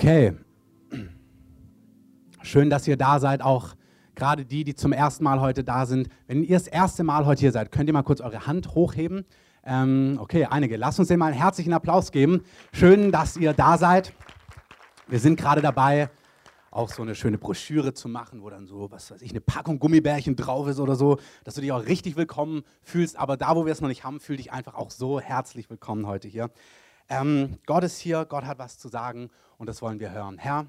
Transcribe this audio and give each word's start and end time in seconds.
Okay. 0.00 0.32
Schön, 2.40 2.70
dass 2.70 2.88
ihr 2.88 2.96
da 2.96 3.20
seid, 3.20 3.42
auch 3.42 3.76
gerade 4.14 4.46
die, 4.46 4.64
die 4.64 4.74
zum 4.74 4.94
ersten 4.94 5.24
Mal 5.24 5.42
heute 5.42 5.62
da 5.62 5.84
sind. 5.84 6.08
Wenn 6.26 6.42
ihr 6.42 6.56
das 6.56 6.68
erste 6.68 7.04
Mal 7.04 7.26
heute 7.26 7.40
hier 7.40 7.52
seid, 7.52 7.70
könnt 7.70 7.86
ihr 7.86 7.92
mal 7.92 8.02
kurz 8.02 8.22
eure 8.22 8.46
Hand 8.46 8.74
hochheben. 8.74 9.26
Ähm, 9.62 10.16
okay, 10.18 10.46
einige. 10.46 10.78
Lasst 10.78 11.00
uns 11.00 11.08
denen 11.08 11.18
mal 11.18 11.26
einen 11.26 11.36
herzlichen 11.36 11.74
Applaus 11.74 12.12
geben. 12.12 12.44
Schön, 12.72 13.12
dass 13.12 13.36
ihr 13.36 13.52
da 13.52 13.76
seid. 13.76 14.14
Wir 15.06 15.18
sind 15.18 15.38
gerade 15.38 15.60
dabei, 15.60 16.08
auch 16.70 16.88
so 16.88 17.02
eine 17.02 17.14
schöne 17.14 17.36
Broschüre 17.36 17.92
zu 17.92 18.08
machen, 18.08 18.40
wo 18.40 18.48
dann 18.48 18.66
so, 18.66 18.90
was 18.90 19.10
weiß 19.10 19.20
ich, 19.20 19.32
eine 19.32 19.42
Packung 19.42 19.78
Gummibärchen 19.78 20.34
drauf 20.34 20.66
ist 20.66 20.80
oder 20.80 20.96
so, 20.96 21.18
dass 21.44 21.56
du 21.56 21.60
dich 21.60 21.72
auch 21.72 21.84
richtig 21.84 22.16
willkommen 22.16 22.62
fühlst. 22.80 23.18
Aber 23.18 23.36
da, 23.36 23.54
wo 23.54 23.66
wir 23.66 23.72
es 23.72 23.82
noch 23.82 23.88
nicht 23.88 24.02
haben, 24.02 24.18
fühl 24.18 24.38
dich 24.38 24.50
einfach 24.50 24.76
auch 24.76 24.90
so 24.90 25.20
herzlich 25.20 25.68
willkommen 25.68 26.06
heute 26.06 26.26
hier. 26.26 26.48
Ähm, 27.12 27.58
Gott 27.66 27.82
ist 27.82 27.98
hier, 27.98 28.24
Gott 28.24 28.44
hat 28.44 28.60
was 28.60 28.78
zu 28.78 28.86
sagen 28.86 29.30
und 29.58 29.68
das 29.68 29.82
wollen 29.82 29.98
wir 29.98 30.12
hören. 30.12 30.38
Herr, 30.38 30.66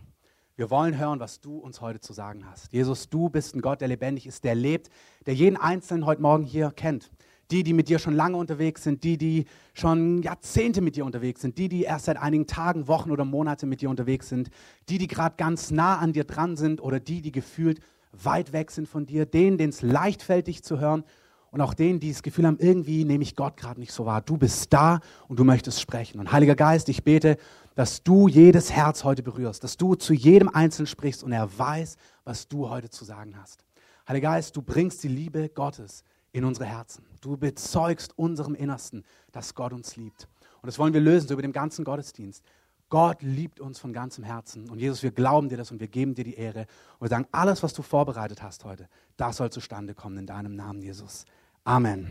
wir 0.55 0.71
wollen 0.71 0.97
hören, 0.97 1.19
was 1.19 1.39
du 1.39 1.59
uns 1.59 1.81
heute 1.81 1.99
zu 1.99 2.13
sagen 2.13 2.47
hast. 2.49 2.73
Jesus, 2.73 3.09
du 3.09 3.29
bist 3.29 3.55
ein 3.55 3.61
Gott, 3.61 3.79
der 3.79 3.87
lebendig 3.87 4.25
ist, 4.25 4.43
der 4.43 4.55
lebt, 4.55 4.89
der 5.27 5.35
jeden 5.35 5.55
Einzelnen 5.55 6.07
heute 6.07 6.23
Morgen 6.23 6.43
hier 6.43 6.71
kennt. 6.71 7.11
Die, 7.51 7.63
die 7.63 7.73
mit 7.73 7.89
dir 7.89 7.99
schon 7.99 8.15
lange 8.15 8.37
unterwegs 8.37 8.81
sind, 8.83 9.03
die, 9.03 9.19
die 9.19 9.45
schon 9.75 10.23
Jahrzehnte 10.23 10.81
mit 10.81 10.95
dir 10.95 11.05
unterwegs 11.05 11.41
sind, 11.41 11.59
die, 11.59 11.69
die 11.69 11.83
erst 11.83 12.05
seit 12.05 12.17
einigen 12.17 12.47
Tagen, 12.47 12.87
Wochen 12.87 13.11
oder 13.11 13.25
Monaten 13.25 13.69
mit 13.69 13.81
dir 13.81 13.91
unterwegs 13.91 14.29
sind, 14.29 14.49
die, 14.89 14.97
die 14.97 15.07
gerade 15.07 15.35
ganz 15.37 15.69
nah 15.69 15.99
an 15.99 16.11
dir 16.11 16.23
dran 16.23 16.57
sind 16.57 16.81
oder 16.81 16.99
die, 16.99 17.21
die 17.21 17.31
gefühlt 17.31 17.81
weit 18.13 18.51
weg 18.51 18.71
sind 18.71 18.87
von 18.87 19.05
dir, 19.05 19.27
denen, 19.27 19.59
denen 19.59 19.69
es 19.69 19.83
leicht 19.83 20.23
fällt, 20.23 20.47
dich 20.47 20.63
zu 20.63 20.79
hören 20.79 21.03
und 21.51 21.59
auch 21.61 21.73
denen, 21.73 21.99
die 21.99 22.11
das 22.11 22.23
Gefühl 22.23 22.47
haben, 22.47 22.57
irgendwie 22.59 23.03
nehme 23.03 23.23
ich 23.23 23.35
Gott 23.35 23.57
gerade 23.57 23.79
nicht 23.79 23.91
so 23.91 24.05
wahr. 24.05 24.21
Du 24.21 24.37
bist 24.37 24.71
da 24.71 25.01
und 25.27 25.37
du 25.37 25.43
möchtest 25.43 25.81
sprechen. 25.81 26.19
Und 26.19 26.31
Heiliger 26.31 26.55
Geist, 26.55 26.87
ich 26.89 27.03
bete, 27.03 27.37
dass 27.75 28.03
du 28.03 28.27
jedes 28.27 28.71
Herz 28.71 29.03
heute 29.03 29.21
berührst, 29.21 29.63
dass 29.63 29.77
du 29.77 29.95
zu 29.95 30.13
jedem 30.13 30.49
Einzelnen 30.49 30.87
sprichst 30.87 31.23
und 31.23 31.33
er 31.33 31.57
weiß, 31.57 31.97
was 32.23 32.47
du 32.47 32.69
heute 32.69 32.89
zu 32.89 33.03
sagen 33.03 33.37
hast. 33.37 33.65
Heiliger 34.07 34.29
Geist, 34.29 34.55
du 34.55 34.61
bringst 34.61 35.03
die 35.03 35.09
Liebe 35.09 35.49
Gottes 35.49 36.03
in 36.31 36.45
unsere 36.45 36.65
Herzen. 36.65 37.05
Du 37.19 37.35
bezeugst 37.35 38.17
unserem 38.17 38.55
Innersten, 38.55 39.03
dass 39.31 39.53
Gott 39.53 39.73
uns 39.73 39.97
liebt. 39.97 40.27
Und 40.61 40.67
das 40.67 40.79
wollen 40.79 40.93
wir 40.93 41.01
lösen, 41.01 41.27
so 41.27 41.33
über 41.33 41.41
den 41.41 41.53
ganzen 41.53 41.83
Gottesdienst. 41.83 42.43
Gott 42.89 43.21
liebt 43.21 43.59
uns 43.59 43.79
von 43.79 43.93
ganzem 43.93 44.23
Herzen. 44.23 44.69
Und 44.69 44.79
Jesus, 44.79 45.01
wir 45.01 45.11
glauben 45.11 45.47
dir 45.47 45.57
das 45.57 45.71
und 45.71 45.79
wir 45.79 45.87
geben 45.87 46.13
dir 46.13 46.25
die 46.25 46.35
Ehre. 46.35 46.67
Und 46.99 47.01
wir 47.01 47.07
sagen, 47.07 47.25
alles, 47.31 47.63
was 47.63 47.73
du 47.73 47.81
vorbereitet 47.81 48.43
hast 48.43 48.65
heute, 48.65 48.87
das 49.17 49.37
soll 49.37 49.49
zustande 49.49 49.93
kommen 49.93 50.17
in 50.17 50.25
deinem 50.25 50.55
Namen, 50.55 50.81
Jesus. 50.81 51.25
Amen. 51.63 52.09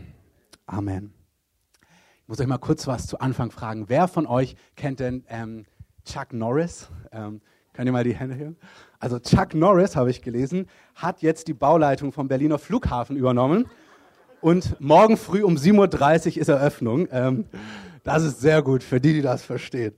Amen. 0.65 1.13
Ich 2.21 2.27
muss 2.27 2.39
euch 2.39 2.47
mal 2.47 2.57
kurz 2.57 2.87
was 2.87 3.05
zu 3.05 3.19
Anfang 3.19 3.51
fragen. 3.51 3.89
Wer 3.89 4.07
von 4.07 4.25
euch 4.25 4.55
kennt 4.77 5.01
denn 5.01 5.25
ähm, 5.27 5.65
Chuck 6.05 6.31
Norris? 6.31 6.87
Ähm, 7.11 7.41
könnt 7.73 7.85
ihr 7.85 7.91
mal 7.91 8.05
die 8.05 8.15
Hände 8.15 8.35
heben? 8.35 8.55
Also 8.99 9.19
Chuck 9.19 9.53
Norris, 9.53 9.97
habe 9.97 10.09
ich 10.09 10.21
gelesen, 10.21 10.67
hat 10.95 11.21
jetzt 11.21 11.49
die 11.49 11.53
Bauleitung 11.53 12.13
vom 12.13 12.29
Berliner 12.29 12.59
Flughafen 12.59 13.17
übernommen. 13.17 13.69
Und 14.39 14.79
morgen 14.79 15.17
früh 15.17 15.43
um 15.43 15.55
7.30 15.55 16.35
Uhr 16.35 16.37
ist 16.37 16.47
Eröffnung. 16.47 17.09
Ähm, 17.11 17.45
das 18.03 18.23
ist 18.23 18.39
sehr 18.39 18.61
gut 18.61 18.83
für 18.83 19.01
die, 19.01 19.11
die 19.11 19.21
das 19.21 19.43
verstehen. 19.43 19.93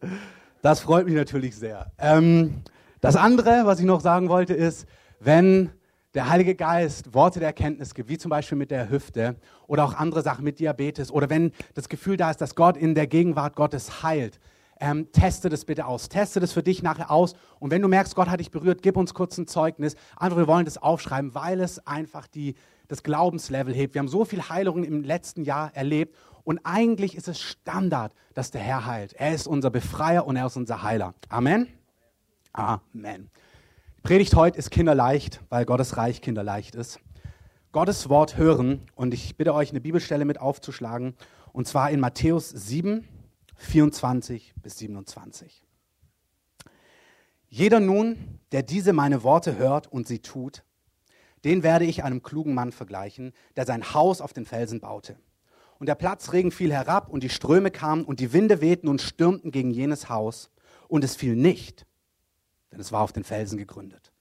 Das 0.64 0.80
freut 0.80 1.06
mich 1.06 1.14
natürlich 1.14 1.56
sehr. 1.56 1.92
Ähm, 2.00 2.64
das 3.02 3.16
andere, 3.16 3.68
was 3.68 3.80
ich 3.80 3.86
noch 3.86 4.02
sagen 4.02 4.30
wollte, 4.30 4.56
ist, 4.56 4.88
wenn 5.20 5.70
der 6.14 6.30
Heilige 6.30 6.56
Geist 6.56 7.14
Worte 7.14 7.40
der 7.40 7.50
Erkenntnis 7.50 7.94
gibt, 7.94 8.10
wie 8.10 8.18
zum 8.18 8.30
Beispiel 8.30 8.58
mit 8.58 8.72
der 8.72 8.90
Hüfte 8.90 9.36
oder 9.68 9.84
auch 9.84 9.96
andere 9.96 10.22
Sachen 10.22 10.44
mit 10.44 10.60
Diabetes 10.60 11.12
oder 11.12 11.30
wenn 11.30 11.52
das 11.74 11.90
Gefühl 11.90 12.18
da 12.18 12.30
ist, 12.30 12.42
dass 12.42 12.56
Gott 12.56 12.78
in 12.78 12.96
der 12.96 13.08
Gegenwart 13.08 13.56
Gottes 13.56 14.04
heilt, 14.04 14.40
ähm, 14.80 15.12
teste 15.12 15.50
das 15.50 15.66
bitte 15.66 15.86
aus. 15.86 16.10
Teste 16.10 16.40
das 16.40 16.52
für 16.52 16.64
dich 16.64 16.84
nachher 16.84 17.10
aus. 17.10 17.34
Und 17.60 17.72
wenn 17.72 17.82
du 17.82 17.88
merkst, 17.88 18.16
Gott 18.16 18.30
hat 18.30 18.40
dich 18.40 18.52
berührt, 18.52 18.82
gib 18.82 18.98
uns 18.98 19.14
kurz 19.14 19.38
ein 19.38 19.48
Zeugnis. 19.48 19.96
Einfach, 20.18 20.38
wir 20.38 20.48
wollen 20.48 20.66
das 20.66 20.78
aufschreiben, 20.78 21.34
weil 21.34 21.62
es 21.62 21.86
einfach 21.88 22.28
die, 22.28 22.56
das 22.88 23.02
Glaubenslevel 23.02 23.74
hebt. 23.74 23.94
Wir 23.94 24.00
haben 24.00 24.08
so 24.08 24.26
viel 24.26 24.50
Heilungen 24.50 24.84
im 24.84 25.04
letzten 25.04 25.44
Jahr 25.44 25.72
erlebt. 25.74 26.16
Und 26.44 26.60
eigentlich 26.66 27.16
ist 27.16 27.28
es 27.28 27.40
Standard, 27.40 28.14
dass 28.34 28.52
der 28.52 28.62
Herr 28.62 28.86
heilt. 28.86 29.14
Er 29.14 29.34
ist 29.34 29.48
unser 29.48 29.70
Befreier 29.70 30.28
und 30.28 30.36
er 30.36 30.48
ist 30.48 30.58
unser 30.58 30.84
Heiler. 30.84 31.14
Amen. 31.30 31.68
Amen. 32.52 33.30
Predigt 34.04 34.36
heute 34.36 34.58
ist 34.58 34.70
kinderleicht, 34.70 35.40
weil 35.48 35.64
Gottes 35.64 35.96
Reich 35.96 36.22
kinderleicht 36.22 36.76
ist. 36.76 37.00
Gottes 37.72 38.10
Wort 38.10 38.36
hören 38.36 38.82
und 38.96 39.14
ich 39.14 39.38
bitte 39.38 39.54
euch, 39.54 39.70
eine 39.70 39.80
Bibelstelle 39.80 40.26
mit 40.26 40.42
aufzuschlagen 40.42 41.16
und 41.54 41.70
zwar 41.70 41.90
in 41.90 42.02
Matthäus 42.02 42.50
7, 42.50 43.08
24 43.56 44.56
bis 44.62 44.78
27. 44.80 45.64
Jeder 47.48 47.80
nun, 47.80 48.42
der 48.52 48.62
diese 48.62 48.92
meine 48.92 49.24
Worte 49.24 49.58
hört 49.58 49.88
und 49.88 50.06
sie 50.06 50.20
tut, 50.20 50.66
den 51.46 51.64
werde 51.64 51.86
ich 51.86 52.04
einem 52.04 52.22
klugen 52.22 52.54
Mann 52.54 52.74
vergleichen, 52.74 53.32
der 53.56 53.66
sein 53.66 53.94
Haus 53.94 54.20
auf 54.20 54.34
den 54.34 54.46
Felsen 54.46 54.82
baute. 54.82 55.16
Und 55.80 55.88
der 55.88 55.96
Platzregen 55.96 56.52
fiel 56.52 56.74
herab 56.74 57.08
und 57.08 57.24
die 57.24 57.30
Ströme 57.30 57.72
kamen 57.72 58.04
und 58.04 58.20
die 58.20 58.34
Winde 58.34 58.60
wehten 58.60 58.90
und 58.90 59.02
stürmten 59.02 59.52
gegen 59.52 59.72
jenes 59.72 60.10
Haus 60.10 60.50
und 60.90 61.06
es 61.06 61.16
fiel 61.16 61.38
nicht, 61.38 61.86
denn 62.74 62.80
es 62.80 62.92
war 62.92 63.02
auf 63.02 63.14
den 63.14 63.24
Felsen 63.24 63.58
gegründet. 63.58 64.12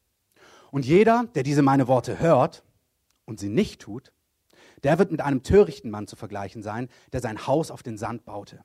Und 0.70 0.84
jeder, 0.84 1.24
der 1.34 1.42
diese 1.42 1.62
meine 1.62 1.88
Worte 1.88 2.20
hört 2.20 2.62
und 3.24 3.40
sie 3.40 3.48
nicht 3.48 3.80
tut, 3.80 4.12
der 4.82 4.98
wird 4.98 5.10
mit 5.10 5.22
einem 5.22 5.42
törichten 5.42 5.90
Mann 5.90 6.06
zu 6.06 6.16
vergleichen 6.16 6.62
sein, 6.62 6.88
der 7.12 7.20
sein 7.20 7.46
Haus 7.46 7.70
auf 7.70 7.82
den 7.82 7.96
Sand 7.96 8.24
baute. 8.24 8.62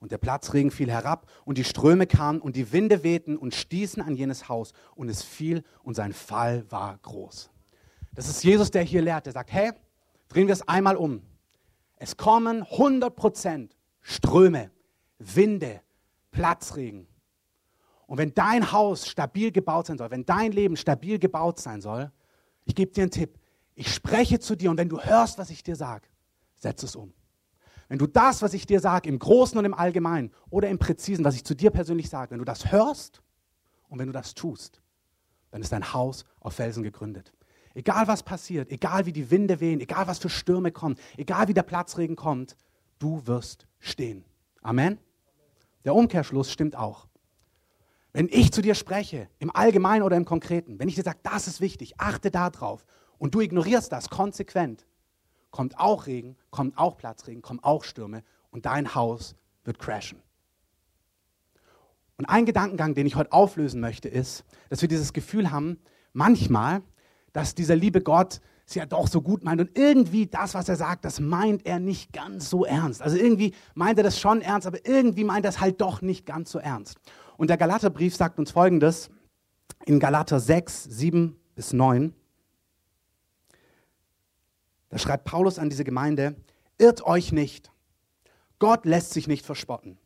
Und 0.00 0.12
der 0.12 0.18
Platzregen 0.18 0.70
fiel 0.70 0.90
herab 0.90 1.26
und 1.44 1.58
die 1.58 1.64
Ströme 1.64 2.06
kamen 2.06 2.40
und 2.40 2.56
die 2.56 2.72
Winde 2.72 3.02
wehten 3.02 3.36
und 3.36 3.54
stießen 3.54 4.02
an 4.02 4.14
jenes 4.14 4.48
Haus 4.48 4.72
und 4.94 5.08
es 5.08 5.22
fiel 5.22 5.62
und 5.82 5.94
sein 5.94 6.12
Fall 6.12 6.64
war 6.70 6.98
groß. 7.02 7.50
Das 8.14 8.28
ist 8.28 8.42
Jesus, 8.44 8.70
der 8.70 8.82
hier 8.82 9.02
lehrt, 9.02 9.26
der 9.26 9.32
sagt, 9.32 9.52
hey, 9.52 9.72
drehen 10.28 10.46
wir 10.46 10.54
es 10.54 10.66
einmal 10.66 10.96
um. 10.96 11.22
Es 11.96 12.16
kommen 12.16 12.62
100% 12.62 13.70
Ströme, 14.00 14.70
Winde, 15.18 15.82
Platzregen, 16.30 17.08
und 18.08 18.16
wenn 18.16 18.32
dein 18.32 18.72
Haus 18.72 19.06
stabil 19.06 19.52
gebaut 19.52 19.86
sein 19.86 19.98
soll, 19.98 20.10
wenn 20.10 20.24
dein 20.24 20.50
Leben 20.50 20.78
stabil 20.78 21.18
gebaut 21.18 21.60
sein 21.60 21.82
soll, 21.82 22.10
ich 22.64 22.74
gebe 22.74 22.90
dir 22.90 23.02
einen 23.02 23.10
Tipp. 23.10 23.38
Ich 23.74 23.92
spreche 23.94 24.40
zu 24.40 24.56
dir 24.56 24.70
und 24.70 24.78
wenn 24.78 24.88
du 24.88 24.98
hörst, 24.98 25.36
was 25.38 25.50
ich 25.50 25.62
dir 25.62 25.76
sage, 25.76 26.08
setz 26.56 26.82
es 26.82 26.96
um. 26.96 27.12
Wenn 27.86 27.98
du 27.98 28.06
das, 28.06 28.40
was 28.40 28.54
ich 28.54 28.64
dir 28.64 28.80
sage, 28.80 29.10
im 29.10 29.18
Großen 29.18 29.58
und 29.58 29.64
im 29.66 29.74
Allgemeinen 29.74 30.32
oder 30.48 30.70
im 30.70 30.78
Präzisen, 30.78 31.22
was 31.22 31.34
ich 31.34 31.44
zu 31.44 31.54
dir 31.54 31.70
persönlich 31.70 32.08
sage, 32.08 32.30
wenn 32.30 32.38
du 32.38 32.46
das 32.46 32.72
hörst 32.72 33.20
und 33.90 33.98
wenn 33.98 34.06
du 34.06 34.12
das 34.12 34.34
tust, 34.34 34.80
dann 35.50 35.60
ist 35.60 35.72
dein 35.72 35.92
Haus 35.92 36.24
auf 36.40 36.54
Felsen 36.54 36.82
gegründet. 36.82 37.34
Egal 37.74 38.08
was 38.08 38.22
passiert, 38.22 38.72
egal 38.72 39.04
wie 39.04 39.12
die 39.12 39.30
Winde 39.30 39.60
wehen, 39.60 39.80
egal 39.80 40.06
was 40.06 40.18
für 40.18 40.30
Stürme 40.30 40.72
kommen, 40.72 40.96
egal 41.18 41.48
wie 41.48 41.54
der 41.54 41.62
Platzregen 41.62 42.16
kommt, 42.16 42.56
du 42.98 43.26
wirst 43.26 43.66
stehen. 43.80 44.24
Amen. 44.62 44.98
Der 45.84 45.94
Umkehrschluss 45.94 46.50
stimmt 46.50 46.74
auch. 46.74 47.06
Wenn 48.12 48.28
ich 48.30 48.52
zu 48.52 48.62
dir 48.62 48.74
spreche, 48.74 49.28
im 49.38 49.54
Allgemeinen 49.54 50.02
oder 50.02 50.16
im 50.16 50.24
Konkreten, 50.24 50.78
wenn 50.78 50.88
ich 50.88 50.94
dir 50.94 51.02
sage, 51.02 51.18
das 51.22 51.46
ist 51.46 51.60
wichtig, 51.60 51.94
achte 51.98 52.30
darauf 52.30 52.86
und 53.18 53.34
du 53.34 53.40
ignorierst 53.40 53.92
das 53.92 54.08
konsequent, 54.08 54.86
kommt 55.50 55.78
auch 55.78 56.06
Regen, 56.06 56.36
kommt 56.50 56.78
auch 56.78 56.96
Platzregen, 56.96 57.42
kommen 57.42 57.60
auch 57.62 57.84
Stürme 57.84 58.22
und 58.50 58.66
dein 58.66 58.94
Haus 58.94 59.34
wird 59.64 59.78
crashen. 59.78 60.22
Und 62.16 62.26
ein 62.26 62.46
Gedankengang, 62.46 62.94
den 62.94 63.06
ich 63.06 63.14
heute 63.14 63.32
auflösen 63.32 63.80
möchte, 63.80 64.08
ist, 64.08 64.44
dass 64.70 64.82
wir 64.82 64.88
dieses 64.88 65.12
Gefühl 65.12 65.52
haben, 65.52 65.78
manchmal, 66.12 66.82
dass 67.32 67.54
dieser 67.54 67.76
liebe 67.76 68.00
Gott 68.00 68.40
es 68.66 68.74
ja 68.74 68.86
doch 68.86 69.06
so 69.06 69.22
gut 69.22 69.44
meint 69.44 69.60
und 69.60 69.78
irgendwie 69.78 70.26
das, 70.26 70.54
was 70.54 70.68
er 70.68 70.76
sagt, 70.76 71.04
das 71.04 71.20
meint 71.20 71.64
er 71.64 71.78
nicht 71.78 72.12
ganz 72.12 72.50
so 72.50 72.64
ernst. 72.64 73.02
Also 73.02 73.16
irgendwie 73.16 73.54
meint 73.74 73.98
er 73.98 74.04
das 74.04 74.20
schon 74.20 74.42
ernst, 74.42 74.66
aber 74.66 74.84
irgendwie 74.86 75.24
meint 75.24 75.46
er 75.46 75.50
es 75.50 75.60
halt 75.60 75.80
doch 75.80 76.02
nicht 76.02 76.26
ganz 76.26 76.50
so 76.50 76.58
ernst. 76.58 76.98
Und 77.38 77.50
der 77.50 77.56
Galaterbrief 77.56 78.16
sagt 78.16 78.40
uns 78.40 78.50
Folgendes 78.50 79.10
in 79.86 80.00
Galater 80.00 80.40
6, 80.40 80.84
7 80.84 81.38
bis 81.54 81.72
9. 81.72 82.12
Da 84.88 84.98
schreibt 84.98 85.24
Paulus 85.24 85.60
an 85.60 85.70
diese 85.70 85.84
Gemeinde, 85.84 86.34
irrt 86.78 87.06
euch 87.06 87.30
nicht. 87.30 87.70
Gott 88.58 88.84
lässt 88.84 89.12
sich 89.12 89.28
nicht 89.28 89.46
verspotten. 89.46 89.98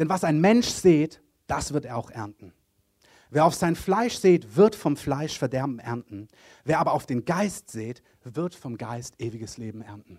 Denn 0.00 0.08
was 0.08 0.24
ein 0.24 0.40
Mensch 0.40 0.66
sät, 0.66 1.22
das 1.46 1.72
wird 1.72 1.84
er 1.84 1.96
auch 1.96 2.10
ernten. 2.10 2.52
Wer 3.30 3.44
auf 3.44 3.54
sein 3.54 3.76
Fleisch 3.76 4.16
sät, 4.18 4.56
wird 4.56 4.74
vom 4.74 4.96
Fleisch 4.96 5.38
Verderben 5.38 5.78
ernten. 5.78 6.26
Wer 6.64 6.80
aber 6.80 6.92
auf 6.92 7.06
den 7.06 7.24
Geist 7.24 7.70
sät, 7.70 8.02
wird 8.24 8.56
vom 8.56 8.78
Geist 8.78 9.14
ewiges 9.20 9.58
Leben 9.58 9.80
ernten. 9.80 10.18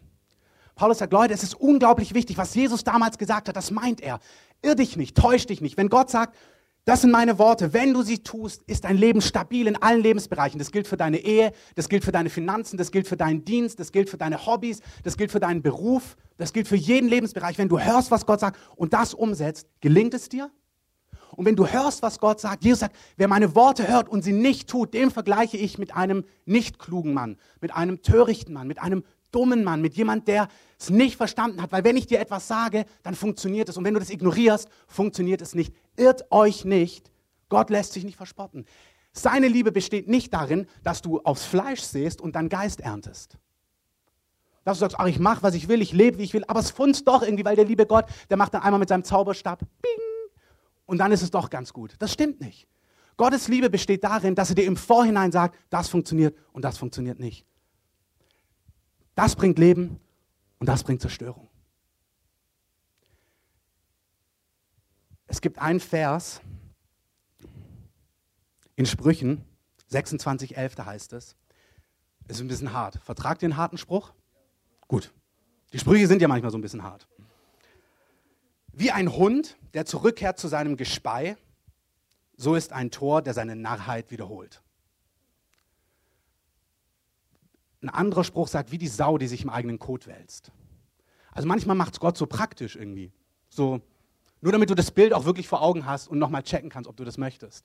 Paulus 0.76 0.98
sagt, 1.00 1.14
Leute, 1.14 1.34
es 1.34 1.44
ist 1.44 1.56
unglaublich 1.56 2.14
wichtig, 2.14 2.38
was 2.38 2.54
Jesus 2.54 2.84
damals 2.84 3.18
gesagt 3.18 3.48
hat, 3.48 3.56
das 3.56 3.72
meint 3.72 4.02
er. 4.02 4.20
Irr 4.66 4.76
dich 4.76 4.98
nicht, 4.98 5.16
täusch 5.16 5.46
dich 5.46 5.62
nicht. 5.62 5.78
Wenn 5.78 5.90
Gott 5.90 6.10
sagt, 6.10 6.36
das 6.86 7.02
sind 7.02 7.12
meine 7.12 7.40
Worte, 7.40 7.74
wenn 7.74 7.94
du 7.94 8.04
sie 8.04 8.20
tust, 8.20 8.62
ist 8.64 8.84
dein 8.84 8.98
Leben 8.98 9.22
stabil 9.22 9.66
in 9.66 9.76
allen 9.76 10.02
Lebensbereichen. 10.02 10.60
Das 10.60 10.72
gilt 10.72 10.88
für 10.88 10.98
deine 10.98 11.18
Ehe, 11.18 11.52
das 11.76 11.90
gilt 11.90 12.04
für 12.04 12.12
deine 12.12 12.30
Finanzen, 12.30 12.78
das 12.78 12.92
gilt 12.92 13.08
für 13.08 13.18
deinen 13.18 13.44
Dienst, 13.44 13.80
das 13.80 13.92
gilt 13.92 14.10
für 14.10 14.18
deine 14.18 14.46
Hobbys, 14.46 14.82
das 15.04 15.18
gilt 15.18 15.32
für 15.32 15.40
deinen 15.40 15.62
Beruf, 15.62 16.16
das 16.38 16.54
gilt 16.54 16.68
für 16.68 16.76
jeden 16.76 17.10
Lebensbereich. 17.10 17.58
Wenn 17.58 17.70
du 17.70 17.80
hörst, 17.80 18.12
was 18.12 18.26
Gott 18.26 18.40
sagt 18.40 18.60
und 18.76 18.94
das 18.94 19.14
umsetzt, 19.14 19.68
gelingt 19.82 20.14
es 20.14 20.30
dir? 20.30 20.52
Und 21.36 21.46
wenn 21.46 21.56
du 21.56 21.68
hörst, 21.68 22.02
was 22.02 22.20
Gott 22.20 22.40
sagt, 22.40 22.64
Jesus 22.64 22.80
sagt, 22.80 22.96
wer 23.18 23.28
meine 23.28 23.56
Worte 23.56 23.88
hört 23.88 24.08
und 24.08 24.24
sie 24.24 24.32
nicht 24.32 24.70
tut, 24.70 24.94
dem 24.94 25.12
vergleiche 25.12 25.58
ich 25.58 25.78
mit 25.78 25.96
einem 25.96 26.24
nicht 26.46 26.80
klugen 26.80 27.14
Mann, 27.14 27.38
mit 27.62 27.76
einem 27.76 28.02
törichten 28.02 28.54
Mann, 28.54 28.68
mit 28.68 28.82
einem 28.82 29.04
dummen 29.36 29.64
Mann, 29.64 29.82
mit 29.82 29.96
jemand, 29.96 30.28
der 30.28 30.48
es 30.80 30.90
nicht 30.90 31.18
verstanden 31.18 31.62
hat. 31.62 31.72
Weil 31.72 31.84
wenn 31.84 31.98
ich 31.98 32.08
dir 32.08 32.20
etwas 32.20 32.48
sage, 32.48 32.86
dann 33.04 33.16
funktioniert 33.16 33.70
es. 33.70 33.78
Und 33.78 33.84
wenn 33.84 33.94
du 33.94 34.00
das 34.00 34.10
ignorierst, 34.10 34.70
funktioniert 34.88 35.42
es 35.42 35.54
nicht. 35.54 35.74
Irrt 35.98 36.32
euch 36.32 36.66
nicht. 36.66 37.12
Gott 37.50 37.70
lässt 37.70 37.94
sich 37.94 38.04
nicht 38.04 38.18
verspotten. 38.18 38.66
Seine 39.12 39.48
Liebe 39.48 39.72
besteht 39.72 40.08
nicht 40.08 40.34
darin, 40.34 40.68
dass 40.84 41.02
du 41.02 41.20
aufs 41.20 41.46
Fleisch 41.46 41.82
sähst 41.82 42.22
und 42.22 42.36
dann 42.36 42.50
Geist 42.50 42.82
erntest. 42.82 43.38
Dass 44.64 44.78
du 44.78 44.82
sagst, 44.82 45.00
ach, 45.00 45.06
ich 45.06 45.20
mache, 45.20 45.44
was 45.44 45.54
ich 45.54 45.68
will, 45.68 45.82
ich 45.82 45.94
lebe, 45.94 46.18
wie 46.18 46.24
ich 46.24 46.34
will, 46.34 46.44
aber 46.48 46.60
es 46.60 46.72
funzt 46.72 47.08
doch 47.08 47.22
irgendwie, 47.22 47.46
weil 47.46 47.56
der 47.56 47.66
liebe 47.66 47.86
Gott, 47.86 48.06
der 48.30 48.38
macht 48.38 48.54
dann 48.54 48.64
einmal 48.64 48.80
mit 48.80 48.90
seinem 48.90 49.04
Zauberstab, 49.04 49.60
bing, 49.60 50.06
und 50.86 50.98
dann 50.98 51.12
ist 51.12 51.22
es 51.22 51.32
doch 51.32 51.50
ganz 51.50 51.72
gut. 51.72 51.96
Das 52.00 52.12
stimmt 52.12 52.42
nicht. 52.42 52.68
Gottes 53.18 53.48
Liebe 53.48 53.70
besteht 53.70 54.04
darin, 54.04 54.36
dass 54.36 54.50
er 54.50 54.56
dir 54.56 54.66
im 54.66 54.76
Vorhinein 54.76 55.32
sagt, 55.32 55.58
das 55.70 55.88
funktioniert 55.88 56.36
und 56.52 56.66
das 56.66 56.78
funktioniert 56.78 57.20
nicht. 57.20 57.46
Das 59.16 59.36
bringt 59.36 59.58
Leben 59.58 60.00
und 60.60 60.68
das 60.68 60.84
bringt 60.84 61.02
Zerstörung. 61.02 61.50
Es 65.28 65.42
gibt 65.42 65.58
einen 65.58 65.80
Vers 65.80 66.42
in 68.76 68.86
Sprüchen 68.86 69.44
26,11, 69.92 70.76
da 70.76 70.86
heißt 70.86 71.14
es, 71.14 71.36
es 72.28 72.38
ist 72.38 72.42
ein 72.42 72.48
bisschen 72.48 72.74
hart. 72.74 73.00
Vertragt 73.04 73.44
einen 73.44 73.58
harten 73.58 73.78
Spruch? 73.78 74.14
Gut. 74.88 75.14
Die 75.74 75.80
Sprüche 75.80 76.08
sind 76.08 76.22
ja 76.22 76.28
manchmal 76.28 76.52
so 76.52 76.58
ein 76.58 76.62
bisschen 76.62 76.84
hart. 76.84 77.08
Wie 78.72 78.92
ein 78.92 79.14
Hund, 79.14 79.58
der 79.74 79.86
zurückkehrt 79.86 80.38
zu 80.38 80.48
seinem 80.48 80.76
Gespei, 80.76 81.38
so 82.36 82.56
ist 82.56 82.74
ein 82.74 82.92
Tor, 82.92 83.22
der 83.22 83.34
seine 83.34 83.56
Narrheit 83.56 84.12
wiederholt. 84.12 84.62
Ein 87.86 87.90
anderer 87.90 88.24
Spruch 88.24 88.48
sagt, 88.48 88.72
wie 88.72 88.80
die 88.80 88.88
Sau, 88.88 89.20
die 89.20 89.28
sich 89.28 89.44
im 89.44 89.52
eigenen 89.52 89.78
Kot 89.78 90.08
wälzt. 90.08 90.52
Also 91.32 91.48
manchmal 91.48 91.76
macht 91.76 91.94
es 91.94 92.00
Gott 92.00 92.18
so 92.18 92.26
praktisch 92.26 92.76
irgendwie. 92.76 93.12
So, 93.48 93.80
nur 94.42 94.52
damit 94.52 94.72
du 94.72 94.74
das 94.74 94.90
Bild 94.90 95.14
auch 95.14 95.26
wirklich 95.26 95.48
vor 95.48 95.62
Augen 95.62 95.86
hast 95.86 96.08
und 96.08 96.18
nochmal 96.18 96.42
checken 96.42 96.72
kannst, 96.72 96.90
ob 96.90 96.98
du 96.98 97.04
das 97.04 97.20
möchtest. 97.20 97.64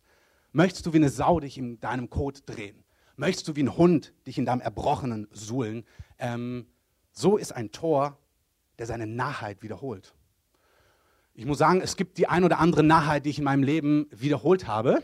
Möchtest 0.53 0.85
du 0.85 0.93
wie 0.93 0.99
eine 0.99 1.09
Sau 1.09 1.41
dich 1.41 1.57
in 1.57 1.81
deinem 1.81 2.11
Kot 2.11 2.43
drehen? 2.45 2.85
Möchtest 3.17 3.49
du 3.49 3.57
wie 3.57 3.63
ein 3.63 3.79
Hund 3.79 4.13
dich 4.27 4.37
in 4.37 4.45
deinem 4.45 4.61
Erbrochenen 4.61 5.27
suhlen? 5.33 5.87
Ähm, 6.19 6.67
so 7.13 7.39
ist 7.39 7.53
ein 7.53 7.73
Tor, 7.73 8.19
der 8.79 8.85
seine 8.85 9.07
Narrheit 9.07 9.63
wiederholt. 9.63 10.15
Ich 11.33 11.47
muss 11.47 11.57
sagen, 11.57 11.81
es 11.81 11.97
gibt 11.97 12.19
die 12.19 12.27
ein 12.27 12.45
oder 12.45 12.59
andere 12.59 12.83
Narrheit, 12.83 13.25
die 13.25 13.31
ich 13.31 13.39
in 13.39 13.45
meinem 13.45 13.63
Leben 13.63 14.07
wiederholt 14.11 14.67
habe. 14.67 15.01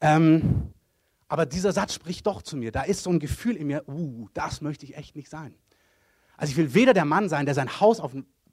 Ähm, 0.00 0.72
aber 1.32 1.46
dieser 1.46 1.72
Satz 1.72 1.94
spricht 1.94 2.26
doch 2.26 2.42
zu 2.42 2.58
mir. 2.58 2.72
Da 2.72 2.82
ist 2.82 3.04
so 3.04 3.08
ein 3.08 3.18
Gefühl 3.18 3.56
in 3.56 3.66
mir, 3.66 3.88
uh, 3.88 4.28
das 4.34 4.60
möchte 4.60 4.84
ich 4.84 4.98
echt 4.98 5.16
nicht 5.16 5.30
sein. 5.30 5.54
Also 6.36 6.50
ich 6.50 6.58
will 6.58 6.74
weder 6.74 6.92
der 6.92 7.06
Mann 7.06 7.30
sein, 7.30 7.46
der 7.46 7.54
sein 7.54 7.80
Haus 7.80 8.02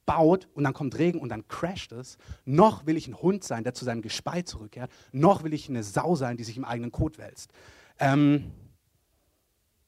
baut 0.06 0.48
und 0.54 0.64
dann 0.64 0.72
kommt 0.74 0.98
Regen 0.98 1.20
und 1.20 1.28
dann 1.28 1.46
crasht 1.50 1.92
es, 1.92 2.18
noch 2.46 2.86
will 2.86 2.96
ich 2.96 3.10
ein 3.10 3.22
Hund 3.22 3.44
sein, 3.44 3.66
der 3.66 3.74
zu 3.74 3.84
seinem 3.84 4.02
Gespei 4.02 4.44
zurückkehrt, 4.44 4.90
noch 5.12 5.44
will 5.44 5.54
ich 5.54 5.68
eine 5.68 5.84
Sau 5.84 6.16
sein, 6.16 6.38
die 6.38 6.46
sich 6.46 6.56
im 6.56 6.64
eigenen 6.64 6.94
Kot 6.94 7.18
wälzt. 7.18 7.52
Ähm, 8.00 8.50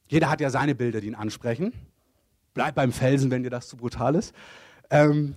jeder 0.06 0.28
hat 0.28 0.42
ja 0.42 0.50
seine 0.50 0.74
Bilder, 0.74 1.00
die 1.00 1.06
ihn 1.06 1.14
ansprechen. 1.14 1.72
Bleib 2.52 2.74
beim 2.74 2.92
Felsen, 2.92 3.30
wenn 3.30 3.42
dir 3.42 3.48
das 3.48 3.68
zu 3.68 3.78
brutal 3.78 4.16
ist. 4.16 4.34
Ähm, 4.90 5.34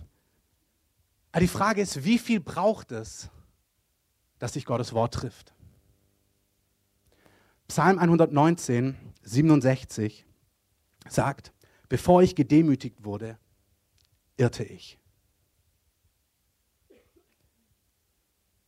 aber 1.32 1.40
die 1.40 1.48
Frage 1.48 1.82
ist, 1.82 2.04
wie 2.04 2.20
viel 2.20 2.42
braucht 2.42 2.92
es, 2.92 3.30
dass 4.40 4.52
sich 4.52 4.66
Gottes 4.66 4.92
Wort 4.92 5.14
trifft? 5.14 5.55
Psalm 7.68 8.00
119, 8.00 8.96
67 9.24 10.26
sagt, 11.08 11.54
bevor 11.90 12.22
ich 12.22 12.36
gedemütigt 12.36 13.04
wurde, 13.04 13.40
irrte 14.38 14.64
ich. 14.64 15.00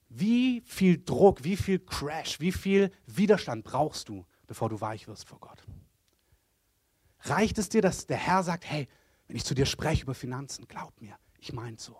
Wie 0.09 0.61
viel 0.65 1.03
Druck, 1.03 1.43
wie 1.43 1.55
viel 1.55 1.79
Crash, 1.79 2.39
wie 2.39 2.51
viel 2.51 2.91
Widerstand 3.05 3.63
brauchst 3.63 4.09
du, 4.09 4.25
bevor 4.47 4.69
du 4.69 4.81
weich 4.81 5.07
wirst 5.07 5.27
vor 5.27 5.39
Gott? 5.39 5.63
Reicht 7.21 7.57
es 7.57 7.69
dir, 7.69 7.81
dass 7.81 8.07
der 8.07 8.17
Herr 8.17 8.41
sagt, 8.41 8.65
hey, 8.65 8.87
wenn 9.27 9.35
ich 9.35 9.45
zu 9.45 9.53
dir 9.53 9.65
spreche 9.65 10.03
über 10.03 10.15
Finanzen, 10.15 10.67
glaub 10.67 10.99
mir, 11.01 11.17
ich 11.39 11.53
meine 11.53 11.75
es 11.75 11.83
so. 11.83 11.97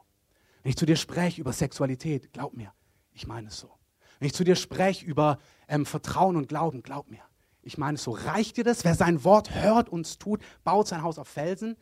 Wenn 0.63 0.71
ich 0.71 0.77
zu 0.77 0.85
dir 0.85 0.95
spreche 0.95 1.41
über 1.41 1.53
Sexualität, 1.53 2.33
glaub 2.33 2.53
mir, 2.53 2.73
ich 3.13 3.27
meine 3.27 3.49
es 3.49 3.59
so. 3.59 3.76
Wenn 4.19 4.27
ich 4.27 4.33
zu 4.33 4.43
dir 4.43 4.55
spreche 4.55 5.05
über 5.05 5.39
ähm, 5.67 5.85
Vertrauen 5.85 6.35
und 6.35 6.49
Glauben, 6.49 6.83
glaub 6.83 7.09
mir. 7.09 7.21
Ich 7.61 7.77
meine, 7.77 7.97
so 7.97 8.11
reicht 8.11 8.57
dir 8.57 8.63
das? 8.63 8.85
Wer 8.85 8.95
sein 8.95 9.23
Wort 9.23 9.53
hört 9.53 9.89
und 9.89 10.19
tut, 10.19 10.41
baut 10.63 10.87
sein 10.87 11.03
Haus 11.03 11.19
auf 11.19 11.27
Felsen? 11.27 11.75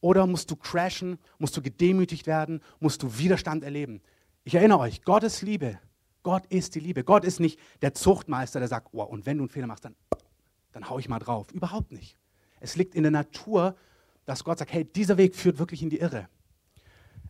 Oder 0.00 0.26
musst 0.26 0.50
du 0.50 0.56
crashen, 0.56 1.18
musst 1.38 1.56
du 1.56 1.62
gedemütigt 1.62 2.26
werden, 2.26 2.62
musst 2.78 3.02
du 3.02 3.18
Widerstand 3.18 3.64
erleben? 3.64 4.02
Ich 4.44 4.54
erinnere 4.54 4.78
euch, 4.78 5.02
Gottes 5.02 5.42
Liebe, 5.42 5.78
Gott 6.24 6.46
ist 6.46 6.74
die 6.74 6.80
Liebe. 6.80 7.04
Gott 7.04 7.24
ist 7.24 7.38
nicht 7.38 7.60
der 7.82 7.94
Zuchtmeister, 7.94 8.58
der 8.58 8.68
sagt, 8.68 8.88
oh, 8.92 9.02
und 9.02 9.26
wenn 9.26 9.38
du 9.38 9.44
einen 9.44 9.50
Fehler 9.50 9.66
machst, 9.66 9.84
dann, 9.84 9.94
dann 10.72 10.88
hau 10.88 10.98
ich 10.98 11.08
mal 11.08 11.20
drauf. 11.20 11.52
Überhaupt 11.52 11.92
nicht. 11.92 12.16
Es 12.60 12.76
liegt 12.76 12.94
in 12.94 13.02
der 13.02 13.12
Natur, 13.12 13.76
dass 14.24 14.42
Gott 14.42 14.58
sagt, 14.58 14.72
hey, 14.72 14.84
dieser 14.84 15.18
Weg 15.18 15.36
führt 15.36 15.58
wirklich 15.58 15.82
in 15.82 15.90
die 15.90 15.98
Irre. 15.98 16.28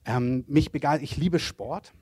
Ähm, 0.05 0.45
mich 0.47 0.71
begeistert, 0.71 1.03
ich 1.03 1.17
liebe 1.17 1.39
Sport. 1.39 1.93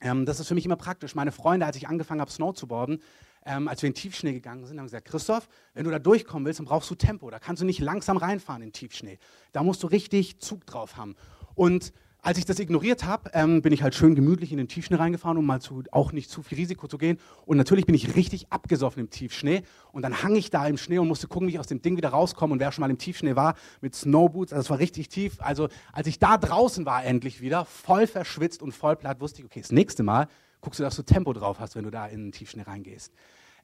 Ähm, 0.00 0.26
das 0.26 0.40
ist 0.40 0.48
für 0.48 0.54
mich 0.54 0.64
immer 0.64 0.76
praktisch. 0.76 1.14
Meine 1.14 1.32
Freunde, 1.32 1.66
als 1.66 1.76
ich 1.76 1.88
angefangen 1.88 2.20
habe, 2.20 2.30
Snow 2.30 2.54
zu 2.54 2.66
boarden, 2.66 3.02
ähm, 3.44 3.68
als 3.68 3.82
wir 3.82 3.88
in 3.88 3.94
Tiefschnee 3.94 4.32
gegangen 4.32 4.66
sind, 4.66 4.78
haben 4.78 4.86
gesagt, 4.86 5.06
Christoph, 5.06 5.48
wenn 5.74 5.84
du 5.84 5.90
da 5.90 5.98
durchkommen 5.98 6.44
willst, 6.44 6.58
dann 6.58 6.66
brauchst 6.66 6.90
du 6.90 6.94
Tempo. 6.94 7.30
Da 7.30 7.38
kannst 7.38 7.62
du 7.62 7.66
nicht 7.66 7.80
langsam 7.80 8.16
reinfahren 8.16 8.62
in 8.62 8.72
Tiefschnee. 8.72 9.18
Da 9.52 9.62
musst 9.62 9.82
du 9.82 9.86
richtig 9.86 10.40
Zug 10.40 10.66
drauf 10.66 10.96
haben. 10.96 11.14
Und 11.54 11.92
als 12.26 12.38
ich 12.38 12.44
das 12.44 12.58
ignoriert 12.58 13.04
habe, 13.04 13.30
ähm, 13.34 13.62
bin 13.62 13.72
ich 13.72 13.84
halt 13.84 13.94
schön 13.94 14.16
gemütlich 14.16 14.50
in 14.50 14.58
den 14.58 14.66
Tiefschnee 14.66 14.96
reingefahren, 14.96 15.38
um 15.38 15.46
mal 15.46 15.60
zu, 15.60 15.84
auch 15.92 16.10
nicht 16.10 16.28
zu 16.28 16.42
viel 16.42 16.58
Risiko 16.58 16.88
zu 16.88 16.98
gehen. 16.98 17.20
Und 17.44 17.56
natürlich 17.56 17.86
bin 17.86 17.94
ich 17.94 18.16
richtig 18.16 18.50
abgesoffen 18.50 18.98
im 18.98 19.10
Tiefschnee. 19.10 19.62
Und 19.92 20.02
dann 20.02 20.24
hang 20.24 20.34
ich 20.34 20.50
da 20.50 20.66
im 20.66 20.76
Schnee 20.76 20.98
und 20.98 21.06
musste 21.06 21.28
gucken, 21.28 21.46
wie 21.46 21.52
ich 21.52 21.60
aus 21.60 21.68
dem 21.68 21.82
Ding 21.82 21.96
wieder 21.96 22.08
rauskomme. 22.08 22.52
Und 22.52 22.58
wer 22.58 22.72
schon 22.72 22.82
mal 22.82 22.90
im 22.90 22.98
Tiefschnee 22.98 23.36
war, 23.36 23.54
mit 23.80 23.94
Snowboots, 23.94 24.52
also 24.52 24.66
es 24.66 24.70
war 24.70 24.80
richtig 24.80 25.08
tief. 25.08 25.36
Also 25.38 25.68
als 25.92 26.08
ich 26.08 26.18
da 26.18 26.36
draußen 26.36 26.84
war 26.84 27.04
endlich 27.04 27.40
wieder, 27.40 27.64
voll 27.64 28.08
verschwitzt 28.08 28.60
und 28.60 28.72
voll 28.72 28.96
platt, 28.96 29.20
wusste 29.20 29.38
ich, 29.38 29.44
okay, 29.44 29.60
das 29.60 29.70
nächste 29.70 30.02
Mal 30.02 30.26
guckst 30.60 30.80
du, 30.80 30.82
dass 30.82 30.96
du 30.96 31.04
Tempo 31.04 31.32
drauf 31.32 31.60
hast, 31.60 31.76
wenn 31.76 31.84
du 31.84 31.90
da 31.90 32.08
in 32.08 32.24
den 32.24 32.32
Tiefschnee 32.32 32.62
reingehst. 32.62 33.12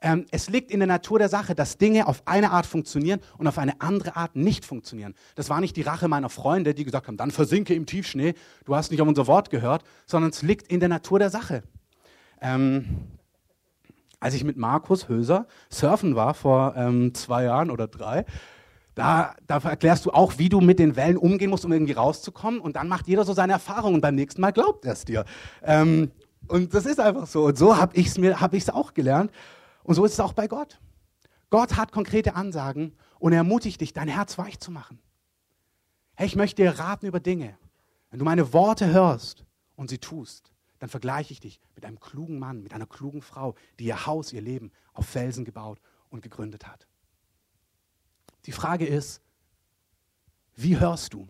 Ähm, 0.03 0.27
es 0.33 0.51
liegt 0.51 0.73
in 0.73 0.81
der 0.81 0.89
Natur 0.89 1.21
der 1.21 1.29
Sache, 1.29 1.55
dass 1.55 1.79
Dinge 1.79 2.09
auf 2.09 2.23
eine 2.27 2.51
Art 2.51 2.67
funktionieren 2.67 3.21
und 3.39 3.47
auf 3.47 3.57
eine 3.57 3.81
andere 3.81 4.17
Art 4.17 4.35
nicht 4.35 4.65
funktionieren. 4.65 5.15
Das 5.37 5.49
war 5.49 5.61
nicht 5.61 5.77
die 5.77 5.83
Rache 5.83 6.09
meiner 6.09 6.29
Freunde, 6.29 6.75
die 6.75 6.85
gesagt 6.85 7.07
haben, 7.07 7.17
dann 7.17 7.31
versinke 7.31 7.73
im 7.75 7.87
Tiefschnee, 7.87 8.35
du 8.65 8.75
hast 8.75 8.91
nicht 8.91 9.01
auf 9.01 9.09
unser 9.09 9.29
Wort 9.29 9.51
gehört, 9.51 9.85
sondern 10.07 10.31
es 10.31 10.43
liegt 10.43 10.71
in 10.73 10.81
der 10.81 10.89
Natur 10.89 11.21
der 11.21 11.31
Sache. 11.31 11.63
Ähm, 12.41 13.07
als 14.19 14.35
ich 14.35 14.43
mit 14.43 14.57
Markus 14.57 15.09
Höser 15.09 15.47
surfen 15.71 16.17
war 16.17 16.35
vor 16.35 16.75
ähm, 16.77 17.15
zwei 17.15 17.45
Jahren 17.45 17.71
oder 17.71 17.87
drei, 17.87 18.25
da, 18.95 19.35
da, 19.47 19.59
erklärst 19.59 20.05
du 20.05 20.11
auch, 20.11 20.35
wie 20.39 20.49
du 20.49 20.61
mit 20.61 20.79
den 20.79 20.97
Wellen 20.97 21.17
umgehen 21.17 21.51
musst, 21.51 21.65
um 21.65 21.73
irgendwie 21.73 21.93
rauszukommen. 21.93 22.61
Und 22.61 22.77
dann 22.77 22.89
macht 22.89 23.09
jeder 23.09 23.25
so 23.25 23.33
seine 23.33 23.55
Erfahrungen 23.55 23.95
und 23.97 24.01
beim 24.03 24.15
nächsten 24.15 24.41
Mal 24.41 24.53
glaubt 24.53 24.85
er 24.85 24.93
es 24.93 25.05
dir. 25.05 25.25
Ähm, 25.63 26.11
und 26.49 26.75
das 26.75 26.85
ist 26.87 27.01
einfach 27.01 27.27
so. 27.27 27.47
Und 27.47 27.57
so 27.57 27.79
habe 27.79 27.97
ich 27.97 28.09
es 28.09 28.19
hab 28.19 28.75
auch 28.75 28.93
gelernt. 28.93 29.31
Und 29.85 29.95
so 29.95 30.05
ist 30.05 30.13
es 30.13 30.21
auch 30.21 30.33
bei 30.33 30.49
Gott. 30.49 30.81
Gott 31.51 31.77
hat 31.77 31.93
konkrete 31.93 32.35
Ansagen 32.35 32.97
und 33.19 33.33
er 33.33 33.39
ermutigt 33.39 33.81
dich, 33.81 33.93
dein 33.93 34.09
Herz 34.09 34.39
weich 34.39 34.59
zu 34.59 34.71
machen. 34.71 35.01
Hey, 36.15 36.27
ich 36.27 36.37
möchte 36.37 36.63
dir 36.63 36.79
raten 36.79 37.07
über 37.07 37.21
Dinge. 37.21 37.59
Wenn 38.11 38.19
du 38.19 38.25
meine 38.25 38.53
Worte 38.53 38.87
hörst 38.93 39.45
und 39.77 39.89
sie 39.89 39.99
tust, 39.99 40.53
dann 40.79 40.89
vergleiche 40.89 41.33
ich 41.33 41.41
dich 41.41 41.61
mit 41.75 41.85
einem 41.85 42.01
klugen 42.01 42.39
Mann, 42.39 42.63
mit 42.63 42.75
einer 42.75 42.87
klugen 42.87 43.23
Frau, 43.23 43.55
die 43.79 43.85
ihr 43.85 44.07
Haus, 44.07 44.33
ihr 44.33 44.41
Leben 44.41 44.73
auf 44.93 45.07
Felsen 45.07 45.45
gebaut 45.45 45.81
und 46.11 46.23
gegründet 46.23 46.67
hat. 46.67 46.87
Die 48.47 48.53
Frage 48.53 48.87
ist, 48.87 49.23
wie 50.55 50.79
hörst 50.79 51.15
du? 51.15 51.29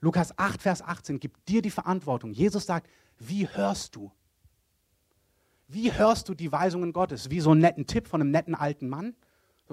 Lukas 0.00 0.38
8, 0.38 0.62
Vers 0.62 0.82
18 0.82 1.18
gibt 1.18 1.48
dir 1.48 1.62
die 1.62 1.70
Verantwortung. 1.70 2.32
Jesus 2.32 2.66
sagt, 2.66 2.88
wie 3.18 3.48
hörst 3.48 3.96
du? 3.96 4.12
Wie 5.74 5.92
hörst 5.92 6.28
du 6.28 6.34
die 6.34 6.52
Weisungen 6.52 6.92
Gottes? 6.92 7.30
Wie 7.30 7.40
so 7.40 7.50
einen 7.50 7.60
netten 7.60 7.88
Tipp 7.88 8.06
von 8.06 8.20
einem 8.20 8.30
netten 8.30 8.54
alten 8.54 8.88
Mann? 8.88 9.16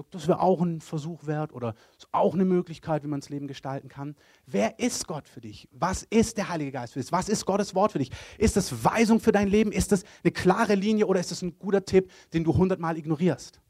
Das 0.09 0.27
wäre 0.27 0.39
auch 0.39 0.59
ein 0.61 0.81
Versuch 0.81 1.27
wert 1.27 1.53
oder 1.53 1.75
auch 2.11 2.33
eine 2.33 2.43
Möglichkeit, 2.43 3.03
wie 3.03 3.07
man 3.07 3.19
das 3.19 3.29
Leben 3.29 3.47
gestalten 3.47 3.87
kann. 3.87 4.15
Wer 4.47 4.79
ist 4.79 5.05
Gott 5.05 5.27
für 5.27 5.41
dich? 5.41 5.69
Was 5.71 6.01
ist 6.03 6.37
der 6.37 6.49
Heilige 6.49 6.71
Geist 6.71 6.93
für 6.93 7.01
dich? 7.01 7.11
Was 7.11 7.29
ist 7.29 7.45
Gottes 7.45 7.75
Wort 7.75 7.91
für 7.91 7.99
dich? 7.99 8.09
Ist 8.39 8.57
das 8.57 8.83
Weisung 8.83 9.19
für 9.19 9.31
dein 9.31 9.47
Leben? 9.47 9.71
Ist 9.71 9.91
das 9.91 10.03
eine 10.23 10.31
klare 10.31 10.73
Linie 10.73 11.05
oder 11.05 11.19
ist 11.19 11.29
das 11.29 11.43
ein 11.43 11.59
guter 11.59 11.85
Tipp, 11.85 12.09
den 12.33 12.43
du 12.43 12.55
hundertmal 12.55 12.97
ignorierst? 12.97 13.61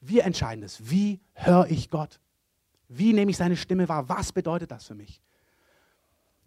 Wir 0.00 0.24
entscheiden 0.24 0.64
es. 0.64 0.90
Wie 0.90 1.20
höre 1.34 1.70
ich 1.70 1.88
Gott? 1.88 2.18
Wie 2.88 3.12
nehme 3.12 3.30
ich 3.30 3.36
seine 3.36 3.56
Stimme 3.56 3.88
wahr? 3.88 4.08
Was 4.08 4.32
bedeutet 4.32 4.72
das 4.72 4.86
für 4.86 4.96
mich? 4.96 5.20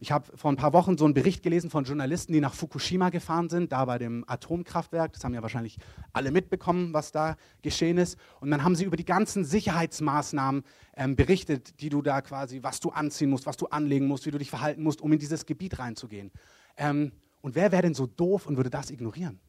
Ich 0.01 0.13
habe 0.13 0.25
vor 0.37 0.49
ein 0.49 0.55
paar 0.55 0.71
Wochen 0.71 0.97
so 0.97 1.03
einen 1.03 1.13
Bericht 1.13 1.43
gelesen 1.43 1.69
von 1.69 1.83
Journalisten, 1.83 2.31
die 2.31 2.39
nach 2.39 2.53
Fukushima 2.53 3.09
gefahren 3.09 3.49
sind, 3.49 3.73
da 3.73 3.83
bei 3.83 3.97
dem 3.97 4.23
Atomkraftwerk. 4.27 5.11
Das 5.11 5.25
haben 5.25 5.33
ja 5.33 5.41
wahrscheinlich 5.41 5.77
alle 6.13 6.31
mitbekommen, 6.31 6.93
was 6.93 7.11
da 7.11 7.35
geschehen 7.63 7.97
ist. 7.97 8.17
Und 8.39 8.49
dann 8.49 8.63
haben 8.63 8.75
sie 8.75 8.85
über 8.85 8.95
die 8.95 9.03
ganzen 9.03 9.43
Sicherheitsmaßnahmen 9.43 10.63
ähm, 10.95 11.17
berichtet, 11.17 11.81
die 11.81 11.89
du 11.89 12.01
da 12.01 12.21
quasi, 12.21 12.63
was 12.63 12.79
du 12.79 12.91
anziehen 12.91 13.29
musst, 13.29 13.45
was 13.45 13.57
du 13.57 13.67
anlegen 13.67 14.07
musst, 14.07 14.25
wie 14.25 14.31
du 14.31 14.37
dich 14.37 14.49
verhalten 14.49 14.83
musst, 14.83 15.01
um 15.01 15.11
in 15.11 15.19
dieses 15.19 15.45
Gebiet 15.45 15.79
reinzugehen. 15.79 16.31
Ähm, 16.77 17.11
und 17.41 17.55
wer 17.55 17.73
wäre 17.73 17.81
denn 17.81 17.93
so 17.93 18.07
doof 18.07 18.47
und 18.47 18.55
würde 18.55 18.69
das 18.69 18.91
ignorieren? 18.91 19.41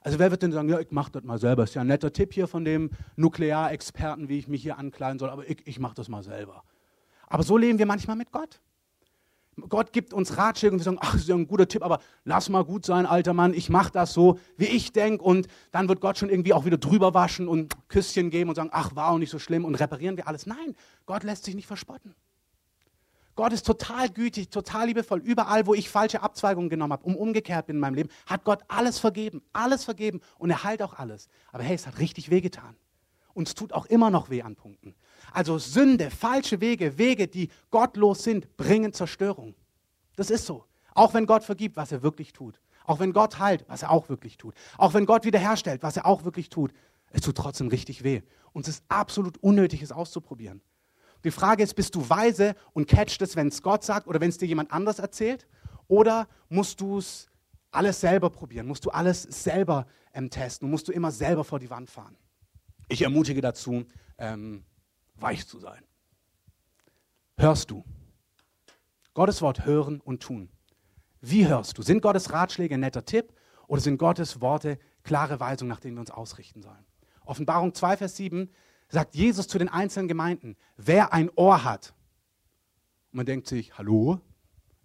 Also 0.00 0.18
wer 0.18 0.30
wird 0.30 0.42
denn 0.42 0.52
sagen, 0.52 0.70
ja, 0.70 0.80
ich 0.80 0.90
mache 0.90 1.12
das 1.12 1.22
mal 1.22 1.38
selber. 1.38 1.64
Ist 1.64 1.74
ja 1.74 1.82
ein 1.82 1.86
netter 1.86 2.14
Tipp 2.14 2.32
hier 2.32 2.48
von 2.48 2.64
dem 2.64 2.92
Nuklearexperten, 3.16 4.30
wie 4.30 4.38
ich 4.38 4.48
mich 4.48 4.62
hier 4.62 4.78
ankleiden 4.78 5.18
soll, 5.18 5.28
aber 5.28 5.46
ich, 5.48 5.66
ich 5.66 5.78
mache 5.78 5.96
das 5.96 6.08
mal 6.08 6.22
selber. 6.22 6.64
Aber 7.26 7.42
so 7.42 7.58
leben 7.58 7.78
wir 7.78 7.84
manchmal 7.84 8.16
mit 8.16 8.32
Gott. 8.32 8.62
Gott 9.68 9.92
gibt 9.92 10.14
uns 10.14 10.36
Ratschläge 10.36 10.72
und 10.72 10.80
wir 10.80 10.84
sagen, 10.84 10.98
ach, 11.00 11.12
das 11.12 11.22
ist 11.22 11.28
ja 11.28 11.34
ein 11.34 11.46
guter 11.46 11.68
Tipp, 11.68 11.82
aber 11.82 12.00
lass 12.24 12.48
mal 12.48 12.64
gut 12.64 12.86
sein, 12.86 13.04
alter 13.04 13.34
Mann, 13.34 13.52
ich 13.52 13.68
mache 13.68 13.92
das 13.92 14.12
so, 14.12 14.38
wie 14.56 14.66
ich 14.66 14.92
denke 14.92 15.22
und 15.22 15.48
dann 15.70 15.88
wird 15.88 16.00
Gott 16.00 16.18
schon 16.18 16.30
irgendwie 16.30 16.54
auch 16.54 16.64
wieder 16.64 16.78
drüber 16.78 17.14
waschen 17.14 17.48
und 17.48 17.74
Küsschen 17.88 18.30
geben 18.30 18.50
und 18.50 18.56
sagen, 18.56 18.70
ach, 18.72 18.94
war 18.94 19.10
auch 19.10 19.18
nicht 19.18 19.30
so 19.30 19.38
schlimm 19.38 19.64
und 19.64 19.74
reparieren 19.74 20.16
wir 20.16 20.28
alles. 20.28 20.46
Nein, 20.46 20.74
Gott 21.04 21.24
lässt 21.24 21.44
sich 21.44 21.54
nicht 21.54 21.66
verspotten. 21.66 22.14
Gott 23.36 23.52
ist 23.52 23.64
total 23.64 24.10
gütig, 24.10 24.50
total 24.50 24.88
liebevoll. 24.88 25.20
Überall, 25.20 25.66
wo 25.66 25.74
ich 25.74 25.88
falsche 25.88 26.22
Abzweigungen 26.22 26.68
genommen 26.68 26.92
habe, 26.92 27.04
um 27.04 27.16
umgekehrt 27.16 27.66
bin 27.66 27.76
in 27.76 27.80
meinem 27.80 27.94
Leben, 27.94 28.10
hat 28.26 28.44
Gott 28.44 28.60
alles 28.68 28.98
vergeben, 28.98 29.42
alles 29.52 29.84
vergeben 29.84 30.20
und 30.38 30.50
er 30.50 30.64
heilt 30.64 30.82
auch 30.82 30.94
alles. 30.94 31.28
Aber 31.52 31.62
hey, 31.62 31.74
es 31.74 31.86
hat 31.86 31.98
richtig 31.98 32.30
wehgetan. 32.30 32.76
Und 33.32 33.48
es 33.48 33.54
tut 33.54 33.72
auch 33.72 33.86
immer 33.86 34.10
noch 34.10 34.28
weh 34.28 34.42
an 34.42 34.56
Punkten. 34.56 34.94
Also 35.32 35.58
Sünde, 35.58 36.10
falsche 36.10 36.60
Wege, 36.60 36.98
Wege, 36.98 37.28
die 37.28 37.50
gottlos 37.70 38.24
sind, 38.24 38.56
bringen 38.56 38.92
Zerstörung. 38.92 39.54
Das 40.16 40.30
ist 40.30 40.46
so. 40.46 40.64
Auch 40.94 41.14
wenn 41.14 41.26
Gott 41.26 41.44
vergibt, 41.44 41.76
was 41.76 41.92
er 41.92 42.02
wirklich 42.02 42.32
tut. 42.32 42.60
Auch 42.84 42.98
wenn 42.98 43.12
Gott 43.12 43.38
heilt, 43.38 43.64
was 43.68 43.82
er 43.82 43.90
auch 43.90 44.08
wirklich 44.08 44.36
tut. 44.36 44.54
Auch 44.76 44.94
wenn 44.94 45.06
Gott 45.06 45.24
wiederherstellt, 45.24 45.82
was 45.82 45.96
er 45.96 46.06
auch 46.06 46.24
wirklich 46.24 46.48
tut. 46.48 46.72
Es 47.10 47.22
tut 47.22 47.36
trotzdem 47.36 47.68
richtig 47.68 48.02
weh. 48.02 48.22
Und 48.52 48.66
es 48.66 48.76
ist 48.76 48.84
absolut 48.88 49.38
unnötig, 49.38 49.82
es 49.82 49.92
auszuprobieren. 49.92 50.60
Die 51.24 51.30
Frage 51.30 51.62
ist, 51.62 51.74
bist 51.74 51.94
du 51.94 52.08
weise 52.08 52.54
und 52.72 52.88
catcht 52.88 53.20
es, 53.22 53.36
wenn 53.36 53.48
es 53.48 53.62
Gott 53.62 53.84
sagt 53.84 54.06
oder 54.06 54.20
wenn 54.20 54.30
es 54.30 54.38
dir 54.38 54.46
jemand 54.46 54.72
anders 54.72 54.98
erzählt? 54.98 55.46
Oder 55.86 56.28
musst 56.48 56.80
du 56.80 56.98
es 56.98 57.28
alles 57.70 58.00
selber 58.00 58.30
probieren? 58.30 58.66
Musst 58.66 58.84
du 58.84 58.90
alles 58.90 59.22
selber 59.22 59.86
ähm, 60.14 60.30
testen? 60.30 60.70
Musst 60.70 60.88
du 60.88 60.92
immer 60.92 61.10
selber 61.10 61.44
vor 61.44 61.58
die 61.58 61.70
Wand 61.70 61.90
fahren? 61.90 62.16
Ich 62.88 63.02
ermutige 63.02 63.40
dazu, 63.40 63.84
ähm, 64.18 64.64
weich 65.20 65.46
zu 65.46 65.58
sein. 65.58 65.82
Hörst 67.36 67.70
du? 67.70 67.84
Gottes 69.14 69.42
Wort 69.42 69.64
hören 69.64 70.00
und 70.00 70.22
tun. 70.22 70.50
Wie 71.20 71.46
hörst 71.46 71.76
du? 71.76 71.82
Sind 71.82 72.02
Gottes 72.02 72.32
Ratschläge 72.32 72.74
ein 72.74 72.80
netter 72.80 73.04
Tipp 73.04 73.32
oder 73.66 73.80
sind 73.80 73.98
Gottes 73.98 74.40
Worte 74.40 74.78
klare 75.02 75.40
Weisungen, 75.40 75.68
nach 75.68 75.80
denen 75.80 75.96
wir 75.96 76.00
uns 76.00 76.10
ausrichten 76.10 76.62
sollen? 76.62 76.84
Offenbarung 77.24 77.74
2, 77.74 77.96
Vers 77.98 78.16
7 78.16 78.50
sagt 78.88 79.14
Jesus 79.14 79.46
zu 79.46 79.58
den 79.58 79.68
einzelnen 79.68 80.08
Gemeinden, 80.08 80.56
wer 80.76 81.12
ein 81.12 81.30
Ohr 81.36 81.64
hat. 81.64 81.94
Und 83.12 83.18
man 83.18 83.26
denkt 83.26 83.46
sich, 83.46 83.76
hallo? 83.76 84.20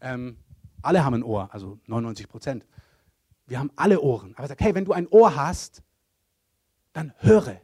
Ähm, 0.01 0.37
alle 0.81 1.03
haben 1.03 1.15
ein 1.15 1.23
Ohr, 1.23 1.49
also 1.51 1.79
99 1.87 2.27
Prozent. 2.27 2.65
Wir 3.47 3.59
haben 3.59 3.71
alle 3.75 4.01
Ohren. 4.01 4.33
Aber 4.33 4.43
er 4.43 4.49
sagt, 4.49 4.61
hey, 4.61 4.75
wenn 4.75 4.85
du 4.85 4.93
ein 4.93 5.07
Ohr 5.07 5.35
hast, 5.35 5.83
dann 6.93 7.13
höre. 7.17 7.61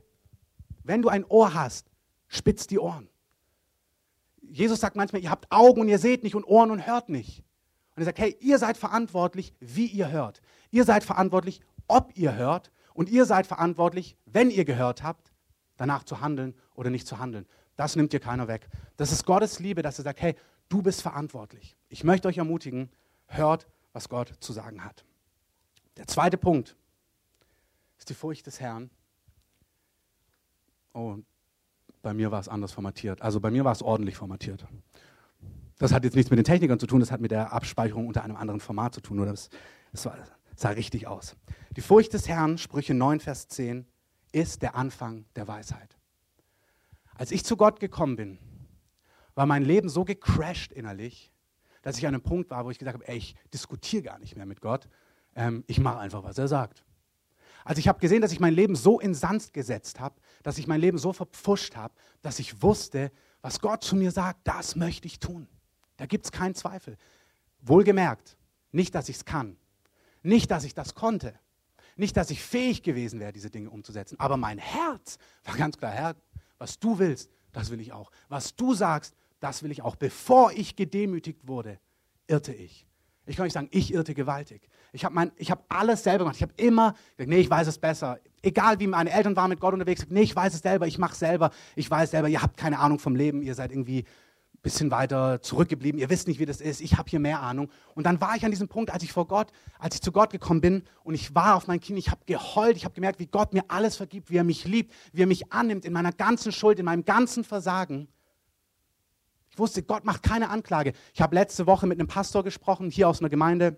Wenn 0.83 1.01
du 1.01 1.09
ein 1.09 1.25
Ohr 1.25 1.53
hast, 1.53 1.90
spitz 2.31 2.65
die 2.65 2.79
Ohren. 2.79 3.09
Jesus 4.41 4.79
sagt 4.79 4.95
manchmal, 4.95 5.21
ihr 5.21 5.29
habt 5.29 5.51
Augen 5.51 5.81
und 5.81 5.89
ihr 5.89 6.00
seht 6.00 6.23
nicht 6.23 6.35
und 6.35 6.45
Ohren 6.45 6.71
und 6.71 6.88
hört 6.88 7.09
nicht. 7.09 7.43
Und 7.95 8.01
er 8.01 8.05
sagt, 8.05 8.19
hey, 8.19 8.35
ihr 8.39 8.57
seid 8.57 8.77
verantwortlich, 8.77 9.53
wie 9.59 9.85
ihr 9.85 10.11
hört. 10.11 10.41
Ihr 10.71 10.85
seid 10.85 11.03
verantwortlich, 11.03 11.61
ob 11.88 12.17
ihr 12.17 12.35
hört. 12.35 12.71
Und 12.93 13.09
ihr 13.09 13.25
seid 13.25 13.47
verantwortlich, 13.47 14.15
wenn 14.25 14.50
ihr 14.50 14.65
gehört 14.65 15.03
habt, 15.03 15.33
danach 15.75 16.03
zu 16.03 16.21
handeln 16.21 16.55
oder 16.73 16.89
nicht 16.89 17.05
zu 17.05 17.19
handeln. 17.19 17.45
Das 17.75 17.95
nimmt 17.95 18.13
dir 18.13 18.19
keiner 18.19 18.47
weg. 18.47 18.69
Das 18.95 19.11
ist 19.11 19.25
Gottes 19.25 19.59
Liebe, 19.59 19.81
dass 19.81 20.00
er 20.00 20.05
sagt, 20.05 20.21
hey, 20.21 20.35
du 20.69 20.81
bist 20.81 21.01
verantwortlich. 21.01 21.75
Ich 21.89 22.03
möchte 22.03 22.27
euch 22.27 22.38
ermutigen, 22.38 22.89
hört, 23.27 23.67
was 23.91 24.07
Gott 24.07 24.33
zu 24.39 24.53
sagen 24.53 24.85
hat. 24.85 25.03
Der 25.97 26.07
zweite 26.07 26.38
Punkt 26.38 26.77
ist 27.97 28.09
die 28.09 28.13
Furcht 28.13 28.47
des 28.47 28.59
Herrn. 28.59 28.89
Oh, 30.93 31.17
bei 32.01 32.13
mir 32.13 32.31
war 32.31 32.39
es 32.39 32.48
anders 32.48 32.72
formatiert. 32.72 33.22
Also 33.22 33.39
bei 33.39 33.51
mir 33.51 33.63
war 33.63 33.72
es 33.72 33.81
ordentlich 33.81 34.15
formatiert. 34.15 34.65
Das 35.77 35.91
hat 35.91 36.03
jetzt 36.03 36.15
nichts 36.15 36.29
mit 36.29 36.38
den 36.38 36.43
Technikern 36.43 36.79
zu 36.79 36.88
tun, 36.88 37.00
das 37.00 37.12
hat 37.12 37.22
mit 37.22 37.31
der 37.31 37.53
Abspeicherung 37.53 38.08
unter 38.08 38.24
einem 38.24 38.36
anderen 38.36 38.60
Format 38.60 38.93
zu 38.93 39.01
tun. 39.01 39.20
Oder 39.20 39.31
das, 39.31 39.50
das 39.91 40.05
war, 40.05 40.17
sah 40.55 40.70
richtig 40.70 41.08
aus. 41.08 41.36
Die 41.75 41.81
Furcht 41.81 42.13
des 42.13 42.27
Herrn, 42.27 42.58
Sprüche 42.58 42.93
9, 42.93 43.20
Vers 43.20 43.48
10, 43.48 43.88
ist 44.31 44.62
der 44.62 44.75
Anfang 44.75 45.25
der 45.36 45.48
Weisheit. 45.48 45.98
Als 47.15 47.31
ich 47.31 47.43
zu 47.43 47.58
Gott 47.58 47.79
gekommen 47.79 48.15
bin, 48.15 48.39
war 49.36 49.46
mein 49.46 49.63
Leben 49.63 49.89
so 49.89 50.05
gecrashed 50.05 50.72
innerlich, 50.72 51.31
dass 51.81 51.98
ich 51.98 52.05
an 52.05 52.13
einem 52.13 52.24
Punkt 52.24 52.50
war, 52.51 52.65
wo 52.65 52.72
ich 52.72 52.77
gesagt 52.77 52.96
habe, 52.96 53.08
ey, 53.08 53.17
ich 53.17 53.36
diskutiere 53.53 54.03
gar 54.03 54.20
nicht 54.20 54.36
mehr 54.36 54.46
mit 54.46 54.62
Gott. 54.62 54.88
Ähm, 55.36 55.63
ich 55.67 55.79
mache 55.79 56.00
einfach, 56.00 56.24
was 56.24 56.38
er 56.38 56.48
sagt. 56.48 56.84
Also 57.63 57.79
ich 57.79 57.87
habe 57.87 57.99
gesehen, 57.99 58.21
dass 58.21 58.31
ich 58.31 58.39
mein 58.39 58.53
Leben 58.53 58.75
so 58.75 58.99
in 58.99 59.13
Sand 59.13 59.53
gesetzt 59.53 59.99
habe, 59.99 60.15
dass 60.43 60.57
ich 60.57 60.67
mein 60.67 60.81
Leben 60.81 60.97
so 60.97 61.13
verpfuscht 61.13 61.75
habe, 61.75 61.93
dass 62.21 62.39
ich 62.39 62.61
wusste, 62.61 63.11
was 63.41 63.59
Gott 63.59 63.83
zu 63.83 63.95
mir 63.95 64.11
sagt, 64.11 64.39
das 64.47 64.75
möchte 64.75 65.07
ich 65.07 65.19
tun. 65.19 65.47
Da 65.97 66.05
gibt 66.05 66.25
es 66.25 66.31
keinen 66.31 66.55
Zweifel. 66.55 66.97
Wohlgemerkt, 67.61 68.37
nicht, 68.71 68.95
dass 68.95 69.09
ich 69.09 69.17
es 69.17 69.25
kann, 69.25 69.57
nicht, 70.23 70.49
dass 70.49 70.63
ich 70.63 70.73
das 70.73 70.95
konnte, 70.95 71.33
nicht, 71.95 72.17
dass 72.17 72.31
ich 72.31 72.41
fähig 72.41 72.83
gewesen 72.83 73.19
wäre, 73.19 73.33
diese 73.33 73.49
Dinge 73.49 73.69
umzusetzen, 73.69 74.19
aber 74.19 74.37
mein 74.37 74.57
Herz 74.57 75.17
war 75.43 75.55
ganz 75.55 75.77
klar, 75.77 75.91
Herr, 75.91 76.15
was 76.57 76.79
du 76.79 76.97
willst, 76.97 77.29
das 77.51 77.69
will 77.69 77.81
ich 77.81 77.91
auch. 77.91 78.11
Was 78.29 78.55
du 78.55 78.73
sagst, 78.73 79.15
das 79.39 79.63
will 79.63 79.71
ich 79.71 79.81
auch. 79.81 79.95
Bevor 79.95 80.51
ich 80.53 80.75
gedemütigt 80.75 81.47
wurde, 81.47 81.79
irrte 82.27 82.53
ich. 82.53 82.87
Ich 83.25 83.35
kann 83.35 83.45
nicht 83.45 83.53
sagen, 83.53 83.69
ich 83.71 83.93
irrte 83.93 84.13
gewaltig. 84.13 84.67
Ich 84.93 85.05
habe 85.05 85.31
hab 85.39 85.65
alles 85.69 86.03
selber 86.03 86.25
gemacht. 86.25 86.36
Ich 86.36 86.41
habe 86.41 86.53
immer 86.57 86.93
gesagt, 87.15 87.29
nee, 87.29 87.39
ich 87.39 87.50
weiß 87.50 87.67
es 87.67 87.77
besser. 87.77 88.19
Egal 88.41 88.79
wie 88.79 88.88
meine 88.88 89.12
Eltern 89.12 89.36
waren 89.36 89.50
mit 89.50 89.60
Gott 89.60 89.74
unterwegs, 89.74 90.05
nee, 90.10 90.21
ich 90.21 90.36
weiß 90.36 90.53
es 90.53 90.62
selber, 90.62 90.88
ich 90.88 90.98
mache 90.98 91.13
es 91.13 91.19
selber. 91.19 91.51
Ich 91.75 91.89
weiß 91.89 92.12
selber, 92.12 92.27
ihr 92.27 92.41
habt 92.41 92.57
keine 92.57 92.79
Ahnung 92.79 93.00
vom 93.00 93.15
Leben, 93.15 93.41
ihr 93.41 93.55
seid 93.55 93.71
irgendwie 93.71 94.00
ein 94.00 94.62
bisschen 94.63 94.91
weiter 94.91 95.41
zurückgeblieben, 95.41 96.00
ihr 96.00 96.10
wisst 96.10 96.27
nicht, 96.27 96.39
wie 96.39 96.45
das 96.45 96.62
ist, 96.62 96.81
ich 96.81 96.98
habe 96.98 97.10
hier 97.10 97.19
mehr 97.19 97.41
Ahnung. 97.41 97.69
Und 97.95 98.05
dann 98.05 98.21
war 98.21 98.36
ich 98.36 98.43
an 98.45 98.51
diesem 98.51 98.67
Punkt, 98.67 98.91
als 98.91 99.01
ich 99.01 99.12
vor 99.12 99.27
Gott, 99.27 99.51
als 99.79 99.95
ich 99.95 100.01
zu 100.01 100.12
Gott 100.12 100.29
gekommen 100.29 100.62
bin 100.62 100.83
und 101.03 101.15
ich 101.15 101.33
war 101.33 101.55
auf 101.55 101.67
meinen 101.67 101.79
Knie, 101.79 101.98
ich 101.98 102.12
habe 102.12 102.21
geheult, 102.25 102.77
ich 102.77 102.86
habe 102.86 102.93
gemerkt, 102.93 103.19
wie 103.19 103.25
Gott 103.27 103.53
mir 103.53 103.63
alles 103.69 103.95
vergibt, 103.95 104.29
wie 104.29 104.38
er 104.38 104.43
mich 104.43 104.65
liebt, 104.65 104.93
wie 105.13 105.24
er 105.24 105.27
mich 105.27 105.51
annimmt 105.51 105.86
in 105.86 105.93
meiner 105.93 106.12
ganzen 106.12 106.51
Schuld, 106.51 106.77
in 106.77 106.86
meinem 106.86 107.05
ganzen 107.05 107.43
Versagen. 107.43 108.07
Ich 109.50 109.57
wusste, 109.57 109.83
Gott 109.83 110.05
macht 110.05 110.21
keine 110.21 110.50
Anklage. 110.50 110.93
Ich 111.13 111.21
habe 111.21 111.36
letzte 111.36 111.65
Woche 111.65 111.88
mit 111.88 112.00
einem 112.00 112.07
Pastor 112.07 112.43
gesprochen, 112.43 112.91
hier 112.91 113.10
aus 113.10 113.19
einer 113.19 113.29
Gemeinde, 113.29 113.77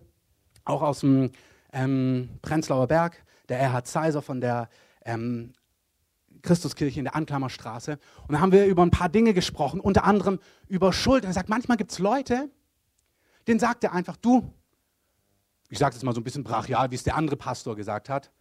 auch 0.65 0.81
aus 0.81 1.01
dem 1.01 1.31
ähm, 1.71 2.29
Prenzlauer 2.41 2.87
Berg, 2.87 3.23
der 3.49 3.59
Erhard 3.59 3.87
Zeiser 3.87 4.21
von 4.21 4.41
der 4.41 4.69
ähm, 5.05 5.53
Christuskirche 6.41 6.99
in 6.99 7.05
der 7.05 7.15
Anklammerstraße. 7.15 7.99
Und 8.27 8.33
da 8.33 8.39
haben 8.39 8.51
wir 8.51 8.65
über 8.65 8.83
ein 8.83 8.91
paar 8.91 9.09
Dinge 9.09 9.33
gesprochen, 9.33 9.79
unter 9.79 10.03
anderem 10.03 10.39
über 10.67 10.93
Schuld. 10.93 11.23
Und 11.23 11.29
er 11.29 11.33
sagt, 11.33 11.49
manchmal 11.49 11.77
gibt 11.77 11.91
es 11.91 11.99
Leute, 11.99 12.49
denen 13.47 13.59
sagt 13.59 13.83
er 13.83 13.93
einfach, 13.93 14.17
du, 14.17 14.53
ich 15.69 15.79
sage 15.79 15.93
das 15.95 16.03
mal 16.03 16.13
so 16.13 16.21
ein 16.21 16.23
bisschen 16.23 16.43
brachial, 16.43 16.91
wie 16.91 16.95
es 16.95 17.03
der 17.03 17.15
andere 17.15 17.35
Pastor 17.35 17.75
gesagt 17.75 18.09
hat, 18.09 18.31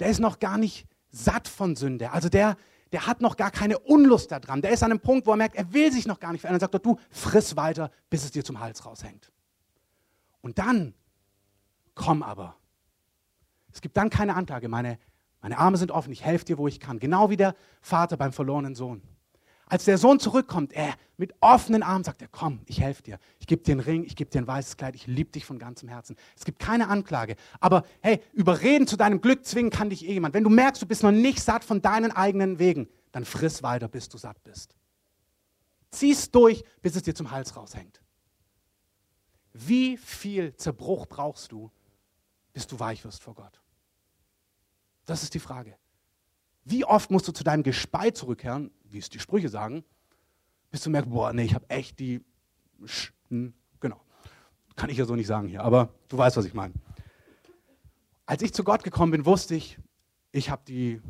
der 0.00 0.08
ist 0.08 0.20
noch 0.20 0.38
gar 0.38 0.58
nicht 0.58 0.86
satt 1.10 1.48
von 1.48 1.76
Sünde. 1.76 2.10
Also 2.10 2.28
der, 2.28 2.56
der 2.90 3.06
hat 3.06 3.20
noch 3.20 3.36
gar 3.36 3.50
keine 3.50 3.78
Unlust 3.78 4.32
daran. 4.32 4.62
Der 4.62 4.72
ist 4.72 4.82
an 4.82 4.90
einem 4.90 5.00
Punkt, 5.00 5.26
wo 5.26 5.32
er 5.32 5.36
merkt, 5.36 5.56
er 5.56 5.72
will 5.72 5.92
sich 5.92 6.06
noch 6.06 6.18
gar 6.18 6.32
nicht 6.32 6.40
verändern. 6.40 6.60
Er 6.60 6.72
sagt, 6.72 6.84
du, 6.84 6.98
friss 7.10 7.56
weiter, 7.56 7.90
bis 8.10 8.24
es 8.24 8.30
dir 8.30 8.44
zum 8.44 8.60
Hals 8.60 8.84
raushängt. 8.84 9.30
Und 10.40 10.58
dann, 10.58 10.94
komm 11.94 12.22
aber. 12.22 12.56
Es 13.72 13.80
gibt 13.80 13.96
dann 13.96 14.10
keine 14.10 14.34
Anklage. 14.34 14.68
Meine, 14.68 14.98
meine 15.40 15.58
Arme 15.58 15.76
sind 15.76 15.90
offen, 15.90 16.12
ich 16.12 16.24
helfe 16.24 16.44
dir, 16.44 16.58
wo 16.58 16.68
ich 16.68 16.80
kann. 16.80 16.98
Genau 16.98 17.30
wie 17.30 17.36
der 17.36 17.54
Vater 17.80 18.16
beim 18.16 18.32
verlorenen 18.32 18.74
Sohn. 18.74 19.02
Als 19.66 19.86
der 19.86 19.96
Sohn 19.96 20.20
zurückkommt, 20.20 20.74
er 20.74 20.94
mit 21.16 21.32
offenen 21.40 21.82
Armen 21.82 22.04
sagt 22.04 22.20
er, 22.20 22.28
komm, 22.28 22.60
ich 22.66 22.82
helfe 22.82 23.02
dir. 23.02 23.18
Ich 23.38 23.46
gebe 23.46 23.62
dir 23.62 23.72
einen 23.72 23.80
Ring, 23.80 24.04
ich 24.04 24.16
gebe 24.16 24.30
dir 24.30 24.42
ein 24.42 24.46
weißes 24.46 24.76
Kleid, 24.76 24.94
ich 24.94 25.06
liebe 25.06 25.30
dich 25.30 25.46
von 25.46 25.58
ganzem 25.58 25.88
Herzen. 25.88 26.16
Es 26.36 26.44
gibt 26.44 26.58
keine 26.58 26.88
Anklage. 26.88 27.36
Aber 27.58 27.84
hey, 28.02 28.20
überreden 28.34 28.86
zu 28.86 28.98
deinem 28.98 29.22
Glück 29.22 29.46
zwingen 29.46 29.70
kann 29.70 29.88
dich 29.88 30.06
eh 30.06 30.12
jemand. 30.12 30.34
Wenn 30.34 30.44
du 30.44 30.50
merkst, 30.50 30.82
du 30.82 30.86
bist 30.86 31.02
noch 31.02 31.10
nicht 31.10 31.40
satt 31.42 31.64
von 31.64 31.80
deinen 31.80 32.12
eigenen 32.12 32.58
Wegen, 32.58 32.86
dann 33.12 33.24
friss 33.24 33.62
weiter, 33.62 33.88
bis 33.88 34.10
du 34.10 34.18
satt 34.18 34.42
bist. 34.44 34.76
Zieh's 35.90 36.30
durch, 36.30 36.64
bis 36.82 36.94
es 36.96 37.02
dir 37.02 37.14
zum 37.14 37.30
Hals 37.30 37.56
raushängt. 37.56 38.02
Wie 39.54 39.96
viel 39.96 40.54
Zerbruch 40.56 41.06
brauchst 41.06 41.50
du, 41.50 41.70
bis 42.52 42.66
du 42.66 42.78
weich 42.78 43.04
wirst 43.04 43.22
vor 43.22 43.34
Gott? 43.34 43.60
Das 45.06 45.22
ist 45.22 45.34
die 45.34 45.40
Frage. 45.40 45.76
Wie 46.64 46.84
oft 46.84 47.10
musst 47.10 47.26
du 47.26 47.32
zu 47.32 47.42
deinem 47.42 47.62
Gespei 47.62 48.10
zurückkehren, 48.10 48.70
wie 48.84 48.98
es 48.98 49.08
die 49.08 49.18
Sprüche 49.18 49.48
sagen, 49.48 49.84
bis 50.70 50.82
du 50.82 50.90
merkst, 50.90 51.10
boah, 51.10 51.32
nee, 51.32 51.44
ich 51.44 51.54
habe 51.54 51.68
echt 51.68 51.98
die, 51.98 52.24
Sch 52.86 53.12
genau. 53.80 54.00
Kann 54.76 54.90
ich 54.90 54.96
ja 54.96 55.04
so 55.04 55.14
nicht 55.16 55.26
sagen 55.26 55.48
hier, 55.48 55.62
aber 55.62 55.92
du 56.08 56.16
weißt, 56.16 56.36
was 56.36 56.44
ich 56.44 56.54
meine. 56.54 56.74
Als 58.26 58.42
ich 58.42 58.54
zu 58.54 58.64
Gott 58.64 58.84
gekommen 58.84 59.12
bin, 59.12 59.26
wusste 59.26 59.54
ich, 59.54 59.78
ich 60.30 60.50
habe 60.50 60.62
die, 60.66 61.02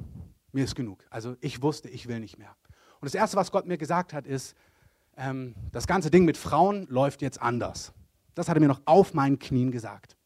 mir 0.52 0.64
ist 0.64 0.75
genug. 0.75 1.04
Also 1.11 1.37
ich 1.40 1.62
wusste, 1.62 1.88
ich 1.88 2.08
will 2.08 2.18
nicht 2.18 2.38
mehr. 2.38 2.56
Und 3.00 3.06
das 3.06 3.14
Erste, 3.14 3.37
was 3.37 3.52
Gott 3.52 3.66
mir 3.66 3.78
gesagt 3.78 4.12
hat, 4.12 4.26
ist, 4.26 4.56
ähm, 5.16 5.54
das 5.70 5.87
ganze 5.87 6.11
Ding 6.11 6.25
mit 6.25 6.37
Frauen 6.37 6.87
läuft 6.88 7.22
jetzt 7.22 7.40
anders. 7.40 7.92
Das 8.34 8.49
hat 8.49 8.56
er 8.56 8.61
mir 8.61 8.68
noch 8.68 8.80
auf 8.87 9.14
meinen 9.14 9.38
Knien 9.38 9.70
gesagt. 9.70 10.16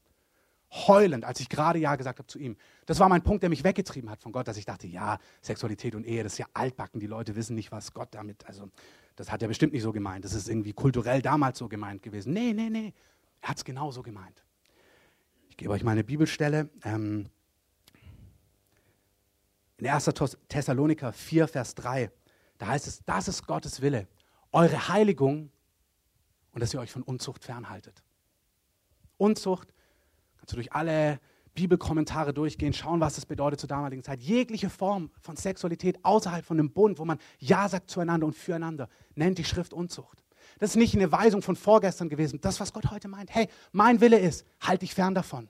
Heulend, 0.71 1.25
als 1.25 1.41
ich 1.41 1.49
gerade 1.49 1.79
Ja 1.79 1.97
gesagt 1.97 2.19
habe 2.19 2.27
zu 2.27 2.39
ihm. 2.39 2.57
Das 2.87 2.99
war 2.99 3.09
mein 3.09 3.23
Punkt, 3.23 3.43
der 3.43 3.51
mich 3.51 3.65
weggetrieben 3.65 4.11
hat 4.11 4.21
von 4.21 4.33
Gott, 4.33 4.49
dass 4.49 4.57
ich 4.57 4.65
dachte, 4.65 4.87
ja, 4.87 5.19
Sexualität 5.41 5.95
und 5.95 6.05
Ehe, 6.05 6.23
das 6.23 6.33
ist 6.33 6.39
ja 6.39 6.47
altbacken. 6.55 7.01
Die 7.01 7.07
Leute 7.07 7.37
wissen 7.37 7.55
nicht, 7.55 7.71
was 7.73 7.95
Gott 7.95 8.09
damit, 8.13 8.47
also 8.47 8.69
das 9.15 9.31
hat 9.31 9.43
er 9.43 9.49
bestimmt 9.49 9.73
nicht 9.73 9.83
so 9.83 9.93
gemeint. 9.93 10.25
Das 10.25 10.35
ist 10.35 10.49
irgendwie 10.49 10.73
kulturell 10.73 11.23
damals 11.23 11.59
so 11.59 11.69
gemeint 11.69 12.03
gewesen. 12.03 12.33
Nee, 12.33 12.53
nee, 12.53 12.69
nee. 12.69 12.93
Er 13.41 13.51
hat 13.51 13.59
es 13.59 13.65
genauso 13.65 14.03
gemeint. 14.03 14.45
Ich 15.49 15.57
gebe 15.57 15.73
euch 15.73 15.83
mal 15.83 15.93
eine 15.93 16.05
Bibelstelle. 16.05 16.69
Ähm, 16.85 17.31
in 19.79 19.89
1. 19.89 20.11
Thessaloniker 20.49 21.13
4, 21.13 21.49
Vers 21.49 21.75
3, 21.75 22.11
da 22.59 22.67
heißt 22.69 22.87
es, 22.87 23.05
das 23.05 23.29
ist 23.29 23.47
Gottes 23.47 23.83
Wille, 23.83 24.09
eure 24.53 24.89
Heiligung 24.89 25.51
und 26.53 26.61
dass 26.63 26.73
ihr 26.73 26.81
euch 26.81 26.91
von 26.91 27.03
Unzucht 27.03 27.45
fernhaltet. 27.45 28.03
Unzucht, 29.19 29.75
kannst 30.47 30.53
du 30.53 30.57
durch 30.57 30.73
alle 30.73 31.19
Bibelkommentare 31.55 32.33
durchgehen, 32.33 32.73
schauen, 32.73 33.01
was 33.01 33.17
das 33.17 33.27
bedeutet 33.27 33.59
zur 33.59 33.69
damaligen 33.69 34.05
Zeit. 34.05 34.21
Jegliche 34.21 34.71
Form 34.71 35.11
von 35.21 35.35
Sexualität 35.35 35.99
außerhalb 36.05 36.45
von 36.45 36.57
einem 36.57 36.71
Bund, 36.71 37.01
wo 37.01 37.05
man 37.05 37.19
Ja 37.41 37.69
sagt 37.69 37.91
zueinander 37.91 38.27
und 38.27 38.35
füreinander, 38.37 38.89
nennt 39.17 39.39
die 39.39 39.45
Schrift 39.45 39.73
Unzucht. 39.73 40.23
Das 40.61 40.71
ist 40.71 40.77
nicht 40.77 40.95
eine 40.95 41.11
Weisung 41.11 41.43
von 41.43 41.57
vorgestern 41.57 42.09
gewesen. 42.09 42.41
Das, 42.41 42.61
was 42.61 42.73
Gott 42.73 42.93
heute 42.93 43.09
meint. 43.09 43.35
Hey, 43.35 43.49
mein 43.73 44.01
Wille 44.01 44.21
ist, 44.21 44.47
halt 44.61 44.83
dich 44.83 44.95
fern 44.95 45.17
davon. 45.17 45.49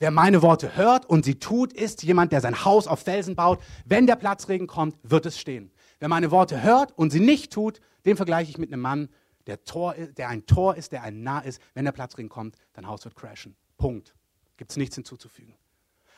Wer 0.00 0.10
meine 0.10 0.42
Worte 0.42 0.76
hört 0.76 1.06
und 1.06 1.24
sie 1.24 1.36
tut, 1.36 1.72
ist 1.72 2.02
jemand, 2.02 2.32
der 2.32 2.40
sein 2.40 2.64
Haus 2.64 2.88
auf 2.88 3.00
Felsen 3.00 3.36
baut. 3.36 3.60
Wenn 3.84 4.08
der 4.08 4.16
Platzregen 4.16 4.66
kommt, 4.66 4.96
wird 5.04 5.26
es 5.26 5.38
stehen. 5.38 5.70
Wer 6.00 6.08
meine 6.08 6.32
Worte 6.32 6.62
hört 6.64 6.98
und 6.98 7.10
sie 7.10 7.20
nicht 7.20 7.52
tut, 7.52 7.80
den 8.06 8.16
vergleiche 8.16 8.50
ich 8.50 8.58
mit 8.58 8.72
einem 8.72 8.82
Mann, 8.82 9.08
der, 9.46 9.64
Tor, 9.64 9.94
der 9.94 10.28
ein 10.28 10.46
Tor 10.46 10.74
ist, 10.74 10.90
der 10.90 11.02
ein 11.02 11.22
Nah 11.22 11.40
ist. 11.40 11.60
Wenn 11.74 11.84
der 11.84 11.92
Platzregen 11.92 12.28
kommt, 12.28 12.56
dein 12.72 12.88
Haus 12.88 13.04
wird 13.04 13.14
crashen. 13.14 13.54
Punkt. 13.80 14.14
Gibt 14.58 14.70
es 14.72 14.76
nichts 14.76 14.94
hinzuzufügen. 14.94 15.54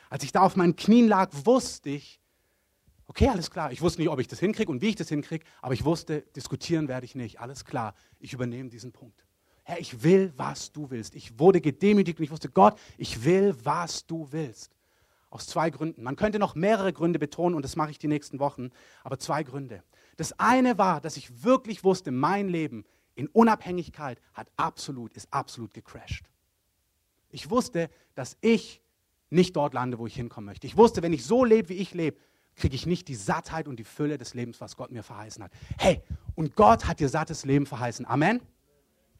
Als 0.09 0.23
ich 0.25 0.33
da 0.33 0.41
auf 0.41 0.57
meinen 0.57 0.75
Knien 0.75 1.07
lag, 1.07 1.31
wusste 1.45 1.89
ich, 1.91 2.19
okay, 3.07 3.29
alles 3.29 3.49
klar. 3.49 3.71
Ich 3.71 3.81
wusste 3.81 4.01
nicht, 4.01 4.09
ob 4.09 4.19
ich 4.19 4.27
das 4.27 4.39
hinkriege 4.39 4.69
und 4.69 4.81
wie 4.81 4.89
ich 4.89 4.97
das 4.97 5.07
hinkriege, 5.07 5.45
aber 5.61 5.73
ich 5.73 5.85
wusste, 5.85 6.21
diskutieren 6.35 6.89
werde 6.89 7.05
ich 7.05 7.15
nicht. 7.15 7.39
Alles 7.39 7.63
klar, 7.63 7.95
ich 8.19 8.33
übernehme 8.33 8.69
diesen 8.69 8.91
Punkt. 8.91 9.25
Herr, 9.63 9.79
ich 9.79 10.03
will, 10.03 10.33
was 10.35 10.73
du 10.73 10.89
willst. 10.89 11.15
Ich 11.15 11.39
wurde 11.39 11.61
gedemütigt 11.61 12.19
und 12.19 12.25
ich 12.25 12.31
wusste, 12.31 12.49
Gott, 12.49 12.77
ich 12.97 13.23
will, 13.23 13.55
was 13.63 14.05
du 14.05 14.27
willst. 14.31 14.75
Aus 15.29 15.47
zwei 15.47 15.69
Gründen. 15.69 16.03
Man 16.03 16.17
könnte 16.17 16.37
noch 16.37 16.55
mehrere 16.55 16.91
Gründe 16.91 17.17
betonen 17.17 17.55
und 17.55 17.63
das 17.63 17.77
mache 17.77 17.91
ich 17.91 17.97
die 17.97 18.09
nächsten 18.09 18.39
Wochen, 18.39 18.71
aber 19.05 19.19
zwei 19.19 19.43
Gründe. 19.43 19.83
Das 20.17 20.37
eine 20.37 20.77
war, 20.77 20.99
dass 20.99 21.15
ich 21.15 21.45
wirklich 21.45 21.85
wusste, 21.85 22.11
mein 22.11 22.49
Leben 22.49 22.83
in 23.15 23.27
Unabhängigkeit 23.29 24.19
hat 24.33 24.51
absolut, 24.57 25.13
ist 25.13 25.31
absolut 25.31 25.73
gecrashed. 25.73 26.25
Ich 27.33 27.49
wusste, 27.49 27.89
dass 28.15 28.37
ich 28.41 28.81
nicht 29.29 29.55
dort 29.55 29.73
lande, 29.73 29.97
wo 29.97 30.05
ich 30.05 30.15
hinkommen 30.15 30.45
möchte. 30.45 30.67
Ich 30.67 30.77
wusste, 30.77 31.01
wenn 31.01 31.13
ich 31.13 31.25
so 31.25 31.43
lebe, 31.43 31.69
wie 31.69 31.73
ich 31.73 31.93
lebe, 31.93 32.17
kriege 32.55 32.75
ich 32.75 32.85
nicht 32.85 33.07
die 33.07 33.15
Sattheit 33.15 33.67
und 33.67 33.77
die 33.77 33.83
Fülle 33.83 34.19
des 34.19 34.35
Lebens, 34.35 34.61
was 34.61 34.77
Gott 34.77 34.91
mir 34.91 35.01
verheißen 35.01 35.43
hat. 35.43 35.51
Hey, 35.79 36.03
und 36.35 36.55
Gott 36.55 36.85
hat 36.85 36.99
dir 36.99 37.09
sattes 37.09 37.43
Leben 37.43 37.65
verheißen. 37.65 38.05
Amen. 38.05 38.41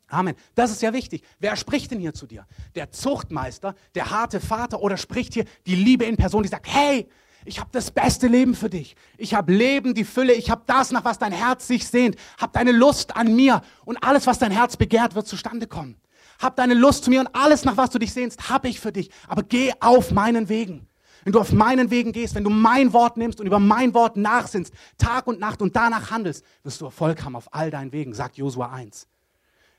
Amen. 0.07 0.35
Das 0.53 0.69
ist 0.69 0.83
ja 0.83 0.93
wichtig. 0.93 1.23
Wer 1.39 1.55
spricht 1.55 1.89
denn 1.89 1.99
hier 1.99 2.13
zu 2.13 2.27
dir? 2.27 2.45
Der 2.75 2.91
Zuchtmeister, 2.91 3.73
der 3.95 4.11
harte 4.11 4.39
Vater 4.39 4.81
oder 4.81 4.97
spricht 4.97 5.33
hier 5.33 5.45
die 5.65 5.75
Liebe 5.75 6.05
in 6.05 6.15
Person, 6.15 6.43
die 6.43 6.49
sagt, 6.49 6.67
hey, 6.67 7.09
ich 7.45 7.59
habe 7.59 7.69
das 7.73 7.89
beste 7.89 8.27
Leben 8.27 8.53
für 8.53 8.69
dich. 8.69 8.95
Ich 9.17 9.33
habe 9.33 9.51
Leben, 9.51 9.95
die 9.95 10.05
Fülle. 10.05 10.33
Ich 10.33 10.51
habe 10.51 10.61
das, 10.67 10.91
nach 10.91 11.03
was 11.03 11.17
dein 11.17 11.33
Herz 11.33 11.67
sich 11.67 11.87
sehnt. 11.87 12.15
Hab 12.37 12.53
deine 12.53 12.71
Lust 12.71 13.15
an 13.15 13.35
mir 13.35 13.61
und 13.85 14.01
alles, 14.03 14.27
was 14.27 14.37
dein 14.37 14.51
Herz 14.51 14.77
begehrt, 14.77 15.15
wird 15.15 15.27
zustande 15.27 15.65
kommen. 15.65 15.97
Hab 16.43 16.57
deine 16.57 16.73
Lust 16.73 17.05
zu 17.05 17.09
mir 17.09 17.21
und 17.21 17.29
alles, 17.33 17.63
nach 17.63 17.77
was 17.77 17.89
du 17.89 17.99
dich 17.99 18.13
sehnst, 18.13 18.49
habe 18.49 18.67
ich 18.67 18.79
für 18.79 18.91
dich. 18.91 19.09
Aber 19.27 19.43
geh 19.43 19.71
auf 19.79 20.11
meinen 20.11 20.49
Wegen. 20.49 20.87
Wenn 21.23 21.31
du 21.31 21.39
auf 21.39 21.53
meinen 21.53 21.89
Wegen 21.89 22.11
gehst, 22.11 22.35
wenn 22.35 22.43
du 22.43 22.49
mein 22.49 22.91
Wort 22.91 23.15
nimmst 23.15 23.39
und 23.39 23.47
über 23.47 23.59
mein 23.59 23.93
Wort 23.93 24.17
nachsinnst, 24.17 24.73
Tag 24.97 25.25
und 25.25 25.39
Nacht 25.39 25.61
und 25.61 25.73
danach 25.73 26.11
handelst, 26.11 26.43
wirst 26.63 26.81
du 26.81 26.85
Erfolg 26.85 27.23
haben 27.23 27.37
auf 27.37 27.53
all 27.53 27.71
deinen 27.71 27.93
Wegen, 27.93 28.13
sagt 28.13 28.35
Josua 28.35 28.73
1. 28.73 29.07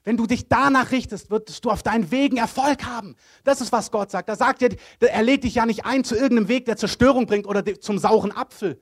Wenn 0.05 0.17
du 0.17 0.27
dich 0.27 0.49
danach 0.49 0.91
richtest, 0.91 1.31
wirst 1.31 1.65
du 1.65 1.71
auf 1.71 1.83
deinen 1.83 2.11
Wegen 2.11 2.39
Erfolg 2.39 2.85
haben. 2.87 3.15
Das 3.43 3.61
ist, 3.61 3.73
was 3.73 3.91
Gott 3.91 4.11
sagt. 4.11 4.31
Da 4.31 4.37
sagt 4.37 4.63
er, 4.63 4.71
er 5.01 5.23
lädt 5.23 5.45
dich 5.45 5.57
ja 5.57 5.67
nicht 5.67 5.85
ein 5.85 6.03
zu 6.03 6.15
irgendeinem 6.15 6.49
Weg, 6.49 6.65
der 6.65 6.79
Zerstörung 6.79 7.27
bringt 7.27 7.47
oder 7.47 7.63
zum 7.81 7.99
sauren 7.99 8.33
Apfel, 8.33 8.81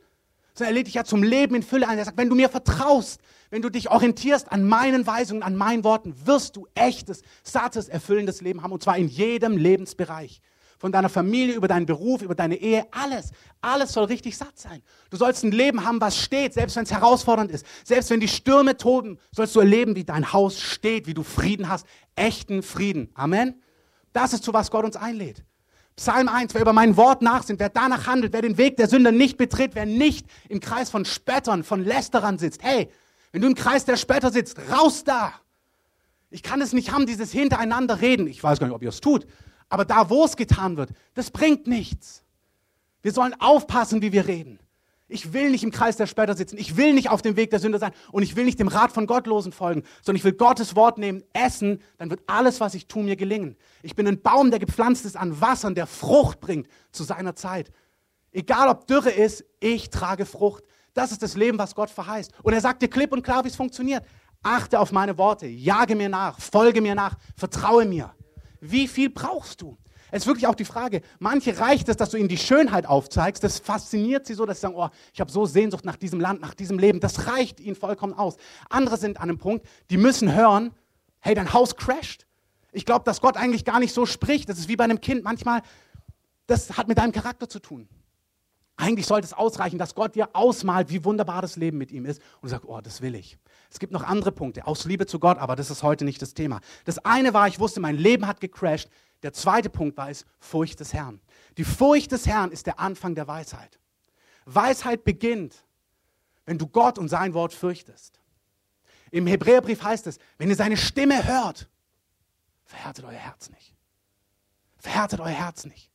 sondern 0.54 0.72
er 0.72 0.78
lädt 0.78 0.86
dich 0.86 0.94
ja 0.94 1.04
zum 1.04 1.22
Leben 1.22 1.54
in 1.54 1.62
Fülle 1.62 1.88
ein. 1.88 1.98
Er 1.98 2.04
sagt, 2.04 2.18
wenn 2.18 2.28
du 2.28 2.34
mir 2.34 2.48
vertraust, 2.48 3.20
wenn 3.50 3.62
du 3.62 3.70
dich 3.70 3.90
orientierst 3.90 4.50
an 4.50 4.64
meinen 4.66 5.06
Weisungen, 5.06 5.42
an 5.42 5.56
meinen 5.56 5.84
Worten, 5.84 6.14
wirst 6.24 6.56
du 6.56 6.66
echtes, 6.74 7.22
sattes, 7.42 7.88
erfüllendes 7.88 8.40
Leben 8.40 8.62
haben 8.62 8.72
und 8.72 8.82
zwar 8.82 8.96
in 8.96 9.08
jedem 9.08 9.56
Lebensbereich 9.56 10.40
von 10.82 10.90
deiner 10.90 11.08
Familie, 11.08 11.54
über 11.54 11.68
deinen 11.68 11.86
Beruf, 11.86 12.22
über 12.22 12.34
deine 12.34 12.56
Ehe, 12.56 12.84
alles. 12.90 13.30
Alles 13.60 13.92
soll 13.92 14.06
richtig 14.06 14.36
satt 14.36 14.58
sein. 14.58 14.82
Du 15.10 15.16
sollst 15.16 15.44
ein 15.44 15.52
Leben 15.52 15.84
haben, 15.84 16.00
was 16.00 16.18
steht, 16.18 16.54
selbst 16.54 16.74
wenn 16.74 16.82
es 16.82 16.90
herausfordernd 16.90 17.52
ist. 17.52 17.64
Selbst 17.84 18.10
wenn 18.10 18.18
die 18.18 18.26
Stürme 18.26 18.76
toben, 18.76 19.20
sollst 19.30 19.54
du 19.54 19.60
erleben, 19.60 19.94
wie 19.94 20.02
dein 20.02 20.32
Haus 20.32 20.60
steht, 20.60 21.06
wie 21.06 21.14
du 21.14 21.22
Frieden 21.22 21.68
hast. 21.68 21.86
Echten 22.16 22.64
Frieden. 22.64 23.10
Amen. 23.14 23.62
Das 24.12 24.32
ist 24.32 24.42
zu 24.42 24.52
was 24.52 24.72
Gott 24.72 24.84
uns 24.84 24.96
einlädt. 24.96 25.44
Psalm 25.96 26.28
1, 26.28 26.54
wer 26.54 26.62
über 26.62 26.72
mein 26.72 26.96
Wort 26.96 27.22
nachsinnt, 27.22 27.60
wer 27.60 27.68
danach 27.68 28.06
handelt, 28.06 28.32
wer 28.32 28.42
den 28.42 28.56
Weg 28.56 28.76
der 28.76 28.88
Sünder 28.88 29.12
nicht 29.12 29.36
betritt, 29.36 29.74
wer 29.74 29.86
nicht 29.86 30.26
im 30.48 30.60
Kreis 30.60 30.90
von 30.90 31.04
Spöttern, 31.04 31.64
von 31.64 31.84
Lästerern 31.84 32.38
sitzt. 32.38 32.62
Hey, 32.62 32.90
wenn 33.32 33.42
du 33.42 33.48
im 33.48 33.54
Kreis 33.54 33.84
der 33.84 33.96
Spötter 33.96 34.30
sitzt, 34.30 34.58
raus 34.70 35.04
da. 35.04 35.32
Ich 36.30 36.42
kann 36.42 36.62
es 36.62 36.72
nicht 36.72 36.92
haben, 36.92 37.06
dieses 37.06 37.30
Hintereinander 37.30 38.00
reden. 38.00 38.26
Ich 38.26 38.42
weiß 38.42 38.58
gar 38.58 38.66
nicht, 38.66 38.74
ob 38.74 38.82
ihr 38.82 38.88
es 38.88 39.00
tut. 39.00 39.26
Aber 39.68 39.84
da, 39.84 40.08
wo 40.08 40.24
es 40.24 40.36
getan 40.36 40.76
wird, 40.76 40.90
das 41.14 41.30
bringt 41.30 41.66
nichts. 41.66 42.22
Wir 43.02 43.12
sollen 43.12 43.34
aufpassen, 43.38 44.00
wie 44.00 44.12
wir 44.12 44.26
reden. 44.26 44.58
Ich 45.12 45.32
will 45.32 45.50
nicht 45.50 45.62
im 45.62 45.70
Kreis 45.70 45.96
der 45.96 46.06
Spötter 46.06 46.34
sitzen. 46.34 46.58
Ich 46.58 46.76
will 46.76 46.94
nicht 46.94 47.10
auf 47.10 47.22
dem 47.22 47.36
Weg 47.36 47.50
der 47.50 47.60
Sünde 47.60 47.78
sein. 47.78 47.92
Und 48.10 48.22
ich 48.22 48.36
will 48.36 48.44
nicht 48.44 48.58
dem 48.58 48.68
Rat 48.68 48.92
von 48.92 49.06
Gottlosen 49.06 49.52
folgen, 49.52 49.82
sondern 50.02 50.16
ich 50.16 50.24
will 50.24 50.32
Gottes 50.32 50.74
Wort 50.74 50.98
nehmen, 50.98 51.22
essen. 51.32 51.80
Dann 51.98 52.10
wird 52.10 52.20
alles, 52.26 52.60
was 52.60 52.74
ich 52.74 52.86
tue, 52.86 53.02
mir 53.02 53.16
gelingen. 53.16 53.56
Ich 53.82 53.94
bin 53.94 54.08
ein 54.08 54.20
Baum, 54.20 54.50
der 54.50 54.58
gepflanzt 54.58 55.04
ist 55.04 55.16
an 55.16 55.40
Wassern, 55.40 55.74
der 55.74 55.86
Frucht 55.86 56.40
bringt 56.40 56.68
zu 56.90 57.04
seiner 57.04 57.36
Zeit. 57.36 57.70
Egal 58.32 58.68
ob 58.68 58.86
Dürre 58.86 59.10
ist, 59.10 59.44
ich 59.60 59.90
trage 59.90 60.26
Frucht. 60.26 60.64
Das 60.94 61.12
ist 61.12 61.22
das 61.22 61.36
Leben, 61.36 61.58
was 61.58 61.74
Gott 61.74 61.90
verheißt. 61.90 62.32
Und 62.42 62.52
er 62.52 62.60
sagt 62.60 62.82
dir 62.82 62.88
klipp 62.88 63.12
und 63.12 63.22
klar, 63.22 63.44
wie 63.44 63.48
es 63.48 63.56
funktioniert. 63.56 64.04
Achte 64.42 64.80
auf 64.80 64.90
meine 64.90 65.16
Worte, 65.18 65.46
jage 65.46 65.94
mir 65.94 66.08
nach, 66.08 66.40
folge 66.40 66.80
mir 66.80 66.94
nach, 66.94 67.16
vertraue 67.36 67.84
mir 67.84 68.12
wie 68.62 68.86
viel 68.86 69.10
brauchst 69.10 69.60
du? 69.60 69.76
Es 70.12 70.24
ist 70.24 70.26
wirklich 70.26 70.46
auch 70.46 70.54
die 70.54 70.66
Frage, 70.66 71.00
manche 71.18 71.58
reicht 71.58 71.88
es, 71.88 71.96
dass 71.96 72.10
du 72.10 72.18
ihnen 72.18 72.28
die 72.28 72.36
Schönheit 72.36 72.84
aufzeigst, 72.84 73.42
das 73.42 73.58
fasziniert 73.58 74.26
sie 74.26 74.34
so, 74.34 74.44
dass 74.44 74.58
sie 74.58 74.62
sagen, 74.62 74.74
oh, 74.76 74.90
ich 75.14 75.20
habe 75.20 75.30
so 75.30 75.46
Sehnsucht 75.46 75.86
nach 75.86 75.96
diesem 75.96 76.20
Land, 76.20 76.42
nach 76.42 76.52
diesem 76.52 76.78
Leben, 76.78 77.00
das 77.00 77.26
reicht 77.28 77.60
ihnen 77.60 77.74
vollkommen 77.74 78.12
aus. 78.12 78.36
Andere 78.68 78.98
sind 78.98 79.16
an 79.16 79.30
einem 79.30 79.38
Punkt, 79.38 79.66
die 79.88 79.96
müssen 79.96 80.34
hören, 80.34 80.74
hey, 81.20 81.34
dein 81.34 81.54
Haus 81.54 81.76
crasht. 81.76 82.26
Ich 82.72 82.84
glaube, 82.84 83.06
dass 83.06 83.22
Gott 83.22 83.38
eigentlich 83.38 83.64
gar 83.64 83.80
nicht 83.80 83.94
so 83.94 84.04
spricht. 84.04 84.50
Das 84.50 84.58
ist 84.58 84.68
wie 84.68 84.76
bei 84.76 84.84
einem 84.84 85.00
Kind 85.00 85.24
manchmal, 85.24 85.62
das 86.46 86.76
hat 86.76 86.88
mit 86.88 86.98
deinem 86.98 87.12
Charakter 87.12 87.48
zu 87.48 87.58
tun. 87.58 87.88
Eigentlich 88.82 89.06
sollte 89.06 89.26
es 89.26 89.32
ausreichen, 89.32 89.78
dass 89.78 89.94
Gott 89.94 90.16
dir 90.16 90.30
ausmalt, 90.32 90.90
wie 90.90 91.04
wunderbar 91.04 91.40
das 91.40 91.54
Leben 91.54 91.78
mit 91.78 91.92
ihm 91.92 92.04
ist 92.04 92.20
und 92.40 92.42
du 92.42 92.48
sagst, 92.48 92.66
oh, 92.66 92.80
das 92.80 93.00
will 93.00 93.14
ich. 93.14 93.38
Es 93.70 93.78
gibt 93.78 93.92
noch 93.92 94.02
andere 94.02 94.32
Punkte, 94.32 94.66
aus 94.66 94.86
Liebe 94.86 95.06
zu 95.06 95.20
Gott, 95.20 95.38
aber 95.38 95.54
das 95.54 95.70
ist 95.70 95.84
heute 95.84 96.04
nicht 96.04 96.20
das 96.20 96.34
Thema. 96.34 96.60
Das 96.84 96.98
eine 96.98 97.32
war, 97.32 97.46
ich 97.46 97.60
wusste, 97.60 97.78
mein 97.78 97.96
Leben 97.96 98.26
hat 98.26 98.40
gecrashed. 98.40 98.90
Der 99.22 99.32
zweite 99.32 99.70
Punkt 99.70 99.96
war 99.96 100.10
es, 100.10 100.26
Furcht 100.40 100.80
des 100.80 100.92
Herrn. 100.92 101.20
Die 101.58 101.62
Furcht 101.62 102.10
des 102.10 102.26
Herrn 102.26 102.50
ist 102.50 102.66
der 102.66 102.80
Anfang 102.80 103.14
der 103.14 103.28
Weisheit. 103.28 103.78
Weisheit 104.46 105.04
beginnt, 105.04 105.64
wenn 106.44 106.58
du 106.58 106.66
Gott 106.66 106.98
und 106.98 107.06
sein 107.08 107.34
Wort 107.34 107.54
fürchtest. 107.54 108.18
Im 109.12 109.28
Hebräerbrief 109.28 109.80
heißt 109.80 110.08
es, 110.08 110.18
wenn 110.38 110.50
ihr 110.50 110.56
seine 110.56 110.76
Stimme 110.76 111.24
hört, 111.24 111.68
verhärtet 112.64 113.04
euer 113.04 113.12
Herz 113.12 113.48
nicht. 113.48 113.76
Verhärtet 114.76 115.20
euer 115.20 115.28
Herz 115.28 115.66
nicht. 115.66 115.88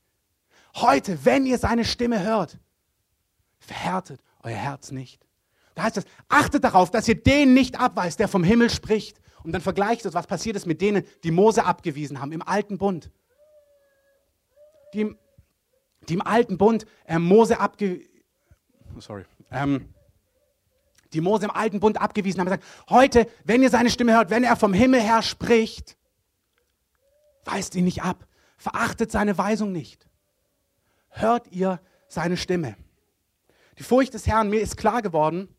Heute, 0.76 1.26
wenn 1.26 1.46
ihr 1.46 1.58
seine 1.58 1.84
Stimme 1.84 2.24
hört, 2.24 2.58
verhärtet 3.68 4.22
euer 4.44 4.56
Herz 4.56 4.92
nicht. 4.92 5.26
Da 5.76 5.84
heißt 5.84 5.98
es, 5.98 6.06
achtet 6.28 6.64
darauf, 6.64 6.90
dass 6.90 7.08
ihr 7.08 7.22
den 7.22 7.54
nicht 7.54 7.80
abweist, 7.80 8.20
der 8.20 8.28
vom 8.28 8.44
Himmel 8.44 8.70
spricht. 8.70 9.20
Und 9.44 9.52
dann 9.52 9.62
vergleicht 9.62 10.06
es, 10.06 10.14
was 10.14 10.28
passiert 10.28 10.56
ist 10.56 10.66
mit 10.66 10.82
denen, 10.82 11.04
die 11.24 11.32
Mose 11.32 11.66
abgewiesen 11.66 12.20
haben 12.20 12.32
im 12.32 12.42
alten 12.42 12.78
Bund. 12.78 13.12
Die, 14.94 15.16
die 16.10 16.14
im 16.14 16.22
alten 16.22 16.58
Bund 16.58 16.86
äh, 17.06 17.20
Mose 17.20 17.60
abgewiesen 17.60 18.10
sorry, 19.00 19.26
ähm, 19.52 19.94
die 21.14 21.22
Mose 21.22 21.46
im 21.46 21.52
alten 21.52 21.80
Bund 21.80 22.02
abgewiesen 22.02 22.40
haben, 22.40 22.48
gesagt, 22.48 22.66
heute, 22.90 23.28
wenn 23.44 23.62
ihr 23.62 23.70
seine 23.70 23.90
Stimme 23.90 24.14
hört, 24.14 24.30
wenn 24.30 24.44
er 24.44 24.56
vom 24.56 24.74
Himmel 24.74 25.02
her 25.02 25.22
spricht, 25.22 25.98
Weist 27.48 27.76
ihn 27.76 27.86
nicht 27.86 28.04
ab. 28.04 28.28
Verachtet 28.58 29.12
seine 29.12 29.38
Weisung 29.38 29.72
nicht. 29.72 30.10
Hört 31.10 31.48
ihr 31.52 31.80
seine 32.08 32.36
Stimme. 32.36 32.76
Die 33.78 33.84
Furcht 33.84 34.14
des 34.14 34.28
Herrn, 34.28 34.50
mir 34.50 34.62
ist 34.62 34.78
klar 34.78 35.02
geworden, 35.02 35.50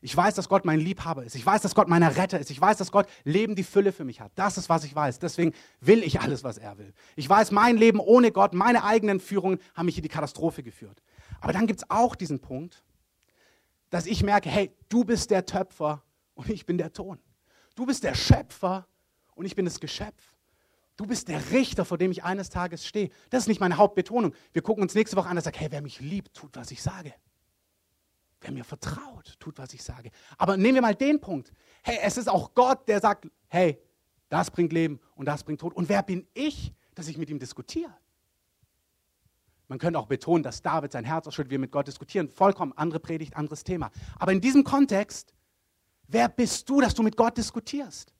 ich 0.00 0.16
weiß, 0.16 0.34
dass 0.34 0.48
Gott 0.48 0.64
mein 0.64 0.78
Liebhaber 0.78 1.24
ist. 1.24 1.34
Ich 1.34 1.44
weiß, 1.44 1.62
dass 1.62 1.74
Gott 1.74 1.88
mein 1.88 2.04
Retter 2.04 2.38
ist. 2.38 2.50
Ich 2.50 2.60
weiß, 2.60 2.76
dass 2.76 2.92
Gott 2.92 3.08
Leben 3.24 3.56
die 3.56 3.64
Fülle 3.64 3.90
für 3.92 4.04
mich 4.04 4.20
hat. 4.20 4.30
Das 4.36 4.56
ist, 4.56 4.68
was 4.68 4.84
ich 4.84 4.94
weiß. 4.94 5.18
Deswegen 5.18 5.52
will 5.80 6.04
ich 6.04 6.20
alles, 6.20 6.44
was 6.44 6.56
er 6.56 6.78
will. 6.78 6.94
Ich 7.16 7.28
weiß, 7.28 7.50
mein 7.50 7.76
Leben 7.76 7.98
ohne 7.98 8.30
Gott, 8.30 8.54
meine 8.54 8.84
eigenen 8.84 9.18
Führungen 9.18 9.58
haben 9.74 9.86
mich 9.86 9.96
in 9.96 10.04
die 10.04 10.08
Katastrophe 10.08 10.62
geführt. 10.62 11.02
Aber 11.40 11.52
dann 11.52 11.66
gibt 11.66 11.80
es 11.80 11.90
auch 11.90 12.14
diesen 12.14 12.38
Punkt, 12.38 12.84
dass 13.90 14.06
ich 14.06 14.22
merke, 14.22 14.48
hey, 14.48 14.70
du 14.88 15.04
bist 15.04 15.32
der 15.32 15.46
Töpfer 15.46 16.04
und 16.34 16.48
ich 16.48 16.64
bin 16.64 16.78
der 16.78 16.92
Ton. 16.92 17.18
Du 17.74 17.84
bist 17.84 18.04
der 18.04 18.14
Schöpfer 18.14 18.86
und 19.34 19.46
ich 19.46 19.56
bin 19.56 19.64
das 19.64 19.80
Geschöpf. 19.80 20.36
Du 20.96 21.06
bist 21.06 21.26
der 21.26 21.50
Richter, 21.50 21.84
vor 21.84 21.98
dem 21.98 22.12
ich 22.12 22.22
eines 22.22 22.50
Tages 22.50 22.86
stehe. 22.86 23.10
Das 23.30 23.44
ist 23.44 23.48
nicht 23.48 23.60
meine 23.60 23.76
Hauptbetonung. 23.76 24.32
Wir 24.52 24.62
gucken 24.62 24.82
uns 24.82 24.94
nächste 24.94 25.16
Woche 25.16 25.28
an 25.28 25.36
und 25.36 25.42
sagen, 25.42 25.58
hey, 25.58 25.68
wer 25.70 25.82
mich 25.82 26.00
liebt, 26.00 26.34
tut, 26.34 26.54
was 26.54 26.70
ich 26.70 26.82
sage. 26.82 27.14
Wer 28.40 28.52
mir 28.52 28.64
vertraut, 28.64 29.36
tut, 29.40 29.58
was 29.58 29.74
ich 29.74 29.82
sage. 29.82 30.10
Aber 30.36 30.56
nehmen 30.56 30.76
wir 30.76 30.82
mal 30.82 30.94
den 30.94 31.20
Punkt. 31.20 31.52
Hey, 31.82 31.98
es 32.02 32.16
ist 32.16 32.28
auch 32.28 32.54
Gott, 32.54 32.88
der 32.88 33.00
sagt, 33.00 33.28
hey, 33.48 33.78
das 34.28 34.50
bringt 34.50 34.72
Leben 34.72 35.00
und 35.16 35.26
das 35.26 35.42
bringt 35.42 35.60
Tod. 35.60 35.74
Und 35.74 35.88
wer 35.88 36.02
bin 36.02 36.26
ich, 36.34 36.72
dass 36.94 37.08
ich 37.08 37.18
mit 37.18 37.30
ihm 37.30 37.38
diskutiere? 37.38 37.92
Man 39.66 39.78
könnte 39.78 39.98
auch 39.98 40.06
betonen, 40.06 40.42
dass 40.42 40.62
David 40.62 40.92
sein 40.92 41.04
Herz 41.04 41.26
ausschüttet, 41.26 41.50
wir 41.50 41.58
mit 41.58 41.72
Gott 41.72 41.86
diskutieren. 41.86 42.28
Vollkommen 42.28 42.72
andere 42.76 43.00
Predigt, 43.00 43.36
anderes 43.36 43.64
Thema. 43.64 43.90
Aber 44.18 44.32
in 44.32 44.40
diesem 44.40 44.64
Kontext, 44.64 45.34
wer 46.06 46.28
bist 46.28 46.68
du, 46.70 46.80
dass 46.80 46.94
du 46.94 47.02
mit 47.02 47.16
Gott 47.16 47.36
diskutierst? 47.36 48.14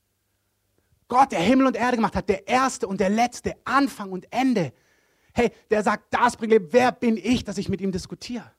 Gott, 1.06 1.32
der 1.32 1.40
Himmel 1.40 1.66
und 1.68 1.76
Erde 1.76 1.96
gemacht 1.96 2.14
hat, 2.14 2.28
der 2.28 2.46
Erste 2.46 2.86
und 2.86 3.00
der 3.00 3.08
Letzte, 3.08 3.54
Anfang 3.64 4.12
und 4.12 4.30
Ende. 4.30 4.74
Hey, 5.32 5.50
der 5.70 5.82
sagt, 5.82 6.12
das 6.12 6.36
bringt 6.36 6.52
Leben. 6.52 6.68
Wer 6.70 6.92
bin 6.92 7.16
ich, 7.16 7.44
dass 7.44 7.56
ich 7.56 7.70
mit 7.70 7.80
ihm 7.80 7.92
diskutiere? 7.92 8.50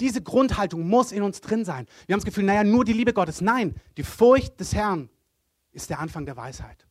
Diese 0.00 0.22
Grundhaltung 0.22 0.88
muss 0.88 1.12
in 1.12 1.22
uns 1.22 1.40
drin 1.40 1.64
sein. 1.64 1.86
Wir 2.06 2.14
haben 2.14 2.20
das 2.20 2.26
Gefühl, 2.26 2.44
naja, 2.44 2.64
nur 2.64 2.84
die 2.84 2.92
Liebe 2.92 3.12
Gottes. 3.12 3.40
Nein, 3.40 3.74
die 3.96 4.02
Furcht 4.02 4.58
des 4.58 4.74
Herrn 4.74 5.10
ist 5.72 5.90
der 5.90 6.00
Anfang 6.00 6.26
der 6.26 6.36
Weisheit. 6.36 6.86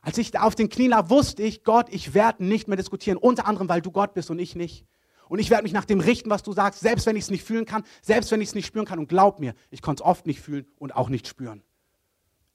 Als 0.00 0.18
ich 0.18 0.38
auf 0.38 0.54
den 0.54 0.68
Knien 0.68 0.90
lag, 0.90 1.08
wusste 1.08 1.42
ich, 1.42 1.64
Gott, 1.64 1.86
ich 1.90 2.12
werde 2.12 2.44
nicht 2.44 2.68
mehr 2.68 2.76
diskutieren, 2.76 3.16
unter 3.16 3.46
anderem, 3.46 3.68
weil 3.70 3.80
du 3.80 3.90
Gott 3.90 4.12
bist 4.12 4.30
und 4.30 4.38
ich 4.38 4.54
nicht. 4.54 4.84
Und 5.28 5.38
ich 5.38 5.48
werde 5.48 5.62
mich 5.62 5.72
nach 5.72 5.86
dem 5.86 6.00
richten, 6.00 6.28
was 6.28 6.42
du 6.42 6.52
sagst, 6.52 6.80
selbst 6.80 7.06
wenn 7.06 7.16
ich 7.16 7.24
es 7.24 7.30
nicht 7.30 7.44
fühlen 7.44 7.64
kann, 7.64 7.84
selbst 8.02 8.30
wenn 8.30 8.42
ich 8.42 8.48
es 8.48 8.54
nicht 8.54 8.66
spüren 8.66 8.84
kann. 8.84 8.98
Und 8.98 9.08
glaub 9.08 9.40
mir, 9.40 9.54
ich 9.70 9.80
konnte 9.80 10.02
es 10.02 10.06
oft 10.06 10.26
nicht 10.26 10.40
fühlen 10.40 10.66
und 10.78 10.94
auch 10.94 11.08
nicht 11.08 11.26
spüren. 11.26 11.62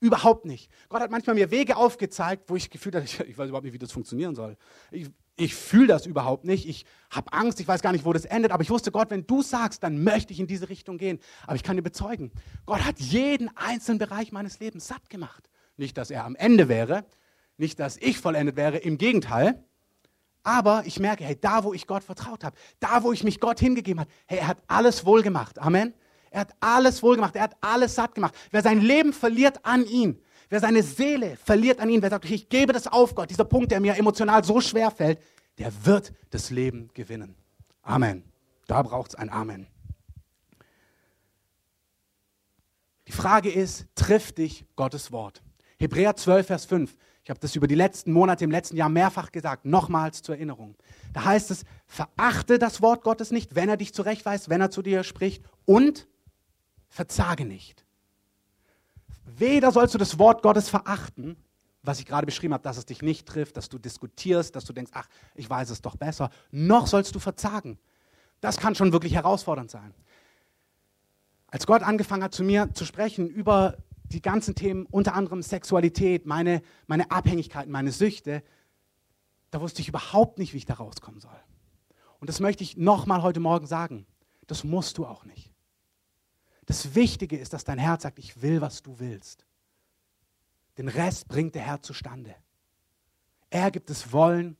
Überhaupt 0.01 0.45
nicht. 0.45 0.71
Gott 0.87 1.01
hat 1.01 1.11
manchmal 1.11 1.35
mir 1.35 1.51
Wege 1.51 1.75
aufgezeigt, 1.75 2.49
wo 2.49 2.55
ich 2.55 2.69
gefühlt 2.69 2.95
habe, 2.95 3.05
ich, 3.27 3.37
weiß 3.37 3.49
überhaupt 3.49 3.65
nicht, 3.65 3.73
wie 3.73 3.79
das 3.79 3.91
funktionieren 3.91 4.35
soll. 4.35 4.57
Ich, 4.91 5.09
ich 5.35 5.55
fühle 5.55 5.87
das 5.87 6.05
überhaupt 6.05 6.45
nicht. 6.45 6.67
Ich 6.67 6.85
habe 7.09 7.31
Angst, 7.33 7.59
ich 7.59 7.67
weiß 7.67 7.81
gar 7.81 7.91
nicht, 7.91 8.05
wo 8.05 8.13
das 8.13 8.25
endet. 8.25 8.51
Aber 8.51 8.63
ich 8.63 8.69
wusste, 8.69 8.91
Gott, 8.91 9.09
wenn 9.09 9.25
du 9.27 9.41
sagst, 9.41 9.83
dann 9.83 10.03
möchte 10.03 10.33
ich 10.33 10.39
in 10.39 10.47
diese 10.47 10.69
Richtung 10.69 10.97
gehen. 10.97 11.19
Aber 11.45 11.55
ich 11.55 11.63
kann 11.63 11.75
dir 11.75 11.81
bezeugen, 11.81 12.31
Gott 12.65 12.85
hat 12.85 12.99
jeden 12.99 13.49
einzelnen 13.57 13.99
Bereich 13.99 14.31
meines 14.31 14.59
Lebens 14.59 14.87
satt 14.87 15.09
gemacht. 15.09 15.49
Nicht, 15.77 15.97
dass 15.97 16.11
er 16.11 16.25
am 16.25 16.35
Ende 16.35 16.67
wäre, 16.67 17.05
nicht, 17.57 17.79
dass 17.79 17.97
ich 17.97 18.19
vollendet 18.19 18.55
wäre, 18.55 18.77
im 18.77 18.97
Gegenteil. 18.97 19.63
Aber 20.43 20.83
ich 20.85 20.99
merke, 20.99 21.25
hey, 21.25 21.37
da, 21.39 21.63
wo 21.63 21.73
ich 21.73 21.87
Gott 21.87 22.03
vertraut 22.03 22.43
habe, 22.43 22.55
da, 22.79 23.03
wo 23.03 23.11
ich 23.11 23.23
mich 23.23 23.39
Gott 23.39 23.59
hingegeben 23.59 24.01
habe, 24.01 24.11
hey, 24.27 24.39
er 24.39 24.47
hat 24.47 24.57
alles 24.67 25.05
wohl 25.05 25.21
gemacht. 25.21 25.59
Amen. 25.59 25.93
Er 26.31 26.41
hat 26.41 26.55
alles 26.59 27.01
wohl 27.03 27.15
gemacht. 27.15 27.35
Er 27.35 27.43
hat 27.43 27.57
alles 27.61 27.95
satt 27.95 28.15
gemacht. 28.15 28.35
Wer 28.51 28.61
sein 28.61 28.81
Leben 28.81 29.13
verliert 29.13 29.63
an 29.63 29.85
ihn, 29.85 30.21
Wer 30.49 30.59
seine 30.59 30.81
Seele 30.81 31.37
verliert 31.37 31.79
an 31.79 31.89
ihn, 31.89 32.01
wer 32.01 32.09
sagt, 32.09 32.25
ich 32.25 32.49
gebe 32.49 32.73
das 32.73 32.87
auf 32.87 33.13
Gott, 33.13 33.29
dieser 33.29 33.45
Punkt, 33.45 33.71
der 33.71 33.79
mir 33.79 33.95
emotional 33.95 34.43
so 34.43 34.59
schwer 34.59 34.89
fällt, 34.89 35.21
der 35.59 35.71
wird 35.85 36.11
das 36.31 36.49
Leben 36.49 36.89
gewinnen. 36.95 37.35
Amen. 37.83 38.23
Da 38.65 38.81
braucht 38.81 39.11
es 39.11 39.15
ein 39.15 39.29
Amen. 39.29 39.67
Die 43.07 43.11
Frage 43.11 43.51
ist, 43.51 43.85
trifft 43.95 44.39
dich 44.39 44.65
Gottes 44.75 45.11
Wort? 45.11 45.43
Hebräer 45.77 46.15
12, 46.15 46.47
Vers 46.47 46.65
5. 46.65 46.95
Ich 47.23 47.29
habe 47.29 47.39
das 47.39 47.55
über 47.55 47.67
die 47.67 47.75
letzten 47.75 48.11
Monate 48.11 48.43
im 48.43 48.51
letzten 48.51 48.75
Jahr 48.75 48.89
mehrfach 48.89 49.31
gesagt, 49.31 49.65
nochmals 49.65 50.23
zur 50.23 50.35
Erinnerung. 50.35 50.75
Da 51.13 51.25
heißt 51.25 51.51
es, 51.51 51.63
verachte 51.85 52.57
das 52.57 52.81
Wort 52.81 53.03
Gottes 53.03 53.29
nicht, 53.31 53.55
wenn 53.55 53.69
er 53.69 53.77
dich 53.77 53.93
zurechtweist, 53.93 54.49
wenn 54.49 54.61
er 54.61 54.71
zu 54.71 54.81
dir 54.81 55.03
spricht 55.03 55.43
und 55.65 56.07
verzage 56.89 57.45
nicht. 57.45 57.85
Weder 59.25 59.71
sollst 59.71 59.93
du 59.93 59.97
das 59.97 60.19
Wort 60.19 60.41
Gottes 60.41 60.69
verachten, 60.69 61.37
was 61.83 61.99
ich 61.99 62.05
gerade 62.05 62.25
beschrieben 62.25 62.53
habe, 62.53 62.63
dass 62.63 62.77
es 62.77 62.85
dich 62.85 63.01
nicht 63.01 63.27
trifft, 63.27 63.55
dass 63.55 63.69
du 63.69 63.77
diskutierst, 63.77 64.55
dass 64.55 64.65
du 64.65 64.73
denkst, 64.73 64.91
ach, 64.93 65.07
ich 65.35 65.49
weiß 65.49 65.69
es 65.69 65.81
doch 65.81 65.95
besser, 65.95 66.29
noch 66.51 66.87
sollst 66.87 67.15
du 67.15 67.19
verzagen. 67.19 67.79
Das 68.41 68.57
kann 68.57 68.75
schon 68.75 68.91
wirklich 68.91 69.13
herausfordernd 69.13 69.71
sein. 69.71 69.93
Als 71.47 71.65
Gott 71.65 71.81
angefangen 71.81 72.23
hat, 72.23 72.33
zu 72.33 72.43
mir 72.43 72.73
zu 72.73 72.85
sprechen 72.85 73.27
über 73.27 73.77
die 74.03 74.21
ganzen 74.21 74.55
Themen, 74.55 74.85
unter 74.87 75.13
anderem 75.13 75.41
Sexualität, 75.41 76.25
meine, 76.25 76.61
meine 76.87 77.11
Abhängigkeiten, 77.11 77.71
meine 77.71 77.91
Süchte, 77.91 78.43
da 79.51 79.61
wusste 79.61 79.81
ich 79.81 79.87
überhaupt 79.87 80.37
nicht, 80.37 80.53
wie 80.53 80.57
ich 80.57 80.65
da 80.65 80.75
rauskommen 80.75 81.19
soll. 81.19 81.39
Und 82.19 82.29
das 82.29 82.39
möchte 82.39 82.63
ich 82.63 82.77
nochmal 82.77 83.21
heute 83.21 83.39
Morgen 83.39 83.67
sagen. 83.67 84.05
Das 84.47 84.63
musst 84.63 84.97
du 84.97 85.05
auch 85.05 85.25
nicht. 85.25 85.48
Das 86.69 86.93
Wichtige 86.93 87.35
ist, 87.35 87.51
dass 87.53 87.63
dein 87.63 87.79
Herz 87.79 88.03
sagt, 88.03 88.19
ich 88.19 88.43
will, 88.43 88.61
was 88.61 88.83
du 88.83 88.99
willst. 88.99 89.43
Den 90.77 90.87
Rest 90.87 91.27
bringt 91.27 91.55
der 91.55 91.63
Herr 91.63 91.81
zustande. 91.81 92.35
Er 93.49 93.71
gibt 93.71 93.89
das 93.89 94.13
Wollen 94.13 94.55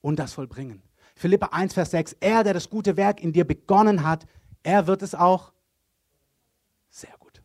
und 0.00 0.18
das 0.18 0.32
Vollbringen. 0.32 0.82
Philippa 1.14 1.48
1, 1.48 1.74
Vers 1.74 1.90
6, 1.90 2.16
er, 2.20 2.44
der 2.44 2.54
das 2.54 2.70
gute 2.70 2.96
Werk 2.96 3.22
in 3.22 3.34
dir 3.34 3.44
begonnen 3.44 4.04
hat, 4.04 4.26
er 4.62 4.86
wird 4.86 5.02
es 5.02 5.14
auch. 5.14 5.52
Sehr 6.88 7.14
gut. 7.18 7.42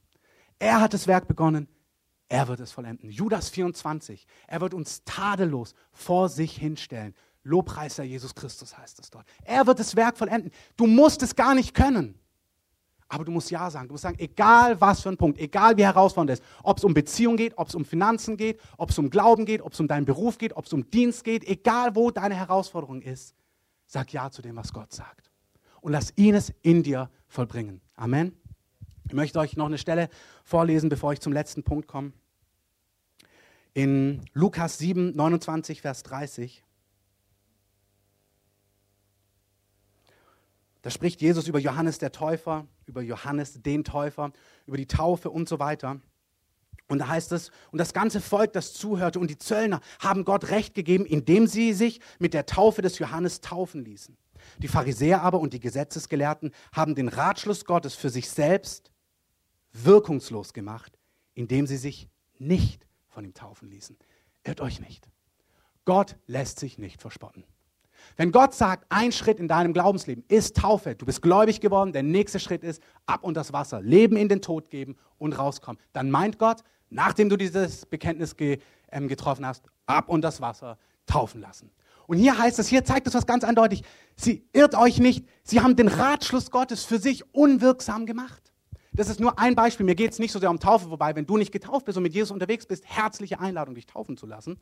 Er 0.60 0.80
hat 0.80 0.94
das 0.94 1.08
Werk 1.08 1.28
begonnen, 1.28 1.68
er 2.30 2.48
wird 2.48 2.62
es 2.62 2.72
vollenden. 2.72 3.10
Judas 3.10 3.50
24, 3.50 4.26
er 4.48 4.62
wird 4.62 4.74
uns 4.74 5.04
tadellos 5.04 5.76
vor 5.92 6.30
sich 6.30 6.56
hinstellen. 6.56 7.14
Lobpreiser 7.44 8.06
Jesus 8.06 8.34
Christus 8.34 8.78
heißt 8.78 8.98
es 8.98 9.10
dort. 9.10 9.28
Er 9.44 9.68
wird 9.68 9.80
das 9.80 9.98
Werk 9.98 10.18
vollenden. 10.18 10.52
Du 10.78 10.88
musst 10.88 11.22
es 11.22 11.36
gar 11.36 11.54
nicht 11.54 11.74
können. 11.74 12.18
Aber 13.08 13.24
du 13.24 13.32
musst 13.32 13.52
Ja 13.52 13.70
sagen. 13.70 13.88
Du 13.88 13.94
musst 13.94 14.04
sagen, 14.04 14.18
egal 14.20 14.80
was 14.82 15.02
für 15.02 15.10
ein 15.10 15.18
Punkt, 15.18 15.40
egal 15.40 15.78
wie 15.78 15.84
herausfordernd 15.84 16.32
es 16.32 16.40
ist, 16.40 16.46
ob 16.64 16.78
es 16.78 16.84
um 16.84 16.94
Beziehung 16.94 17.38
geht, 17.38 17.58
ob 17.58 17.68
es 17.68 17.76
um 17.76 17.86
Finanzen 17.86 18.36
geht, 18.36 18.60
ob 18.78 18.90
es 18.90 18.98
um 18.98 19.10
Glauben 19.10 19.46
geht, 19.46 19.62
ob 19.62 19.74
es 19.74 19.80
um 19.80 19.88
deinen 19.88 20.06
Beruf 20.06 20.38
geht, 20.38 20.56
ob 20.56 20.66
es 20.66 20.74
um 20.74 20.90
Dienst 20.90 21.24
geht, 21.24 21.44
egal 21.48 21.96
wo 21.96 22.10
deine 22.12 22.36
Herausforderung 22.36 23.02
ist, 23.02 23.36
sag 23.86 24.12
Ja 24.12 24.32
zu 24.32 24.42
dem, 24.42 24.56
was 24.56 24.74
Gott 24.74 24.92
sagt. 24.92 25.32
Und 25.82 25.92
lass 25.92 26.14
ihn 26.16 26.34
es 26.34 26.52
in 26.64 26.82
dir 26.82 27.10
vollbringen. 27.28 27.80
Amen. 27.96 28.36
Ich 29.08 29.14
möchte 29.14 29.40
euch 29.40 29.56
noch 29.56 29.68
eine 29.68 29.78
Stelle 29.78 30.10
vorlesen, 30.44 30.90
bevor 30.90 31.14
ich 31.14 31.22
zum 31.22 31.32
letzten 31.32 31.64
Punkt 31.64 31.88
komme. 31.88 32.12
In 33.76 34.26
Lukas 34.34 34.80
7, 34.80 35.16
29, 35.16 35.82
Vers 35.82 36.02
30. 36.04 36.65
Da 40.86 40.92
spricht 40.92 41.20
Jesus 41.20 41.48
über 41.48 41.58
Johannes 41.58 41.98
der 41.98 42.12
Täufer, 42.12 42.68
über 42.86 43.02
Johannes 43.02 43.60
den 43.60 43.84
Täufer, 43.84 44.32
über 44.68 44.78
die 44.78 44.86
Taufe 44.86 45.32
und 45.32 45.50
so 45.50 45.58
weiter. 45.58 46.00
Und 46.88 47.00
da 47.00 47.08
heißt 47.08 47.32
es, 47.32 47.50
und 47.72 47.80
das 47.80 47.92
ganze 47.92 48.22
Volk, 48.22 48.54
das 48.54 48.74
zuhörte 48.74 49.20
und 49.20 49.32
die 49.32 49.40
Zöllner 49.40 49.82
haben 50.00 50.26
Gott 50.26 50.52
Recht 50.52 50.76
gegeben, 50.76 51.08
indem 51.08 51.48
sie 51.48 51.74
sich 51.74 52.02
mit 52.20 52.36
der 52.36 52.46
Taufe 52.46 52.84
des 52.84 53.00
Johannes 53.00 53.42
taufen 53.42 53.84
ließen. 53.84 54.16
Die 54.60 54.68
Pharisäer 54.68 55.24
aber 55.24 55.40
und 55.40 55.54
die 55.54 55.60
Gesetzesgelehrten 55.60 56.52
haben 56.72 56.94
den 56.94 57.08
Ratschluss 57.08 57.66
Gottes 57.66 57.96
für 57.96 58.12
sich 58.12 58.30
selbst 58.30 58.92
wirkungslos 59.74 60.54
gemacht, 60.54 61.00
indem 61.34 61.66
sie 61.66 61.78
sich 61.78 62.10
nicht 62.38 62.86
von 63.08 63.26
ihm 63.26 63.34
taufen 63.34 63.72
ließen. 63.72 63.98
Irrt 64.44 64.62
euch 64.62 64.80
nicht. 64.80 65.10
Gott 65.84 66.16
lässt 66.28 66.60
sich 66.60 66.78
nicht 66.78 67.02
verspotten. 67.02 67.44
Wenn 68.18 68.32
Gott 68.32 68.54
sagt, 68.54 68.86
ein 68.90 69.12
Schritt 69.12 69.40
in 69.40 69.48
deinem 69.48 69.74
Glaubensleben 69.74 70.24
ist 70.30 70.56
Taufe, 70.56 70.96
du 70.96 71.06
bist 71.06 71.22
gläubig 71.22 71.60
geworden, 71.60 71.92
der 71.92 72.04
nächste 72.04 72.40
Schritt 72.40 72.64
ist 72.64 72.82
ab 73.06 73.24
und 73.24 73.36
das 73.36 73.52
Wasser, 73.52 73.82
Leben 73.82 74.16
in 74.16 74.30
den 74.30 74.42
Tod 74.42 74.70
geben 74.70 74.96
und 75.18 75.34
rauskommen, 75.34 75.82
dann 75.92 76.10
meint 76.10 76.40
Gott, 76.40 76.62
nachdem 76.90 77.28
du 77.28 77.36
dieses 77.36 77.86
Bekenntnis 77.86 78.38
ge, 78.38 78.60
ähm, 78.92 79.08
getroffen 79.08 79.46
hast, 79.46 79.66
ab 79.86 80.08
und 80.08 80.22
das 80.22 80.40
Wasser 80.40 80.78
taufen 81.06 81.42
lassen. 81.42 81.72
Und 82.08 82.18
hier 82.18 82.38
heißt 82.38 82.60
es, 82.60 82.68
hier 82.68 82.86
zeigt 82.86 83.08
es 83.08 83.16
was 83.16 83.26
ganz 83.26 83.44
eindeutig, 83.44 83.84
sie 84.16 84.48
irrt 84.54 84.76
euch 84.76 85.00
nicht, 85.00 85.26
sie 85.44 85.60
haben 85.60 85.76
den 85.76 85.88
Ratschluss 85.88 86.52
Gottes 86.52 86.86
für 86.86 87.00
sich 87.00 87.34
unwirksam 87.34 88.06
gemacht. 88.06 88.54
Das 88.94 89.10
ist 89.10 89.20
nur 89.20 89.38
ein 89.38 89.56
Beispiel. 89.56 89.86
Mir 89.86 89.96
geht 89.96 90.12
es 90.12 90.20
nicht 90.20 90.32
so 90.32 90.40
sehr 90.40 90.50
um 90.50 90.60
Taufe, 90.60 90.90
wobei, 90.90 91.16
wenn 91.16 91.26
du 91.26 91.36
nicht 91.36 91.52
getauft 91.52 91.86
bist 91.86 91.98
und 91.98 92.04
mit 92.04 92.14
Jesus 92.14 92.32
unterwegs 92.32 92.66
bist, 92.66 92.86
herzliche 92.86 93.42
Einladung, 93.42 93.76
dich 93.76 93.88
taufen 93.88 94.16
zu 94.16 94.26
lassen. 94.26 94.58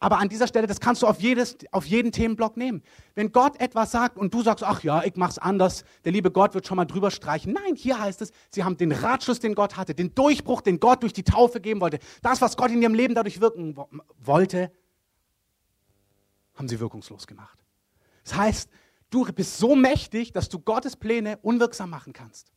Aber 0.00 0.18
an 0.18 0.28
dieser 0.28 0.46
Stelle, 0.46 0.66
das 0.66 0.80
kannst 0.80 1.02
du 1.02 1.06
auf, 1.06 1.20
jedes, 1.20 1.56
auf 1.70 1.86
jeden 1.86 2.12
Themenblock 2.12 2.56
nehmen. 2.56 2.82
Wenn 3.14 3.32
Gott 3.32 3.58
etwas 3.60 3.92
sagt 3.92 4.18
und 4.18 4.34
du 4.34 4.42
sagst, 4.42 4.62
ach 4.62 4.82
ja, 4.82 5.02
ich 5.04 5.16
mach's 5.16 5.38
anders, 5.38 5.84
der 6.04 6.12
liebe 6.12 6.30
Gott 6.30 6.54
wird 6.54 6.66
schon 6.66 6.76
mal 6.76 6.84
drüber 6.84 7.10
streichen. 7.10 7.52
Nein, 7.52 7.74
hier 7.74 7.98
heißt 7.98 8.20
es, 8.20 8.32
sie 8.50 8.64
haben 8.64 8.76
den 8.76 8.92
Ratschluss, 8.92 9.40
den 9.40 9.54
Gott 9.54 9.76
hatte, 9.76 9.94
den 9.94 10.14
Durchbruch, 10.14 10.60
den 10.60 10.80
Gott 10.80 11.02
durch 11.02 11.12
die 11.12 11.22
Taufe 11.22 11.60
geben 11.60 11.80
wollte, 11.80 12.00
das, 12.22 12.40
was 12.40 12.56
Gott 12.56 12.70
in 12.70 12.82
ihrem 12.82 12.94
Leben 12.94 13.14
dadurch 13.14 13.40
wirken 13.40 13.76
wollte, 14.18 14.70
haben 16.54 16.68
sie 16.68 16.80
wirkungslos 16.80 17.26
gemacht. 17.26 17.58
Das 18.24 18.36
heißt, 18.36 18.70
du 19.10 19.24
bist 19.32 19.58
so 19.58 19.74
mächtig, 19.74 20.32
dass 20.32 20.48
du 20.48 20.58
Gottes 20.58 20.96
Pläne 20.96 21.38
unwirksam 21.42 21.90
machen 21.90 22.12
kannst. 22.12 22.52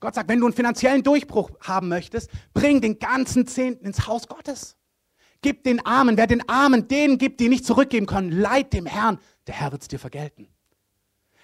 Gott 0.00 0.14
sagt, 0.14 0.28
wenn 0.28 0.40
du 0.40 0.46
einen 0.46 0.54
finanziellen 0.54 1.02
Durchbruch 1.02 1.50
haben 1.60 1.88
möchtest, 1.88 2.30
bring 2.52 2.80
den 2.80 2.98
ganzen 2.98 3.46
Zehnten 3.46 3.86
ins 3.86 4.06
Haus 4.06 4.28
Gottes. 4.28 4.76
Gib 5.42 5.64
den 5.64 5.84
Armen, 5.84 6.16
wer 6.16 6.26
den 6.26 6.48
Armen 6.48 6.88
denen 6.88 7.18
gibt, 7.18 7.40
die 7.40 7.48
nicht 7.48 7.64
zurückgeben 7.64 8.06
können, 8.06 8.30
leid 8.30 8.72
dem 8.72 8.86
Herrn, 8.86 9.18
der 9.46 9.54
Herr 9.54 9.72
wird 9.72 9.82
es 9.82 9.88
dir 9.88 9.98
vergelten. 9.98 10.48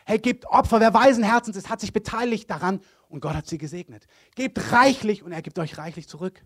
Hey, 0.05 0.19
gebt 0.19 0.47
Opfer, 0.47 0.81
wer 0.81 0.93
weisen 0.95 1.23
Herzens 1.23 1.57
ist, 1.57 1.69
hat 1.69 1.81
sich 1.81 1.93
beteiligt 1.93 2.51
daran 2.51 2.81
und 3.09 3.21
Gott 3.21 3.35
hat 3.35 3.47
sie 3.47 3.59
gesegnet. 3.59 4.07
Gebt 4.35 4.73
reichlich 4.73 5.23
und 5.23 5.33
er 5.33 5.43
gibt 5.43 5.59
euch 5.59 5.79
reichlich 5.79 6.09
zurück. 6.09 6.45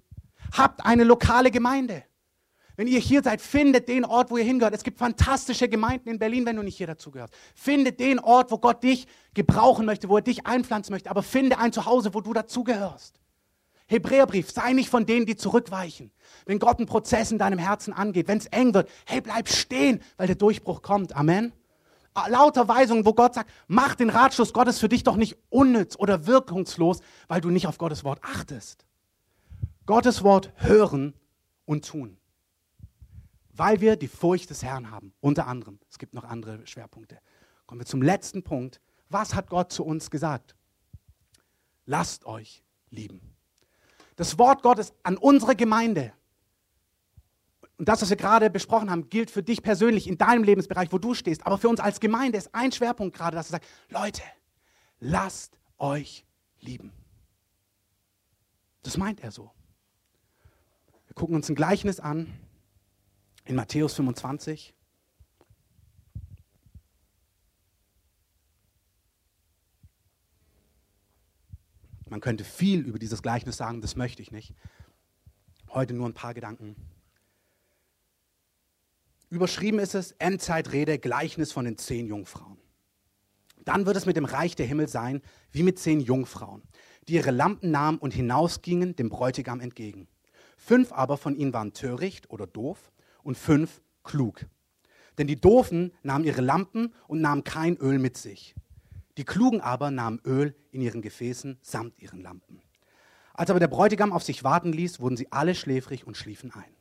Habt 0.52 0.84
eine 0.84 1.04
lokale 1.04 1.50
Gemeinde. 1.50 2.04
Wenn 2.76 2.88
ihr 2.88 2.98
hier 2.98 3.22
seid, 3.22 3.40
findet 3.40 3.88
den 3.88 4.04
Ort, 4.04 4.30
wo 4.30 4.36
ihr 4.36 4.44
hingehört. 4.44 4.74
Es 4.74 4.84
gibt 4.84 4.98
fantastische 4.98 5.66
Gemeinden 5.66 6.10
in 6.10 6.18
Berlin, 6.18 6.44
wenn 6.44 6.56
du 6.56 6.62
nicht 6.62 6.76
hier 6.76 6.86
dazu 6.86 7.10
gehörst. 7.10 7.32
Findet 7.54 7.98
den 8.00 8.18
Ort, 8.18 8.50
wo 8.50 8.58
Gott 8.58 8.82
dich 8.82 9.06
gebrauchen 9.32 9.86
möchte, 9.86 10.10
wo 10.10 10.16
er 10.16 10.22
dich 10.22 10.46
einpflanzen 10.46 10.92
möchte. 10.92 11.10
Aber 11.10 11.22
finde 11.22 11.58
ein 11.58 11.72
Zuhause, 11.72 12.12
wo 12.12 12.20
du 12.20 12.34
dazugehörst. 12.34 13.18
Hebräerbrief, 13.86 14.50
sei 14.50 14.72
nicht 14.72 14.90
von 14.90 15.06
denen, 15.06 15.26
die 15.26 15.36
zurückweichen. 15.36 16.10
Wenn 16.44 16.58
Gott 16.58 16.78
einen 16.78 16.86
Prozess 16.86 17.30
in 17.30 17.38
deinem 17.38 17.58
Herzen 17.58 17.92
angeht, 17.92 18.26
wenn 18.26 18.38
es 18.38 18.46
eng 18.46 18.74
wird, 18.74 18.88
hey, 19.06 19.20
bleib 19.20 19.48
stehen, 19.48 20.02
weil 20.16 20.26
der 20.26 20.36
Durchbruch 20.36 20.82
kommt. 20.82 21.14
Amen. 21.14 21.52
Lauter 22.28 22.66
Weisungen, 22.66 23.04
wo 23.04 23.12
Gott 23.12 23.34
sagt, 23.34 23.50
mach 23.68 23.94
den 23.94 24.10
Ratschluss 24.10 24.52
Gottes 24.52 24.80
für 24.80 24.88
dich 24.88 25.04
doch 25.04 25.16
nicht 25.16 25.36
unnütz 25.50 25.96
oder 25.96 26.26
wirkungslos, 26.26 27.00
weil 27.28 27.40
du 27.40 27.50
nicht 27.50 27.66
auf 27.66 27.78
Gottes 27.78 28.04
Wort 28.04 28.20
achtest. 28.22 28.86
Gottes 29.84 30.24
Wort 30.24 30.52
hören 30.56 31.14
und 31.64 31.86
tun. 31.86 32.16
Weil 33.52 33.80
wir 33.80 33.96
die 33.96 34.08
Furcht 34.08 34.50
des 34.50 34.64
Herrn 34.64 34.90
haben, 34.90 35.12
unter 35.20 35.46
anderem. 35.46 35.78
Es 35.88 35.98
gibt 35.98 36.14
noch 36.14 36.24
andere 36.24 36.66
Schwerpunkte. 36.66 37.18
Kommen 37.66 37.82
wir 37.82 37.86
zum 37.86 38.02
letzten 38.02 38.42
Punkt. 38.42 38.80
Was 39.08 39.34
hat 39.34 39.48
Gott 39.48 39.72
zu 39.72 39.84
uns 39.84 40.10
gesagt? 40.10 40.56
Lasst 41.84 42.24
euch 42.24 42.64
lieben 42.90 43.35
das 44.16 44.38
Wort 44.38 44.62
Gottes 44.62 44.92
an 45.02 45.16
unsere 45.16 45.54
Gemeinde. 45.54 46.12
Und 47.78 47.88
das, 47.88 48.00
was 48.00 48.08
wir 48.08 48.16
gerade 48.16 48.48
besprochen 48.48 48.90
haben, 48.90 49.10
gilt 49.10 49.30
für 49.30 49.42
dich 49.42 49.62
persönlich 49.62 50.08
in 50.08 50.16
deinem 50.16 50.42
Lebensbereich, 50.42 50.90
wo 50.92 50.98
du 50.98 51.12
stehst. 51.12 51.46
Aber 51.46 51.58
für 51.58 51.68
uns 51.68 51.78
als 51.78 52.00
Gemeinde 52.00 52.38
ist 52.38 52.54
ein 52.54 52.72
Schwerpunkt 52.72 53.14
gerade, 53.14 53.36
dass 53.36 53.48
er 53.48 53.52
sagt, 53.52 53.66
Leute, 53.90 54.22
lasst 54.98 55.58
euch 55.78 56.24
lieben. 56.60 56.92
Das 58.82 58.96
meint 58.96 59.22
er 59.22 59.30
so. 59.30 59.50
Wir 61.06 61.14
gucken 61.14 61.36
uns 61.36 61.48
ein 61.48 61.54
Gleichnis 61.54 62.00
an 62.00 62.32
in 63.44 63.56
Matthäus 63.56 63.94
25. 63.94 64.75
Man 72.08 72.20
könnte 72.20 72.44
viel 72.44 72.80
über 72.80 72.98
dieses 72.98 73.22
Gleichnis 73.22 73.56
sagen, 73.56 73.80
das 73.80 73.96
möchte 73.96 74.22
ich 74.22 74.30
nicht. 74.30 74.54
Heute 75.70 75.94
nur 75.94 76.08
ein 76.08 76.14
paar 76.14 76.34
Gedanken. 76.34 76.76
Überschrieben 79.28 79.80
ist 79.80 79.94
es 79.94 80.12
Endzeitrede, 80.12 80.98
Gleichnis 80.98 81.50
von 81.50 81.64
den 81.64 81.78
zehn 81.78 82.06
Jungfrauen. 82.06 82.58
Dann 83.64 83.84
wird 83.84 83.96
es 83.96 84.06
mit 84.06 84.16
dem 84.16 84.24
Reich 84.24 84.54
der 84.54 84.66
Himmel 84.66 84.88
sein, 84.88 85.20
wie 85.50 85.64
mit 85.64 85.80
zehn 85.80 85.98
Jungfrauen, 85.98 86.62
die 87.08 87.14
ihre 87.14 87.32
Lampen 87.32 87.72
nahmen 87.72 87.98
und 87.98 88.14
hinausgingen 88.14 88.94
dem 88.94 89.08
Bräutigam 89.08 89.58
entgegen. 89.58 90.06
Fünf 90.56 90.92
aber 90.92 91.16
von 91.16 91.34
ihnen 91.34 91.52
waren 91.52 91.72
töricht 91.72 92.30
oder 92.30 92.46
doof 92.46 92.92
und 93.24 93.36
fünf 93.36 93.82
klug. 94.04 94.46
Denn 95.18 95.26
die 95.26 95.40
Doofen 95.40 95.92
nahmen 96.04 96.24
ihre 96.24 96.40
Lampen 96.40 96.94
und 97.08 97.20
nahmen 97.20 97.42
kein 97.42 97.76
Öl 97.78 97.98
mit 97.98 98.16
sich. 98.16 98.54
Die 99.16 99.24
Klugen 99.24 99.60
aber 99.60 99.90
nahmen 99.90 100.20
Öl 100.24 100.54
in 100.70 100.82
ihren 100.82 101.02
Gefäßen 101.02 101.58
samt 101.62 101.98
ihren 101.98 102.20
Lampen. 102.20 102.60
Als 103.32 103.50
aber 103.50 103.60
der 103.60 103.68
Bräutigam 103.68 104.12
auf 104.12 104.22
sich 104.22 104.44
warten 104.44 104.72
ließ, 104.72 105.00
wurden 105.00 105.16
sie 105.16 105.30
alle 105.30 105.54
schläfrig 105.54 106.06
und 106.06 106.16
schliefen 106.16 106.52
ein. 106.52 106.74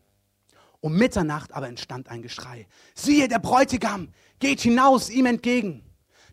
Um 0.82 0.98
Mitternacht 0.98 1.54
aber 1.54 1.67
entstand 1.67 2.10
ein 2.10 2.21
Geschrei. 2.21 2.67
Siehe, 2.93 3.28
der 3.28 3.39
Bräutigam 3.39 4.10
geht 4.39 4.62
hinaus 4.62 5.10
ihm 5.10 5.26
entgegen. 5.26 5.84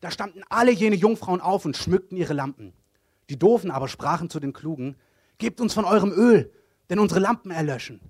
Da 0.00 0.10
standen 0.10 0.42
alle 0.48 0.72
jene 0.72 0.96
Jungfrauen 0.96 1.40
auf 1.40 1.64
und 1.64 1.76
schmückten 1.76 2.16
ihre 2.16 2.34
Lampen. 2.34 2.72
Die 3.30 3.38
Doofen 3.38 3.70
aber 3.70 3.88
sprachen 3.88 4.28
zu 4.28 4.40
den 4.40 4.52
Klugen, 4.52 4.96
Gebt 5.38 5.60
uns 5.60 5.74
von 5.74 5.84
eurem 5.84 6.12
Öl, 6.12 6.52
denn 6.88 7.00
unsere 7.00 7.18
Lampen 7.18 7.50
erlöschen. 7.50 8.00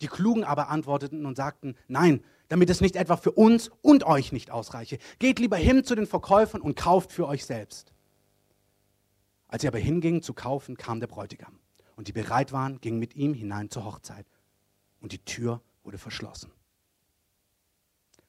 Die 0.00 0.06
Klugen 0.06 0.44
aber 0.44 0.70
antworteten 0.70 1.26
und 1.26 1.36
sagten, 1.36 1.76
Nein, 1.88 2.24
damit 2.50 2.68
es 2.68 2.80
nicht 2.80 2.96
etwa 2.96 3.16
für 3.16 3.30
uns 3.30 3.70
und 3.80 4.02
euch 4.04 4.32
nicht 4.32 4.50
ausreiche. 4.50 4.98
Geht 5.20 5.38
lieber 5.38 5.56
hin 5.56 5.84
zu 5.84 5.94
den 5.94 6.08
Verkäufern 6.08 6.60
und 6.60 6.74
kauft 6.74 7.12
für 7.12 7.28
euch 7.28 7.46
selbst. 7.46 7.94
Als 9.46 9.62
sie 9.62 9.68
aber 9.68 9.78
hingingen 9.78 10.20
zu 10.20 10.34
kaufen, 10.34 10.76
kam 10.76 10.98
der 10.98 11.06
Bräutigam. 11.06 11.60
Und 11.94 12.08
die 12.08 12.12
bereit 12.12 12.50
waren, 12.50 12.80
gingen 12.80 12.98
mit 12.98 13.14
ihm 13.14 13.34
hinein 13.34 13.70
zur 13.70 13.84
Hochzeit. 13.84 14.26
Und 15.00 15.12
die 15.12 15.24
Tür 15.24 15.62
wurde 15.84 15.96
verschlossen. 15.96 16.50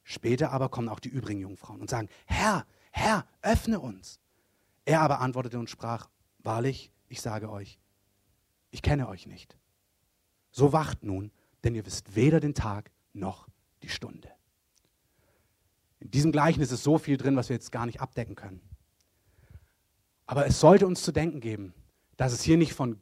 Später 0.03 0.51
aber 0.51 0.69
kommen 0.69 0.89
auch 0.89 0.99
die 0.99 1.09
übrigen 1.09 1.41
Jungfrauen 1.41 1.81
und 1.81 1.89
sagen, 1.89 2.07
Herr, 2.25 2.67
Herr, 2.91 3.25
öffne 3.41 3.79
uns. 3.79 4.19
Er 4.85 5.01
aber 5.01 5.19
antwortete 5.19 5.57
und 5.57 5.69
sprach, 5.69 6.09
wahrlich, 6.39 6.91
ich 7.07 7.21
sage 7.21 7.49
euch, 7.49 7.79
ich 8.69 8.83
kenne 8.83 9.07
euch 9.07 9.25
nicht. 9.25 9.57
So 10.51 10.73
wacht 10.73 11.03
nun, 11.03 11.31
denn 11.63 11.73
ihr 11.73 11.87
wisst 11.87 12.15
weder 12.15 12.39
den 12.39 12.53
Tag 12.53 12.91
noch 13.13 13.47
die 13.83 13.89
Stunde. 13.89 14.29
In 15.99 16.11
diesem 16.11 16.31
Gleichnis 16.31 16.71
ist 16.71 16.83
so 16.83 16.97
viel 16.97 17.17
drin, 17.17 17.35
was 17.35 17.49
wir 17.49 17.55
jetzt 17.55 17.71
gar 17.71 17.85
nicht 17.85 18.01
abdecken 18.01 18.35
können. 18.35 18.61
Aber 20.25 20.45
es 20.45 20.59
sollte 20.59 20.87
uns 20.87 21.03
zu 21.03 21.11
denken 21.11 21.39
geben, 21.39 21.73
dass 22.17 22.33
es 22.33 22.41
hier 22.41 22.57
nicht 22.57 22.73
von 22.73 23.01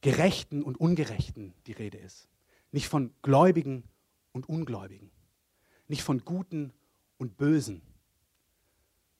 Gerechten 0.00 0.62
und 0.62 0.78
Ungerechten 0.78 1.54
die 1.66 1.72
Rede 1.72 1.98
ist. 1.98 2.28
Nicht 2.72 2.88
von 2.88 3.12
Gläubigen 3.22 3.84
und 4.32 4.48
Ungläubigen. 4.48 5.10
Nicht 5.88 6.02
von 6.02 6.24
Guten 6.24 6.72
und 7.18 7.36
Bösen, 7.36 7.82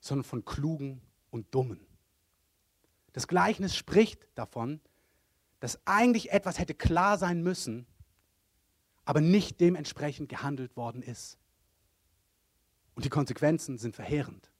sondern 0.00 0.24
von 0.24 0.44
Klugen 0.44 1.02
und 1.30 1.54
Dummen. 1.54 1.80
Das 3.12 3.26
Gleichnis 3.26 3.76
spricht 3.76 4.26
davon, 4.34 4.80
dass 5.58 5.86
eigentlich 5.86 6.32
etwas 6.32 6.58
hätte 6.58 6.74
klar 6.74 7.18
sein 7.18 7.42
müssen, 7.42 7.86
aber 9.04 9.20
nicht 9.20 9.60
dementsprechend 9.60 10.28
gehandelt 10.28 10.76
worden 10.76 11.02
ist. 11.02 11.38
Und 12.94 13.04
die 13.04 13.10
Konsequenzen 13.10 13.78
sind 13.78 13.96
verheerend. 13.96 14.50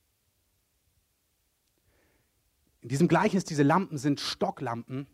In 2.81 2.89
diesem 2.89 3.09
Gleichnis, 3.09 3.45
diese 3.45 3.63
Lampen 3.63 3.99
sind 3.99 4.21
Stocklampen. 4.21 5.07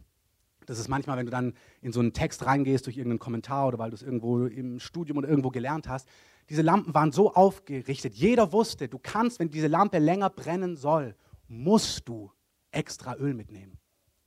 Das 0.66 0.78
ist 0.78 0.88
manchmal, 0.88 1.16
wenn 1.16 1.26
du 1.26 1.32
dann 1.32 1.54
in 1.80 1.92
so 1.92 2.00
einen 2.00 2.12
Text 2.12 2.46
reingehst 2.46 2.86
durch 2.86 2.96
irgendeinen 2.96 3.18
Kommentar 3.18 3.68
oder 3.68 3.78
weil 3.78 3.90
du 3.90 3.96
es 3.96 4.02
irgendwo 4.02 4.46
im 4.46 4.78
Studium 4.78 5.18
oder 5.18 5.28
irgendwo 5.28 5.50
gelernt 5.50 5.88
hast. 5.88 6.08
Diese 6.48 6.62
Lampen 6.62 6.94
waren 6.94 7.10
so 7.12 7.34
aufgerichtet. 7.34 8.14
Jeder 8.14 8.52
wusste, 8.52 8.88
du 8.88 8.98
kannst, 8.98 9.40
wenn 9.40 9.50
diese 9.50 9.66
Lampe 9.66 9.98
länger 9.98 10.30
brennen 10.30 10.76
soll, 10.76 11.16
musst 11.48 12.08
du 12.08 12.30
extra 12.70 13.16
Öl 13.16 13.34
mitnehmen. 13.34 13.78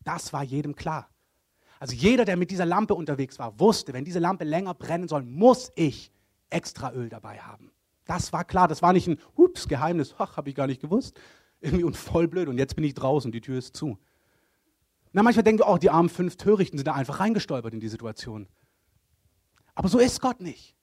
Das 0.04 0.34
war 0.34 0.44
jedem 0.44 0.76
klar. 0.76 1.10
Also 1.80 1.96
jeder, 1.96 2.26
der 2.26 2.36
mit 2.36 2.52
dieser 2.52 2.66
Lampe 2.66 2.94
unterwegs 2.94 3.40
war, 3.40 3.60
wusste, 3.60 3.94
wenn 3.94 4.04
diese 4.04 4.20
Lampe 4.20 4.44
länger 4.44 4.74
brennen 4.74 5.08
soll, 5.08 5.24
muss 5.24 5.72
ich 5.76 6.12
extra 6.50 6.92
Öl 6.94 7.10
dabei 7.10 7.40
haben. 7.40 7.72
Das 8.06 8.34
war 8.34 8.44
klar, 8.44 8.68
das 8.68 8.82
war 8.82 8.92
nicht 8.92 9.08
ein 9.08 9.20
Ups, 9.36 9.68
Geheimnis, 9.68 10.16
ach, 10.18 10.36
habe 10.36 10.50
ich 10.50 10.56
gar 10.56 10.68
nicht 10.68 10.82
gewusst. 10.82 11.20
Irgendwie 11.62 11.84
und 11.84 11.96
voll 11.96 12.28
blöd 12.28 12.48
und 12.48 12.58
jetzt 12.58 12.76
bin 12.76 12.84
ich 12.84 12.94
draußen, 12.94 13.32
die 13.32 13.42
Tür 13.42 13.58
ist 13.58 13.76
zu. 13.76 13.98
Na, 15.12 15.24
manchmal 15.24 15.44
denken 15.44 15.60
wir 15.60 15.68
auch, 15.68 15.80
die 15.80 15.90
armen 15.90 16.10
fünf 16.10 16.36
Törichten 16.36 16.78
sind 16.78 16.88
da 16.88 16.94
einfach 16.94 17.20
reingestolpert 17.20 17.74
in 17.74 17.80
die 17.80 17.88
Situation. 17.88 18.48
Aber 19.74 19.88
so 19.88 20.00
ist 20.00 20.22
Gott 20.22 20.42
nicht. 20.42 20.76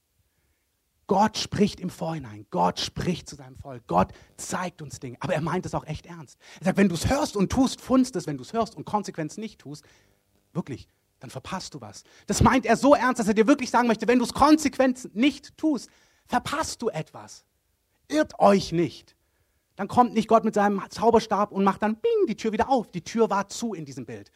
Gott 1.07 1.39
spricht 1.39 1.79
im 1.79 1.91
Vorhinein. 1.91 2.47
Gott 2.51 2.81
spricht 2.81 3.29
zu 3.29 3.37
seinem 3.37 3.57
Volk. 3.57 3.87
Gott 3.87 4.13
zeigt 4.37 4.83
uns 4.83 4.99
Dinge. 4.99 5.17
Aber 5.21 5.35
er 5.35 5.41
meint 5.41 5.65
es 5.65 5.75
auch 5.75 5.87
echt 5.87 6.07
ernst. 6.07 6.39
Er 6.61 6.67
sagt, 6.67 6.79
wenn 6.79 6.89
du 6.89 6.95
es 6.95 7.09
hörst 7.09 7.37
und 7.37 7.53
tust, 7.53 7.81
funst 7.81 8.17
es. 8.17 8.27
Wenn 8.27 8.39
du 8.39 8.43
es 8.43 8.53
hörst 8.53 8.77
und 8.77 8.85
Konsequenz 8.85 9.37
nicht 9.37 9.61
tust, 9.61 9.85
Wirklich, 10.57 10.89
dann 11.21 11.31
verpasst 11.31 11.75
du 11.75 11.81
was. 11.81 12.03
Das 12.27 12.43
meint 12.43 12.67
er 12.67 12.77
so 12.77 12.95
ernst, 12.95 13.21
dass 13.21 13.29
er 13.29 13.35
dir 13.35 13.47
wirklich 13.47 13.71
sagen 13.71 13.87
möchte, 13.87 14.09
wenn 14.09 14.19
du 14.19 14.25
es 14.25 14.33
konsequent 14.33 15.15
nicht 15.15 15.57
tust, 15.57 15.91
verpasst 16.27 16.81
du 16.81 16.89
etwas. 16.89 17.45
Irrt 18.09 18.39
euch 18.41 18.73
nicht. 18.73 19.15
Dann 19.77 19.87
kommt 19.87 20.15
nicht 20.15 20.29
Gott 20.29 20.45
mit 20.45 20.55
seinem 20.55 20.83
Zauberstab 20.89 21.53
und 21.53 21.63
macht 21.63 21.83
dann 21.83 21.97
bing 21.97 22.27
die 22.27 22.37
Tür 22.37 22.53
wieder 22.53 22.71
auf. 22.71 22.91
Die 22.91 23.03
Tür 23.03 23.29
war 23.29 23.49
zu 23.49 23.75
in 23.75 23.85
diesem 23.85 24.07
Bild, 24.07 24.33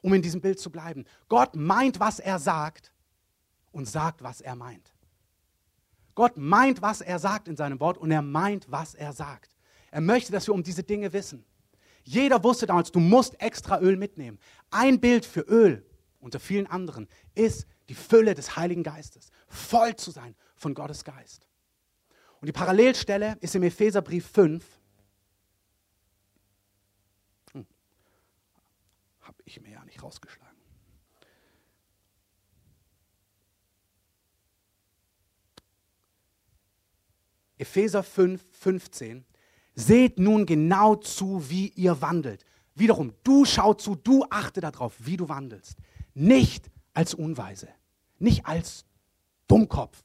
um 0.00 0.14
in 0.14 0.22
diesem 0.22 0.40
Bild 0.40 0.60
zu 0.60 0.70
bleiben. 0.70 1.04
Gott 1.28 1.56
meint, 1.56 1.98
was 1.98 2.20
er 2.20 2.38
sagt 2.38 2.92
und 3.72 3.88
sagt, 3.88 4.22
was 4.22 4.40
er 4.40 4.54
meint. 4.54 4.92
Gott 6.14 6.36
meint, 6.36 6.80
was 6.80 7.00
er 7.00 7.18
sagt 7.18 7.48
in 7.48 7.56
seinem 7.56 7.80
Wort 7.80 7.98
und 7.98 8.12
er 8.12 8.22
meint, 8.22 8.70
was 8.70 8.94
er 8.94 9.12
sagt. 9.12 9.56
Er 9.90 10.00
möchte, 10.00 10.30
dass 10.30 10.46
wir 10.46 10.54
um 10.54 10.62
diese 10.62 10.84
Dinge 10.84 11.12
wissen. 11.12 11.44
Jeder 12.04 12.44
wusste 12.44 12.66
damals, 12.66 12.92
du 12.92 13.00
musst 13.00 13.40
extra 13.40 13.80
Öl 13.80 13.96
mitnehmen. 13.96 14.38
Ein 14.74 15.00
Bild 15.00 15.24
für 15.24 15.42
Öl 15.42 15.86
unter 16.18 16.40
vielen 16.40 16.66
anderen 16.66 17.08
ist 17.36 17.64
die 17.88 17.94
Fülle 17.94 18.34
des 18.34 18.56
Heiligen 18.56 18.82
Geistes, 18.82 19.30
voll 19.46 19.94
zu 19.94 20.10
sein 20.10 20.34
von 20.56 20.74
Gottes 20.74 21.04
Geist. 21.04 21.46
Und 22.40 22.46
die 22.46 22.52
Parallelstelle 22.52 23.38
ist 23.40 23.54
im 23.54 23.62
Epheserbrief 23.62 24.26
5. 24.26 24.64
Hm. 27.52 27.64
Habe 29.20 29.36
ich 29.44 29.60
mir 29.60 29.70
ja 29.70 29.84
nicht 29.84 30.02
rausgeschlagen. 30.02 30.58
Epheser 37.58 38.02
5, 38.02 38.42
15. 38.58 39.24
Seht 39.76 40.18
nun 40.18 40.46
genau 40.46 40.96
zu, 40.96 41.48
wie 41.48 41.68
ihr 41.68 42.00
wandelt. 42.00 42.44
Wiederum, 42.74 43.12
du 43.22 43.44
schau 43.44 43.74
zu, 43.74 43.94
du 43.94 44.24
achte 44.30 44.60
darauf, 44.60 44.94
wie 44.98 45.16
du 45.16 45.28
wandelst. 45.28 45.78
Nicht 46.14 46.70
als 46.92 47.14
Unweise, 47.14 47.68
nicht 48.18 48.46
als 48.46 48.84
Dummkopf, 49.46 50.02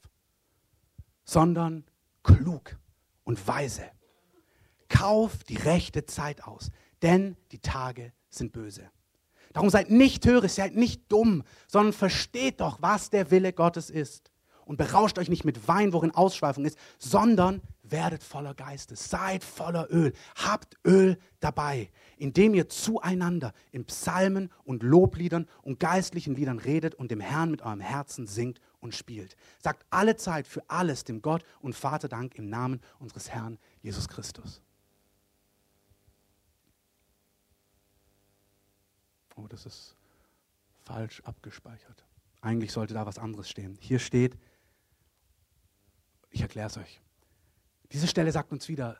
sondern 1.24 1.84
klug 2.22 2.78
und 3.24 3.46
weise. 3.46 3.84
Kauf 4.88 5.44
die 5.44 5.56
rechte 5.56 6.04
Zeit 6.06 6.44
aus, 6.44 6.70
denn 7.02 7.36
die 7.52 7.60
Tage 7.60 8.12
sind 8.28 8.52
böse. 8.52 8.90
Darum 9.52 9.70
seid 9.70 9.90
nicht 9.90 10.22
töricht, 10.22 10.54
seid 10.54 10.76
nicht 10.76 11.10
dumm, 11.10 11.42
sondern 11.66 11.92
versteht 11.92 12.60
doch, 12.60 12.80
was 12.80 13.10
der 13.10 13.30
Wille 13.30 13.52
Gottes 13.52 13.90
ist. 13.90 14.30
Und 14.64 14.76
berauscht 14.76 15.18
euch 15.18 15.28
nicht 15.28 15.44
mit 15.44 15.66
Wein, 15.66 15.92
worin 15.92 16.12
Ausschweifung 16.12 16.64
ist, 16.64 16.78
sondern 16.98 17.60
werdet 17.90 18.22
voller 18.22 18.54
Geistes, 18.54 19.08
seid 19.08 19.44
voller 19.44 19.88
Öl, 19.90 20.12
habt 20.36 20.76
Öl 20.86 21.18
dabei, 21.40 21.90
indem 22.16 22.54
ihr 22.54 22.68
zueinander 22.68 23.52
in 23.72 23.84
Psalmen 23.84 24.50
und 24.64 24.82
Lobliedern 24.82 25.48
und 25.62 25.80
geistlichen 25.80 26.34
Liedern 26.34 26.58
redet 26.58 26.94
und 26.94 27.10
dem 27.10 27.20
Herrn 27.20 27.50
mit 27.50 27.62
eurem 27.62 27.80
Herzen 27.80 28.26
singt 28.26 28.60
und 28.80 28.94
spielt. 28.94 29.36
Sagt 29.58 29.84
alle 29.90 30.16
Zeit 30.16 30.46
für 30.46 30.62
alles 30.68 31.04
dem 31.04 31.22
Gott 31.22 31.44
und 31.60 31.74
Vater 31.74 32.08
Dank 32.08 32.34
im 32.36 32.48
Namen 32.48 32.80
unseres 32.98 33.30
Herrn 33.30 33.58
Jesus 33.82 34.08
Christus. 34.08 34.60
Oh, 39.36 39.46
das 39.48 39.64
ist 39.66 39.94
falsch 40.84 41.22
abgespeichert. 41.24 42.04
Eigentlich 42.42 42.72
sollte 42.72 42.94
da 42.94 43.06
was 43.06 43.18
anderes 43.18 43.48
stehen. 43.48 43.78
Hier 43.80 43.98
steht, 43.98 44.36
ich 46.30 46.42
erkläre 46.42 46.68
es 46.68 46.76
euch. 46.76 47.00
Diese 47.92 48.06
Stelle 48.06 48.32
sagt 48.32 48.52
uns 48.52 48.68
wieder, 48.68 48.98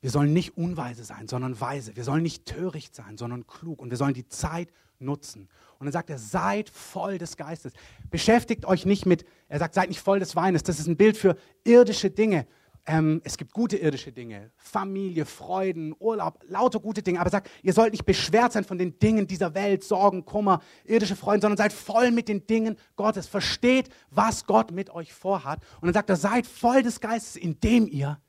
wir 0.00 0.10
sollen 0.10 0.32
nicht 0.32 0.56
unweise 0.56 1.04
sein, 1.04 1.26
sondern 1.28 1.60
weise. 1.60 1.96
Wir 1.96 2.04
sollen 2.04 2.22
nicht 2.22 2.46
töricht 2.46 2.94
sein, 2.94 3.16
sondern 3.18 3.46
klug. 3.46 3.80
Und 3.80 3.90
wir 3.90 3.96
sollen 3.96 4.14
die 4.14 4.28
Zeit 4.28 4.68
nutzen. 4.98 5.48
Und 5.78 5.86
dann 5.86 5.92
sagt 5.92 6.10
er, 6.10 6.18
seid 6.18 6.70
voll 6.70 7.18
des 7.18 7.36
Geistes. 7.36 7.72
Beschäftigt 8.10 8.64
euch 8.64 8.86
nicht 8.86 9.04
mit, 9.04 9.24
er 9.48 9.58
sagt, 9.58 9.74
seid 9.74 9.88
nicht 9.88 10.00
voll 10.00 10.20
des 10.20 10.36
Weines. 10.36 10.62
Das 10.62 10.78
ist 10.78 10.86
ein 10.86 10.96
Bild 10.96 11.16
für 11.16 11.36
irdische 11.64 12.10
Dinge. 12.10 12.46
Ähm, 12.88 13.20
es 13.24 13.36
gibt 13.36 13.52
gute 13.52 13.76
irdische 13.76 14.12
Dinge, 14.12 14.52
Familie, 14.56 15.24
Freuden, 15.24 15.94
Urlaub, 15.98 16.38
lauter 16.46 16.78
gute 16.78 17.02
Dinge. 17.02 17.18
Aber 17.18 17.28
er 17.28 17.32
sagt, 17.32 17.50
ihr 17.62 17.72
sollt 17.72 17.92
nicht 17.92 18.06
beschwert 18.06 18.52
sein 18.52 18.62
von 18.62 18.78
den 18.78 18.98
Dingen 19.00 19.26
dieser 19.26 19.54
Welt, 19.54 19.82
Sorgen, 19.82 20.24
Kummer, 20.24 20.62
irdische 20.84 21.16
Freuden, 21.16 21.40
sondern 21.40 21.56
seid 21.56 21.72
voll 21.72 22.12
mit 22.12 22.28
den 22.28 22.46
Dingen 22.46 22.76
Gottes. 22.94 23.26
Versteht, 23.26 23.88
was 24.10 24.46
Gott 24.46 24.70
mit 24.70 24.90
euch 24.90 25.12
vorhat. 25.12 25.60
Und 25.80 25.86
dann 25.86 25.94
sagt 25.94 26.10
er, 26.10 26.16
seid 26.16 26.46
voll 26.46 26.84
des 26.84 27.00
Geistes, 27.00 27.34
indem 27.34 27.88
ihr 27.88 28.20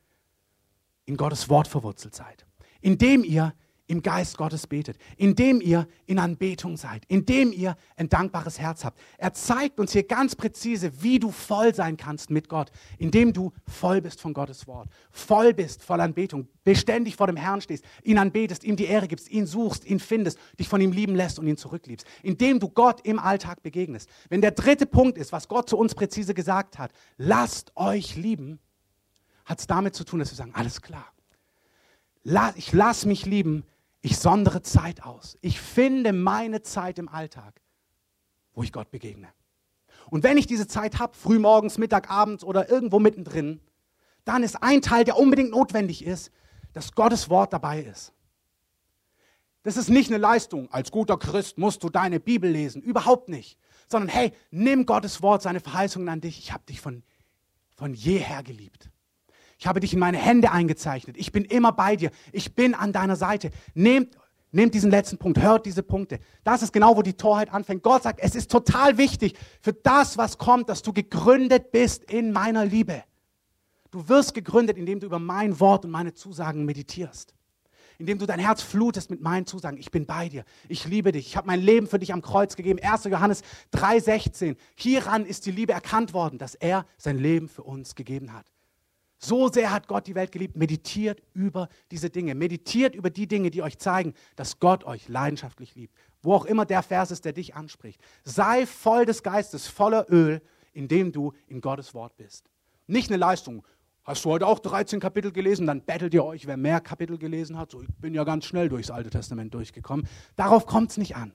in 1.04 1.16
Gottes 1.16 1.48
Wort 1.48 1.68
verwurzelt 1.68 2.16
seid. 2.16 2.44
Indem 2.80 3.22
ihr 3.22 3.54
im 3.88 4.02
Geist 4.02 4.36
Gottes 4.36 4.66
betet, 4.66 4.98
indem 5.16 5.60
ihr 5.60 5.88
in 6.06 6.18
Anbetung 6.18 6.76
seid, 6.76 7.02
indem 7.08 7.52
ihr 7.52 7.76
ein 7.96 8.08
dankbares 8.08 8.58
Herz 8.60 8.84
habt. 8.84 8.98
Er 9.16 9.32
zeigt 9.32 9.80
uns 9.80 9.92
hier 9.92 10.04
ganz 10.04 10.36
präzise, 10.36 11.02
wie 11.02 11.18
du 11.18 11.32
voll 11.32 11.74
sein 11.74 11.96
kannst 11.96 12.30
mit 12.30 12.48
Gott, 12.48 12.70
indem 12.98 13.32
du 13.32 13.52
voll 13.66 14.00
bist 14.00 14.20
von 14.20 14.34
Gottes 14.34 14.66
Wort, 14.66 14.88
voll 15.10 15.54
bist 15.54 15.82
voll 15.82 16.00
Anbetung, 16.00 16.48
beständig 16.64 17.16
vor 17.16 17.26
dem 17.26 17.36
Herrn 17.36 17.60
stehst, 17.60 17.84
ihn 18.04 18.18
anbetest, 18.18 18.62
ihm 18.62 18.76
die 18.76 18.84
Ehre 18.84 19.08
gibst, 19.08 19.28
ihn 19.30 19.46
suchst, 19.46 19.86
ihn 19.86 20.00
findest, 20.00 20.38
dich 20.58 20.68
von 20.68 20.80
ihm 20.80 20.92
lieben 20.92 21.14
lässt 21.14 21.38
und 21.38 21.46
ihn 21.48 21.56
zurückliebst, 21.56 22.06
indem 22.22 22.60
du 22.60 22.68
Gott 22.68 23.00
im 23.06 23.18
Alltag 23.18 23.62
begegnest. 23.62 24.08
Wenn 24.28 24.42
der 24.42 24.50
dritte 24.50 24.84
Punkt 24.86 25.16
ist, 25.16 25.32
was 25.32 25.48
Gott 25.48 25.68
zu 25.68 25.78
uns 25.78 25.94
präzise 25.94 26.34
gesagt 26.34 26.78
hat, 26.78 26.92
lasst 27.16 27.72
euch 27.74 28.16
lieben, 28.16 28.58
hat 29.46 29.60
es 29.60 29.66
damit 29.66 29.94
zu 29.94 30.04
tun, 30.04 30.18
dass 30.18 30.30
wir 30.30 30.36
sagen, 30.36 30.54
alles 30.54 30.82
klar. 30.82 31.06
Ich 32.56 32.74
lasse 32.74 33.08
mich 33.08 33.24
lieben, 33.24 33.64
ich 34.08 34.16
sondere 34.16 34.62
Zeit 34.62 35.02
aus. 35.02 35.36
Ich 35.42 35.60
finde 35.60 36.14
meine 36.14 36.62
Zeit 36.62 36.98
im 36.98 37.10
Alltag, 37.10 37.60
wo 38.54 38.62
ich 38.62 38.72
Gott 38.72 38.90
begegne. 38.90 39.28
Und 40.08 40.22
wenn 40.22 40.38
ich 40.38 40.46
diese 40.46 40.66
Zeit 40.66 40.98
habe, 40.98 41.14
früh 41.14 41.38
morgens, 41.38 41.76
Mittag, 41.76 42.10
abends 42.10 42.42
oder 42.42 42.70
irgendwo 42.70 43.00
mittendrin, 43.00 43.60
dann 44.24 44.42
ist 44.42 44.62
ein 44.62 44.80
Teil, 44.80 45.04
der 45.04 45.18
unbedingt 45.18 45.50
notwendig 45.50 46.02
ist, 46.06 46.30
dass 46.72 46.92
Gottes 46.92 47.28
Wort 47.28 47.52
dabei 47.52 47.82
ist. 47.82 48.14
Das 49.62 49.76
ist 49.76 49.90
nicht 49.90 50.10
eine 50.10 50.16
Leistung. 50.16 50.72
Als 50.72 50.90
guter 50.90 51.18
Christ 51.18 51.58
musst 51.58 51.82
du 51.82 51.90
deine 51.90 52.18
Bibel 52.18 52.50
lesen. 52.50 52.80
Überhaupt 52.80 53.28
nicht. 53.28 53.58
Sondern 53.88 54.08
hey, 54.08 54.32
nimm 54.50 54.86
Gottes 54.86 55.20
Wort, 55.20 55.42
seine 55.42 55.60
Verheißungen 55.60 56.08
an 56.08 56.22
dich. 56.22 56.38
Ich 56.38 56.52
habe 56.54 56.64
dich 56.64 56.80
von, 56.80 57.02
von 57.74 57.92
jeher 57.92 58.42
geliebt. 58.42 58.88
Ich 59.58 59.66
habe 59.66 59.80
dich 59.80 59.92
in 59.92 59.98
meine 59.98 60.18
Hände 60.18 60.52
eingezeichnet. 60.52 61.16
Ich 61.18 61.32
bin 61.32 61.44
immer 61.44 61.72
bei 61.72 61.96
dir. 61.96 62.10
Ich 62.30 62.54
bin 62.54 62.74
an 62.74 62.92
deiner 62.92 63.16
Seite. 63.16 63.50
Nehmt, 63.74 64.16
nehmt 64.52 64.72
diesen 64.72 64.90
letzten 64.90 65.18
Punkt, 65.18 65.40
hört 65.40 65.66
diese 65.66 65.82
Punkte. 65.82 66.20
Das 66.44 66.62
ist 66.62 66.72
genau, 66.72 66.96
wo 66.96 67.02
die 67.02 67.14
Torheit 67.14 67.52
anfängt. 67.52 67.82
Gott 67.82 68.04
sagt, 68.04 68.20
es 68.20 68.36
ist 68.36 68.52
total 68.52 68.98
wichtig 68.98 69.36
für 69.60 69.72
das, 69.72 70.16
was 70.16 70.38
kommt, 70.38 70.68
dass 70.68 70.82
du 70.82 70.92
gegründet 70.92 71.72
bist 71.72 72.04
in 72.04 72.30
meiner 72.30 72.64
Liebe. 72.64 73.02
Du 73.90 74.08
wirst 74.08 74.32
gegründet, 74.32 74.78
indem 74.78 75.00
du 75.00 75.06
über 75.06 75.18
mein 75.18 75.58
Wort 75.58 75.84
und 75.84 75.90
meine 75.90 76.14
Zusagen 76.14 76.64
meditierst. 76.64 77.34
Indem 77.98 78.20
du 78.20 78.26
dein 78.26 78.38
Herz 78.38 78.62
flutest 78.62 79.10
mit 79.10 79.20
meinen 79.22 79.44
Zusagen. 79.44 79.76
Ich 79.76 79.90
bin 79.90 80.06
bei 80.06 80.28
dir. 80.28 80.44
Ich 80.68 80.84
liebe 80.84 81.10
dich. 81.10 81.26
Ich 81.26 81.36
habe 81.36 81.48
mein 81.48 81.60
Leben 81.60 81.88
für 81.88 81.98
dich 81.98 82.12
am 82.12 82.22
Kreuz 82.22 82.54
gegeben. 82.54 82.78
1. 82.80 83.04
Johannes 83.04 83.42
3,16. 83.74 84.54
Hieran 84.76 85.26
ist 85.26 85.46
die 85.46 85.50
Liebe 85.50 85.72
erkannt 85.72 86.12
worden, 86.12 86.38
dass 86.38 86.54
er 86.54 86.86
sein 86.96 87.18
Leben 87.18 87.48
für 87.48 87.64
uns 87.64 87.96
gegeben 87.96 88.32
hat. 88.32 88.46
So 89.18 89.48
sehr 89.48 89.72
hat 89.72 89.88
Gott 89.88 90.06
die 90.06 90.14
Welt 90.14 90.30
geliebt. 90.30 90.56
Meditiert 90.56 91.22
über 91.34 91.68
diese 91.90 92.08
Dinge. 92.08 92.34
Meditiert 92.34 92.94
über 92.94 93.10
die 93.10 93.26
Dinge, 93.26 93.50
die 93.50 93.62
euch 93.62 93.78
zeigen, 93.78 94.14
dass 94.36 94.60
Gott 94.60 94.84
euch 94.84 95.08
leidenschaftlich 95.08 95.74
liebt. 95.74 95.94
Wo 96.22 96.34
auch 96.34 96.44
immer 96.44 96.64
der 96.64 96.82
Vers 96.82 97.10
ist, 97.10 97.24
der 97.24 97.32
dich 97.32 97.54
anspricht. 97.54 98.00
Sei 98.22 98.66
voll 98.66 99.06
des 99.06 99.22
Geistes, 99.22 99.66
voller 99.66 100.06
Öl, 100.10 100.40
indem 100.72 101.10
du 101.12 101.32
in 101.48 101.60
Gottes 101.60 101.94
Wort 101.94 102.16
bist. 102.16 102.48
Nicht 102.86 103.10
eine 103.10 103.18
Leistung. 103.18 103.66
Hast 104.04 104.24
du 104.24 104.30
heute 104.30 104.46
auch 104.46 104.60
13 104.60 105.00
Kapitel 105.00 105.32
gelesen? 105.32 105.66
Dann 105.66 105.82
bettelt 105.84 106.14
ihr 106.14 106.24
euch, 106.24 106.46
wer 106.46 106.56
mehr 106.56 106.80
Kapitel 106.80 107.18
gelesen 107.18 107.58
hat. 107.58 107.72
So, 107.72 107.82
ich 107.82 107.88
bin 108.00 108.14
ja 108.14 108.24
ganz 108.24 108.46
schnell 108.46 108.68
durchs 108.68 108.90
Alte 108.90 109.10
Testament 109.10 109.52
durchgekommen. 109.52 110.08
Darauf 110.36 110.64
kommt 110.64 110.90
es 110.90 110.96
nicht 110.96 111.16
an 111.16 111.32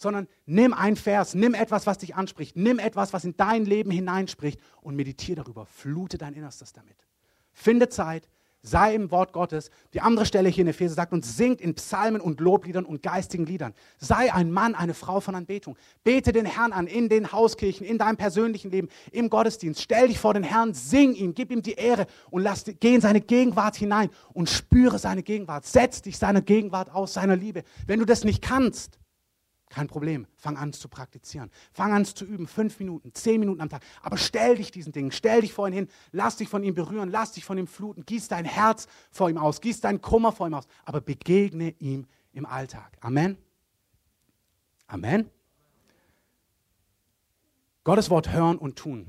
sondern 0.00 0.28
nimm 0.46 0.72
ein 0.72 0.94
Vers, 0.94 1.34
nimm 1.34 1.54
etwas, 1.54 1.86
was 1.86 1.98
dich 1.98 2.14
anspricht, 2.14 2.56
nimm 2.56 2.78
etwas, 2.78 3.12
was 3.12 3.24
in 3.24 3.36
dein 3.36 3.64
Leben 3.64 3.90
hineinspricht 3.90 4.60
und 4.80 4.94
meditiere 4.94 5.42
darüber, 5.42 5.66
flute 5.66 6.16
dein 6.18 6.34
Innerstes 6.34 6.72
damit. 6.72 7.07
Finde 7.58 7.88
Zeit, 7.88 8.28
sei 8.62 8.94
im 8.94 9.10
Wort 9.10 9.32
Gottes. 9.32 9.70
Die 9.92 10.00
andere 10.00 10.26
Stelle 10.26 10.48
hier 10.48 10.62
in 10.62 10.68
Epheser 10.68 10.94
sagt 10.94 11.12
uns, 11.12 11.36
singt 11.36 11.60
in 11.60 11.74
Psalmen 11.74 12.20
und 12.20 12.38
Lobliedern 12.38 12.84
und 12.84 13.02
geistigen 13.02 13.46
Liedern. 13.46 13.74
Sei 13.98 14.32
ein 14.32 14.52
Mann, 14.52 14.76
eine 14.76 14.94
Frau 14.94 15.18
von 15.18 15.34
Anbetung. 15.34 15.76
Bete 16.04 16.30
den 16.30 16.46
Herrn 16.46 16.70
an 16.70 16.86
in 16.86 17.08
den 17.08 17.32
Hauskirchen, 17.32 17.84
in 17.84 17.98
deinem 17.98 18.16
persönlichen 18.16 18.70
Leben, 18.70 18.88
im 19.10 19.28
Gottesdienst. 19.28 19.82
Stell 19.82 20.06
dich 20.06 20.20
vor 20.20 20.34
den 20.34 20.44
Herrn, 20.44 20.72
sing 20.72 21.14
ihm, 21.14 21.34
gib 21.34 21.50
ihm 21.50 21.62
die 21.62 21.72
Ehre 21.72 22.06
und 22.30 22.42
lass, 22.42 22.64
geh 22.78 22.94
in 22.94 23.00
seine 23.00 23.20
Gegenwart 23.20 23.74
hinein 23.74 24.10
und 24.32 24.48
spüre 24.48 25.00
seine 25.00 25.24
Gegenwart. 25.24 25.66
Setz 25.66 26.00
dich 26.02 26.16
seiner 26.16 26.42
Gegenwart 26.42 26.94
aus, 26.94 27.14
seiner 27.14 27.34
Liebe. 27.34 27.64
Wenn 27.88 27.98
du 27.98 28.06
das 28.06 28.22
nicht 28.22 28.40
kannst, 28.40 29.00
kein 29.70 29.86
Problem. 29.86 30.26
Fang 30.36 30.56
an 30.56 30.72
zu 30.72 30.88
praktizieren. 30.88 31.50
Fang 31.72 31.92
an 31.92 32.04
zu 32.04 32.24
üben. 32.24 32.46
Fünf 32.46 32.78
Minuten, 32.78 33.12
zehn 33.14 33.40
Minuten 33.40 33.60
am 33.60 33.68
Tag. 33.68 33.82
Aber 34.02 34.16
stell 34.16 34.56
dich 34.56 34.70
diesen 34.70 34.92
Dingen. 34.92 35.12
Stell 35.12 35.40
dich 35.42 35.52
vor 35.52 35.66
ihn 35.68 35.74
hin. 35.74 35.88
Lass 36.12 36.36
dich 36.36 36.48
von 36.48 36.62
ihm 36.62 36.74
berühren. 36.74 37.10
Lass 37.10 37.32
dich 37.32 37.44
von 37.44 37.58
ihm 37.58 37.66
fluten. 37.66 38.04
Gieß 38.04 38.28
dein 38.28 38.44
Herz 38.44 38.86
vor 39.10 39.30
ihm 39.30 39.38
aus. 39.38 39.60
Gieß 39.60 39.80
deinen 39.80 40.00
Kummer 40.00 40.32
vor 40.32 40.46
ihm 40.46 40.54
aus. 40.54 40.66
Aber 40.84 41.00
begegne 41.00 41.70
ihm 41.78 42.06
im 42.32 42.46
Alltag. 42.46 42.96
Amen. 43.00 43.36
Amen. 44.86 45.30
Gottes 47.84 48.10
Wort 48.10 48.32
hören 48.32 48.58
und 48.58 48.76
tun. 48.76 49.06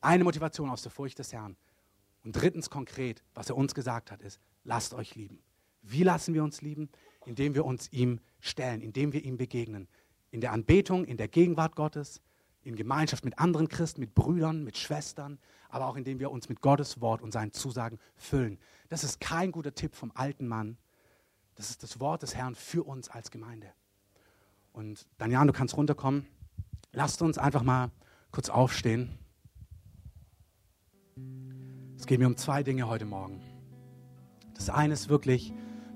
Eine 0.00 0.24
Motivation 0.24 0.70
aus 0.70 0.82
der 0.82 0.90
Furcht 0.90 1.18
des 1.18 1.32
Herrn. 1.32 1.56
Und 2.24 2.32
drittens 2.32 2.70
konkret, 2.70 3.22
was 3.34 3.50
er 3.50 3.56
uns 3.56 3.74
gesagt 3.74 4.10
hat, 4.10 4.22
ist, 4.22 4.40
lasst 4.64 4.94
euch 4.94 5.14
lieben. 5.14 5.42
Wie 5.82 6.04
lassen 6.04 6.34
wir 6.34 6.44
uns 6.44 6.62
lieben? 6.62 6.88
Indem 7.24 7.54
wir 7.54 7.64
uns 7.64 7.92
ihm 7.92 8.20
stellen, 8.40 8.80
indem 8.80 9.12
wir 9.12 9.24
ihm 9.24 9.36
begegnen. 9.36 9.88
In 10.30 10.40
der 10.40 10.52
Anbetung, 10.52 11.04
in 11.04 11.16
der 11.16 11.28
Gegenwart 11.28 11.76
Gottes, 11.76 12.20
in 12.64 12.76
Gemeinschaft 12.76 13.24
mit 13.24 13.38
anderen 13.38 13.68
Christen, 13.68 14.00
mit 14.00 14.14
Brüdern, 14.14 14.64
mit 14.64 14.78
Schwestern, 14.78 15.38
aber 15.68 15.86
auch 15.86 15.96
indem 15.96 16.20
wir 16.20 16.30
uns 16.30 16.48
mit 16.48 16.60
Gottes 16.60 17.00
Wort 17.00 17.22
und 17.22 17.32
seinen 17.32 17.52
Zusagen 17.52 17.98
füllen. 18.16 18.58
Das 18.88 19.04
ist 19.04 19.20
kein 19.20 19.52
guter 19.52 19.74
Tipp 19.74 19.94
vom 19.94 20.12
alten 20.14 20.46
Mann. 20.46 20.76
Das 21.54 21.70
ist 21.70 21.82
das 21.82 22.00
Wort 22.00 22.22
des 22.22 22.34
Herrn 22.34 22.54
für 22.54 22.82
uns 22.84 23.08
als 23.08 23.30
Gemeinde. 23.30 23.68
Und 24.72 25.06
Daniel, 25.18 25.46
du 25.46 25.52
kannst 25.52 25.76
runterkommen. 25.76 26.26
Lasst 26.92 27.22
uns 27.22 27.38
einfach 27.38 27.62
mal 27.62 27.90
kurz 28.30 28.48
aufstehen. 28.48 29.18
Es 31.96 32.06
geht 32.06 32.18
mir 32.18 32.26
um 32.26 32.36
zwei 32.36 32.62
Dinge 32.62 32.88
heute 32.88 33.04
Morgen. 33.04 33.40
Das 34.54 34.70
eine 34.70 34.94
ist 34.94 35.08
wirklich, 35.08 35.52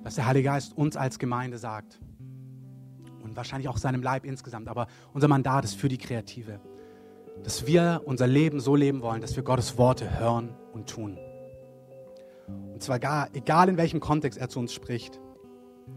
was 0.07 0.15
der 0.15 0.27
Heilige 0.27 0.51
Geist 0.51 0.79
uns 0.79 0.97
als 0.97 1.19
Gemeinde 1.19 1.59
sagt. 1.59 1.99
Und 3.25 3.37
wahrscheinlich 3.37 3.69
auch 3.69 3.77
seinem 3.77 4.05
Leib 4.05 4.25
insgesamt. 4.25 4.69
Aber 4.69 4.87
unser 5.13 5.27
Mandat 5.27 5.65
ist 5.65 5.75
für 5.75 5.89
die 5.89 5.99
Kreative. 5.99 6.61
Dass 7.43 7.67
wir 7.67 8.03
unser 8.05 8.29
Leben 8.29 8.61
so 8.61 8.77
leben 8.77 9.03
wollen, 9.03 9.21
dass 9.21 9.35
wir 9.35 9.43
Gottes 9.43 9.79
Worte 9.79 10.21
hören 10.21 10.55
und 10.73 10.89
tun. 10.89 11.19
Und 12.47 12.85
zwar 12.85 13.01
gar, 13.01 13.35
egal 13.35 13.69
in 13.69 13.79
welchem 13.79 13.99
Kontext 13.99 14.39
er 14.39 14.49
zu 14.49 14.61
uns 14.61 14.73
spricht. 14.73 15.19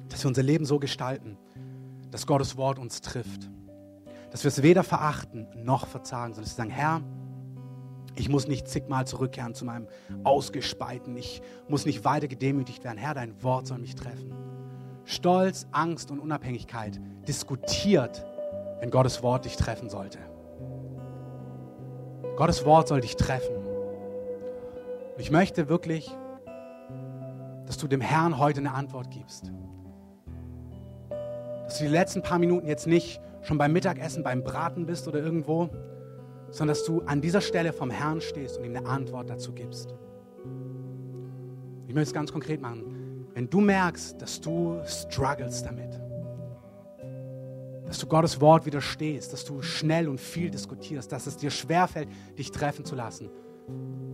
Dass 0.07 0.23
wir 0.23 0.29
unser 0.29 0.41
Leben 0.41 0.65
so 0.65 0.79
gestalten, 0.79 1.37
dass 2.09 2.25
Gottes 2.25 2.57
Wort 2.57 2.79
uns 2.79 3.01
trifft. 3.01 3.47
Dass 4.31 4.43
wir 4.43 4.47
es 4.47 4.63
weder 4.63 4.83
verachten 4.83 5.47
noch 5.63 5.85
verzagen, 5.85 6.33
sondern 6.33 6.45
dass 6.45 6.57
wir 6.57 6.63
sagen, 6.63 6.71
Herr, 6.71 7.01
ich 8.15 8.29
muss 8.29 8.47
nicht 8.47 8.67
zigmal 8.67 9.05
zurückkehren 9.05 9.53
zu 9.53 9.65
meinem 9.65 9.87
Ausgespeiten. 10.23 11.15
Ich 11.17 11.41
muss 11.67 11.85
nicht 11.85 12.03
weiter 12.05 12.27
gedemütigt 12.27 12.83
werden. 12.83 12.97
Herr, 12.97 13.13
dein 13.13 13.41
Wort 13.43 13.67
soll 13.67 13.79
mich 13.79 13.95
treffen. 13.95 14.33
Stolz, 15.05 15.67
Angst 15.71 16.11
und 16.11 16.19
Unabhängigkeit 16.19 16.99
diskutiert, 17.27 18.25
wenn 18.79 18.91
Gottes 18.91 19.23
Wort 19.23 19.45
dich 19.45 19.55
treffen 19.55 19.89
sollte. 19.89 20.19
Gottes 22.35 22.65
Wort 22.65 22.87
soll 22.87 23.01
dich 23.01 23.15
treffen. 23.15 23.55
Und 23.55 25.19
ich 25.19 25.31
möchte 25.31 25.67
wirklich, 25.67 26.09
dass 27.65 27.77
du 27.77 27.87
dem 27.87 28.01
Herrn 28.01 28.37
heute 28.37 28.59
eine 28.59 28.73
Antwort 28.73 29.11
gibst. 29.11 29.51
Dass 31.65 31.77
du 31.77 31.83
die 31.83 31.89
letzten 31.89 32.21
paar 32.21 32.39
Minuten 32.39 32.67
jetzt 32.67 32.87
nicht 32.87 33.19
schon 33.41 33.57
beim 33.57 33.73
Mittagessen, 33.73 34.23
beim 34.23 34.43
Braten 34.43 34.85
bist 34.85 35.07
oder 35.07 35.19
irgendwo, 35.19 35.69
sondern 36.51 36.69
dass 36.69 36.83
du 36.83 37.01
an 37.01 37.21
dieser 37.21 37.41
Stelle 37.41 37.73
vom 37.73 37.89
Herrn 37.89 38.21
stehst 38.21 38.57
und 38.57 38.65
ihm 38.65 38.75
eine 38.75 38.87
Antwort 38.87 39.29
dazu 39.29 39.53
gibst. 39.53 39.93
Ich 41.87 41.93
möchte 41.93 42.09
es 42.09 42.13
ganz 42.13 42.31
konkret 42.31 42.61
machen. 42.61 43.27
Wenn 43.33 43.49
du 43.49 43.61
merkst, 43.61 44.21
dass 44.21 44.41
du 44.41 44.79
struggles 44.85 45.63
damit, 45.63 45.99
dass 47.85 47.97
du 47.97 48.05
Gottes 48.05 48.39
Wort 48.39 48.65
widerstehst, 48.65 49.33
dass 49.33 49.45
du 49.45 49.61
schnell 49.61 50.07
und 50.07 50.19
viel 50.19 50.51
diskutierst, 50.51 51.11
dass 51.11 51.25
es 51.25 51.37
dir 51.37 51.49
schwerfällt, 51.49 52.07
dich 52.37 52.51
treffen 52.51 52.85
zu 52.85 52.95
lassen, 52.95 53.29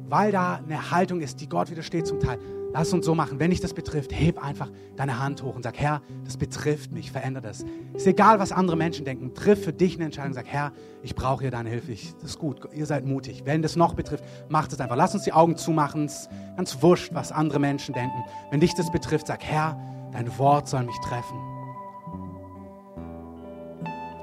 weil 0.08 0.32
da 0.32 0.56
eine 0.56 0.92
Haltung 0.92 1.22
ist, 1.22 1.42
die 1.42 1.50
Gott 1.50 1.70
widersteht 1.70 2.08
zum 2.08 2.20
Teil, 2.20 2.40
Lass 2.78 2.92
uns 2.92 3.06
so 3.06 3.16
machen, 3.16 3.40
wenn 3.40 3.52
dich 3.52 3.62
das 3.62 3.74
betrifft, 3.74 4.12
heb 4.12 4.44
einfach 4.44 4.70
deine 4.98 5.18
Hand 5.18 5.42
hoch 5.42 5.56
und 5.56 5.64
sag, 5.64 5.80
Herr, 5.80 6.02
das 6.26 6.36
betrifft 6.36 6.92
mich, 6.92 7.10
verändere 7.10 7.44
das. 7.44 7.64
Ist 7.94 8.06
egal, 8.06 8.38
was 8.38 8.52
andere 8.52 8.76
Menschen 8.76 9.06
denken, 9.06 9.34
triff 9.34 9.64
für 9.64 9.72
dich 9.72 9.96
eine 9.96 10.04
Entscheidung, 10.04 10.34
sag, 10.34 10.46
Herr, 10.46 10.74
ich 11.02 11.16
brauche 11.16 11.44
hier 11.44 11.52
deine 11.52 11.70
Hilfe, 11.70 11.94
ich, 11.94 12.14
das 12.16 12.32
ist 12.32 12.38
gut, 12.38 12.68
ihr 12.74 12.86
seid 12.86 13.06
mutig. 13.06 13.44
Wenn 13.46 13.62
das 13.62 13.78
noch 13.78 13.94
betrifft, 13.94 14.26
macht 14.50 14.74
es 14.74 14.82
einfach. 14.82 14.98
Lass 14.98 15.14
uns 15.14 15.24
die 15.24 15.32
Augen 15.32 15.56
zumachen, 15.56 16.04
es 16.04 16.24
ist 16.24 16.30
ganz 16.58 16.82
wurscht, 16.82 17.14
was 17.14 17.32
andere 17.32 17.60
Menschen 17.60 17.94
denken. 17.94 18.22
Wenn 18.52 18.60
dich 18.60 18.74
das 18.74 18.92
betrifft, 18.92 19.28
sag, 19.28 19.42
Herr, 19.46 19.80
dein 20.12 20.38
Wort 20.38 20.68
soll 20.68 20.84
mich 20.84 21.00
treffen. 21.00 21.38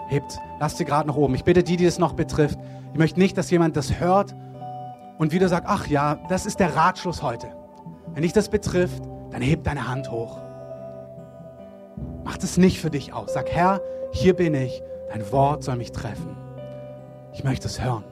Hebt, 0.09 0.39
lasst 0.61 0.77
sie 0.77 0.85
gerade 0.85 1.09
nach 1.09 1.17
oben. 1.17 1.35
Ich 1.37 1.45
bitte 1.45 1.63
die, 1.63 1.79
die 1.79 1.87
es 1.87 1.99
noch 1.99 2.13
betrifft. 2.13 2.59
Ich 2.93 2.99
möchte 2.99 3.19
nicht, 3.19 3.39
dass 3.39 3.51
jemand 3.51 3.79
das 3.79 3.99
hört 3.99 4.35
und 5.17 5.33
wieder 5.33 5.49
sagt, 5.49 5.67
ach 5.71 5.87
ja, 5.87 6.17
das 6.29 6.45
ist 6.45 6.61
der 6.61 6.77
Ratschluss 6.77 7.23
heute. 7.23 7.62
Wenn 8.15 8.23
dich 8.23 8.33
das 8.33 8.49
betrifft, 8.49 9.03
dann 9.31 9.43
heb 9.43 9.65
deine 9.65 9.89
Hand 9.89 10.11
hoch. 10.11 10.39
Mach 12.25 12.37
das 12.37 12.59
nicht 12.59 12.81
für 12.81 12.91
dich 12.91 13.13
aus. 13.13 13.33
Sag, 13.33 13.51
Herr, 13.51 13.81
hier 14.13 14.35
bin 14.35 14.55
ich. 14.55 14.83
Dein 15.11 15.31
Wort 15.33 15.65
soll 15.65 15.77
mich 15.77 15.93
treffen. 15.93 16.37
Ich 17.33 17.45
möchte 17.45 17.67
es 17.67 17.83
hören. 17.83 18.05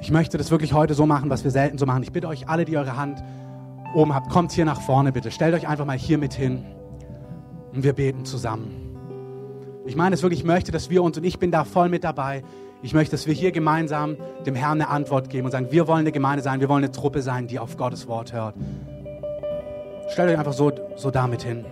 Ich 0.00 0.10
möchte 0.10 0.38
das 0.38 0.50
wirklich 0.50 0.72
heute 0.72 0.94
so 0.94 1.04
machen, 1.04 1.28
was 1.28 1.44
wir 1.44 1.50
selten 1.50 1.76
so 1.76 1.84
machen. 1.84 2.02
Ich 2.02 2.12
bitte 2.12 2.28
euch 2.28 2.48
alle, 2.48 2.64
die 2.64 2.76
eure 2.78 2.96
Hand 2.96 3.22
oben 3.94 4.14
habt, 4.14 4.30
kommt 4.30 4.52
hier 4.52 4.64
nach 4.64 4.80
vorne 4.80 5.12
bitte. 5.12 5.30
Stellt 5.30 5.54
euch 5.54 5.68
einfach 5.68 5.84
mal 5.84 5.98
hier 5.98 6.18
mit 6.18 6.34
hin 6.34 6.64
und 7.74 7.82
wir 7.82 7.92
beten 7.92 8.24
zusammen. 8.24 8.87
Ich 9.88 9.96
meine 9.96 10.14
es 10.14 10.22
wirklich, 10.22 10.40
ich 10.40 10.44
möchte, 10.44 10.70
dass 10.70 10.90
wir 10.90 11.02
uns, 11.02 11.16
und 11.16 11.24
ich 11.24 11.38
bin 11.38 11.50
da 11.50 11.64
voll 11.64 11.88
mit 11.88 12.04
dabei, 12.04 12.42
ich 12.82 12.92
möchte, 12.92 13.12
dass 13.12 13.26
wir 13.26 13.32
hier 13.32 13.52
gemeinsam 13.52 14.18
dem 14.44 14.54
Herrn 14.54 14.82
eine 14.82 14.90
Antwort 14.90 15.30
geben 15.30 15.46
und 15.46 15.50
sagen, 15.50 15.68
wir 15.70 15.88
wollen 15.88 16.00
eine 16.00 16.12
Gemeinde 16.12 16.42
sein, 16.42 16.60
wir 16.60 16.68
wollen 16.68 16.84
eine 16.84 16.92
Truppe 16.92 17.22
sein, 17.22 17.46
die 17.46 17.58
auf 17.58 17.78
Gottes 17.78 18.06
Wort 18.06 18.34
hört. 18.34 18.54
Stellt 20.10 20.28
euch 20.28 20.38
einfach 20.38 20.52
so, 20.52 20.72
so 20.96 21.10
damit 21.10 21.42
hin. 21.42 21.64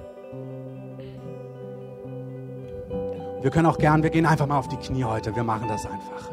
Wir 3.43 3.51
können 3.51 3.67
auch 3.67 3.77
gern, 3.77 4.03
wir 4.03 4.09
gehen 4.09 4.25
einfach 4.25 4.47
mal 4.47 4.59
auf 4.59 4.69
die 4.69 4.79
Knie 4.79 5.05
heute, 5.05 5.37
wir 5.37 5.45
machen 5.45 5.69
das 5.69 5.85
einfach. 5.85 6.31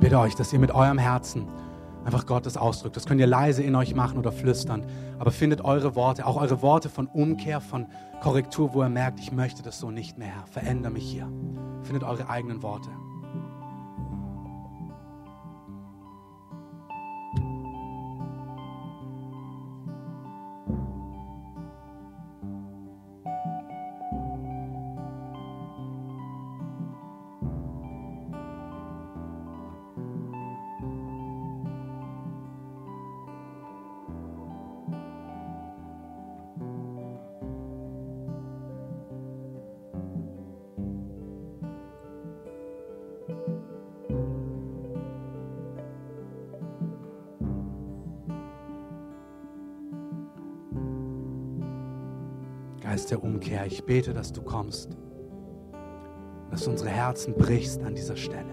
Bitte 0.00 0.18
euch, 0.18 0.34
dass 0.34 0.52
ihr 0.52 0.58
mit 0.58 0.72
eurem 0.72 0.98
Herzen 0.98 1.46
einfach 2.04 2.26
Gottes 2.26 2.56
ausdrückt. 2.56 2.96
Das 2.96 3.06
könnt 3.06 3.20
ihr 3.20 3.26
leise 3.26 3.62
in 3.62 3.76
euch 3.76 3.94
machen 3.94 4.18
oder 4.18 4.32
flüstern. 4.32 4.84
Aber 5.18 5.30
findet 5.30 5.62
eure 5.62 5.94
Worte, 5.94 6.26
auch 6.26 6.40
eure 6.40 6.62
Worte 6.62 6.88
von 6.88 7.06
Umkehr, 7.06 7.60
von 7.60 7.86
Korrektur, 8.22 8.72
wo 8.72 8.82
ihr 8.82 8.88
merkt, 8.88 9.20
ich 9.20 9.30
möchte 9.30 9.62
das 9.62 9.78
so 9.78 9.90
nicht 9.90 10.18
mehr. 10.18 10.32
Verändere 10.50 10.92
mich 10.92 11.04
hier. 11.04 11.30
Findet 11.82 12.04
eure 12.04 12.28
eigenen 12.30 12.62
Worte. 12.62 12.88
Der 53.10 53.22
Umkehr, 53.22 53.66
ich 53.66 53.84
bete, 53.84 54.12
dass 54.12 54.32
du 54.32 54.42
kommst, 54.42 54.96
dass 56.50 56.64
du 56.64 56.70
unsere 56.70 56.90
Herzen 56.90 57.34
brichst 57.34 57.82
an 57.82 57.94
dieser 57.94 58.16
Stelle. 58.16 58.44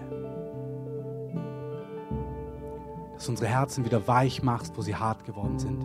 Dass 3.14 3.28
unsere 3.28 3.50
Herzen 3.50 3.84
wieder 3.84 4.06
weich 4.06 4.42
machst, 4.42 4.76
wo 4.76 4.82
sie 4.82 4.94
hart 4.94 5.24
geworden 5.24 5.58
sind, 5.58 5.84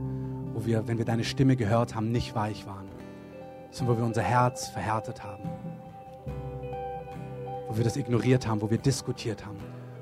wo 0.54 0.66
wir, 0.66 0.88
wenn 0.88 0.98
wir 0.98 1.06
deine 1.06 1.24
Stimme 1.24 1.56
gehört 1.56 1.96
haben, 1.96 2.12
nicht 2.12 2.36
weich 2.36 2.66
waren, 2.68 2.88
sondern 3.72 3.96
wo 3.96 4.00
wir 4.02 4.06
unser 4.06 4.22
Herz 4.22 4.68
verhärtet 4.68 5.24
haben, 5.24 5.50
wo 7.68 7.76
wir 7.76 7.84
das 7.84 7.98
ignoriert 7.98 8.48
haben, 8.48 8.62
wo 8.62 8.70
wir 8.70 8.78
diskutiert 8.78 9.46
haben, 9.46 9.58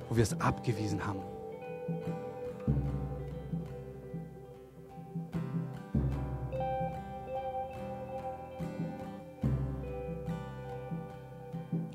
wo 0.09 0.15
wir 0.15 0.23
es 0.23 0.39
abgewiesen 0.41 1.05
haben. 1.05 1.30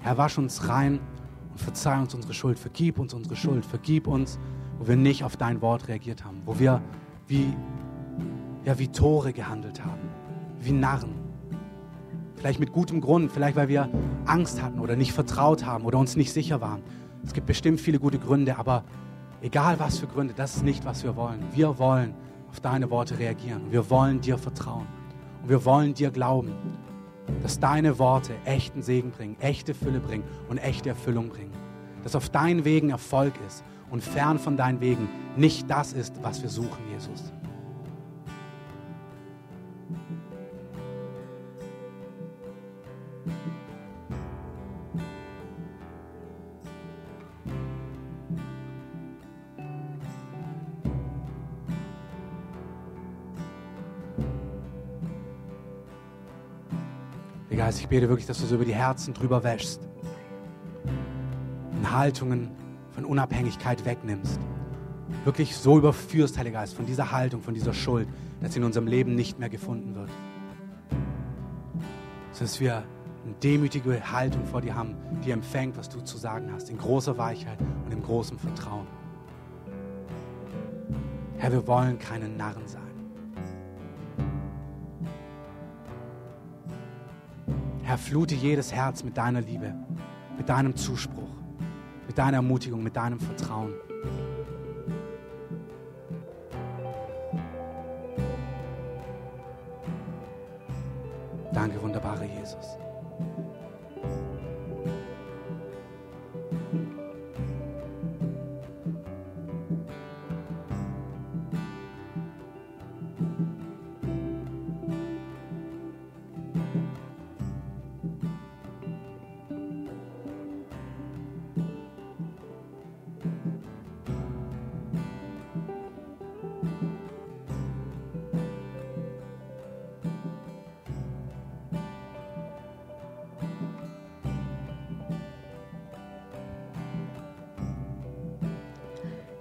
Herr, 0.06 0.18
wasch 0.18 0.38
uns 0.38 0.68
rein 0.68 1.00
und 1.50 1.60
verzeih 1.60 2.00
uns 2.00 2.14
unsere 2.14 2.32
Schuld. 2.32 2.60
Vergib 2.60 3.00
uns 3.00 3.12
unsere 3.12 3.34
Schuld. 3.34 3.66
Vergib 3.66 4.06
uns, 4.06 4.38
wo 4.78 4.86
wir 4.86 4.94
nicht 4.94 5.24
auf 5.24 5.36
dein 5.36 5.60
Wort 5.60 5.88
reagiert 5.88 6.24
haben, 6.24 6.42
wo 6.46 6.60
wir 6.60 6.80
wie, 7.26 7.52
ja, 8.64 8.78
wie 8.78 8.86
Tore 8.86 9.32
gehandelt 9.32 9.84
haben, 9.84 10.02
wie 10.60 10.70
Narren. 10.70 11.10
Vielleicht 12.36 12.60
mit 12.60 12.70
gutem 12.70 13.00
Grund, 13.00 13.32
vielleicht 13.32 13.56
weil 13.56 13.66
wir 13.66 13.88
Angst 14.26 14.62
hatten 14.62 14.78
oder 14.78 14.94
nicht 14.94 15.12
vertraut 15.12 15.66
haben 15.66 15.84
oder 15.84 15.98
uns 15.98 16.14
nicht 16.14 16.32
sicher 16.32 16.60
waren. 16.60 16.84
Es 17.24 17.32
gibt 17.32 17.48
bestimmt 17.48 17.80
viele 17.80 17.98
gute 17.98 18.20
Gründe, 18.20 18.58
aber 18.58 18.84
egal 19.42 19.80
was 19.80 19.98
für 19.98 20.06
Gründe, 20.06 20.34
das 20.36 20.54
ist 20.54 20.62
nicht, 20.62 20.84
was 20.84 21.02
wir 21.02 21.16
wollen. 21.16 21.40
Wir 21.52 21.80
wollen 21.80 22.14
auf 22.48 22.60
deine 22.60 22.90
Worte 22.90 23.18
reagieren. 23.18 23.72
Wir 23.72 23.90
wollen 23.90 24.20
dir 24.20 24.38
vertrauen. 24.38 24.86
Und 25.42 25.48
wir 25.48 25.64
wollen 25.64 25.94
dir 25.94 26.12
glauben, 26.12 26.52
dass 27.42 27.58
deine 27.60 27.98
Worte 27.98 28.34
echten 28.44 28.82
Segen 28.82 29.10
bringen, 29.10 29.36
echte 29.40 29.74
Fülle 29.74 30.00
bringen 30.00 30.24
und 30.48 30.58
echte 30.58 30.90
Erfüllung 30.90 31.28
bringen. 31.28 31.52
Dass 32.02 32.14
auf 32.14 32.28
deinen 32.28 32.64
Wegen 32.64 32.90
Erfolg 32.90 33.34
ist 33.46 33.64
und 33.90 34.02
fern 34.02 34.38
von 34.38 34.56
deinen 34.56 34.80
Wegen 34.80 35.08
nicht 35.36 35.70
das 35.70 35.92
ist, 35.92 36.22
was 36.22 36.42
wir 36.42 36.48
suchen, 36.48 36.78
Jesus. 36.92 37.32
Geist, 57.66 57.80
ich 57.80 57.88
bete 57.88 58.08
wirklich, 58.08 58.28
dass 58.28 58.38
du 58.38 58.46
so 58.46 58.54
über 58.54 58.64
die 58.64 58.76
Herzen 58.76 59.12
drüber 59.12 59.42
wäschst 59.42 59.80
und 61.72 61.90
Haltungen 61.90 62.52
von 62.92 63.04
Unabhängigkeit 63.04 63.84
wegnimmst. 63.84 64.38
Wirklich 65.24 65.56
so 65.56 65.76
überführst, 65.76 66.38
Heiliger 66.38 66.60
Geist, 66.60 66.74
von 66.74 66.86
dieser 66.86 67.10
Haltung, 67.10 67.42
von 67.42 67.54
dieser 67.54 67.74
Schuld, 67.74 68.06
dass 68.40 68.52
sie 68.52 68.60
in 68.60 68.64
unserem 68.64 68.86
Leben 68.86 69.16
nicht 69.16 69.40
mehr 69.40 69.48
gefunden 69.48 69.96
wird. 69.96 70.10
Dass 72.38 72.60
wir 72.60 72.84
eine 73.24 73.34
demütige 73.42 74.12
Haltung 74.12 74.46
vor 74.46 74.60
dir 74.60 74.76
haben, 74.76 74.94
die 75.24 75.32
empfängt, 75.32 75.76
was 75.76 75.88
du 75.88 76.00
zu 76.04 76.18
sagen 76.18 76.52
hast, 76.52 76.70
in 76.70 76.78
großer 76.78 77.18
Weichheit 77.18 77.58
und 77.84 77.92
in 77.92 78.00
großem 78.00 78.38
Vertrauen. 78.38 78.86
Herr, 81.38 81.50
wir 81.50 81.66
wollen 81.66 81.98
keine 81.98 82.28
Narren 82.28 82.68
sein. 82.68 82.85
Herr, 87.96 88.02
flute 88.02 88.34
jedes 88.34 88.74
Herz 88.74 89.02
mit 89.02 89.16
deiner 89.16 89.40
Liebe, 89.40 89.74
mit 90.36 90.50
deinem 90.50 90.76
Zuspruch, 90.76 91.30
mit 92.06 92.18
deiner 92.18 92.36
Ermutigung, 92.36 92.82
mit 92.82 92.94
deinem 92.94 93.18
Vertrauen. 93.18 93.72
Danke, 101.54 101.80
wunderbarer 101.82 102.24
Jesus. 102.24 102.76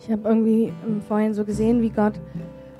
Ich 0.05 0.11
habe 0.11 0.29
irgendwie 0.29 0.71
vorhin 1.07 1.33
so 1.33 1.43
gesehen, 1.45 1.81
wie 1.81 1.89
Gott 1.89 2.13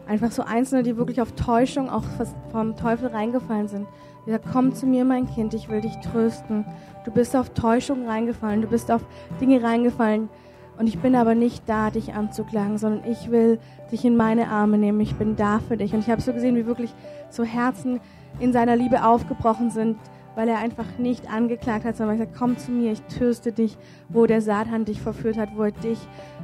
einfach 0.07 0.29
so 0.29 0.43
Einzelne, 0.43 0.83
die 0.83 0.95
wirklich 0.95 1.21
auf 1.21 1.31
Täuschung 1.31 1.89
auch 1.89 2.03
vom 2.51 2.75
Teufel 2.75 3.07
reingefallen 3.07 3.67
sind. 3.67 3.87
Er 4.27 4.33
sagt, 4.33 4.45
komm 4.51 4.75
zu 4.75 4.85
mir, 4.85 5.05
mein 5.05 5.27
Kind, 5.27 5.55
ich 5.55 5.67
will 5.67 5.81
dich 5.81 5.95
trösten. 6.01 6.65
Du 7.03 7.11
bist 7.11 7.35
auf 7.35 7.49
Täuschung 7.49 8.07
reingefallen, 8.07 8.61
du 8.61 8.67
bist 8.67 8.91
auf 8.91 9.03
Dinge 9.41 9.63
reingefallen. 9.63 10.29
Und 10.77 10.85
ich 10.85 10.99
bin 10.99 11.15
aber 11.15 11.33
nicht 11.33 11.63
da, 11.67 11.89
dich 11.89 12.13
anzuklagen, 12.13 12.77
sondern 12.77 13.09
ich 13.09 13.31
will 13.31 13.57
dich 13.91 14.05
in 14.05 14.15
meine 14.15 14.49
Arme 14.49 14.77
nehmen. 14.77 14.99
Ich 14.99 15.15
bin 15.15 15.35
da 15.35 15.57
für 15.59 15.77
dich. 15.77 15.95
Und 15.95 16.01
ich 16.01 16.11
habe 16.11 16.21
so 16.21 16.31
gesehen, 16.31 16.55
wie 16.55 16.67
wirklich 16.67 16.93
so 17.31 17.43
Herzen 17.43 18.01
in 18.39 18.53
seiner 18.53 18.75
Liebe 18.75 19.03
aufgebrochen 19.03 19.71
sind, 19.71 19.97
weil 20.35 20.47
er 20.47 20.59
einfach 20.59 20.97
nicht 20.97 21.31
angeklagt 21.31 21.85
hat, 21.85 21.97
sondern 21.97 22.17
gesagt, 22.17 22.37
komm 22.37 22.57
zu 22.57 22.71
mir, 22.71 22.91
ich 22.91 23.01
tröste 23.03 23.51
dich, 23.51 23.77
wo 24.09 24.25
der 24.25 24.41
Satan 24.41 24.85
dich 24.85 25.01
verführt 25.01 25.37
hat, 25.37 25.49
wo 25.55 25.63
er 25.63 25.71
dich 25.71 25.97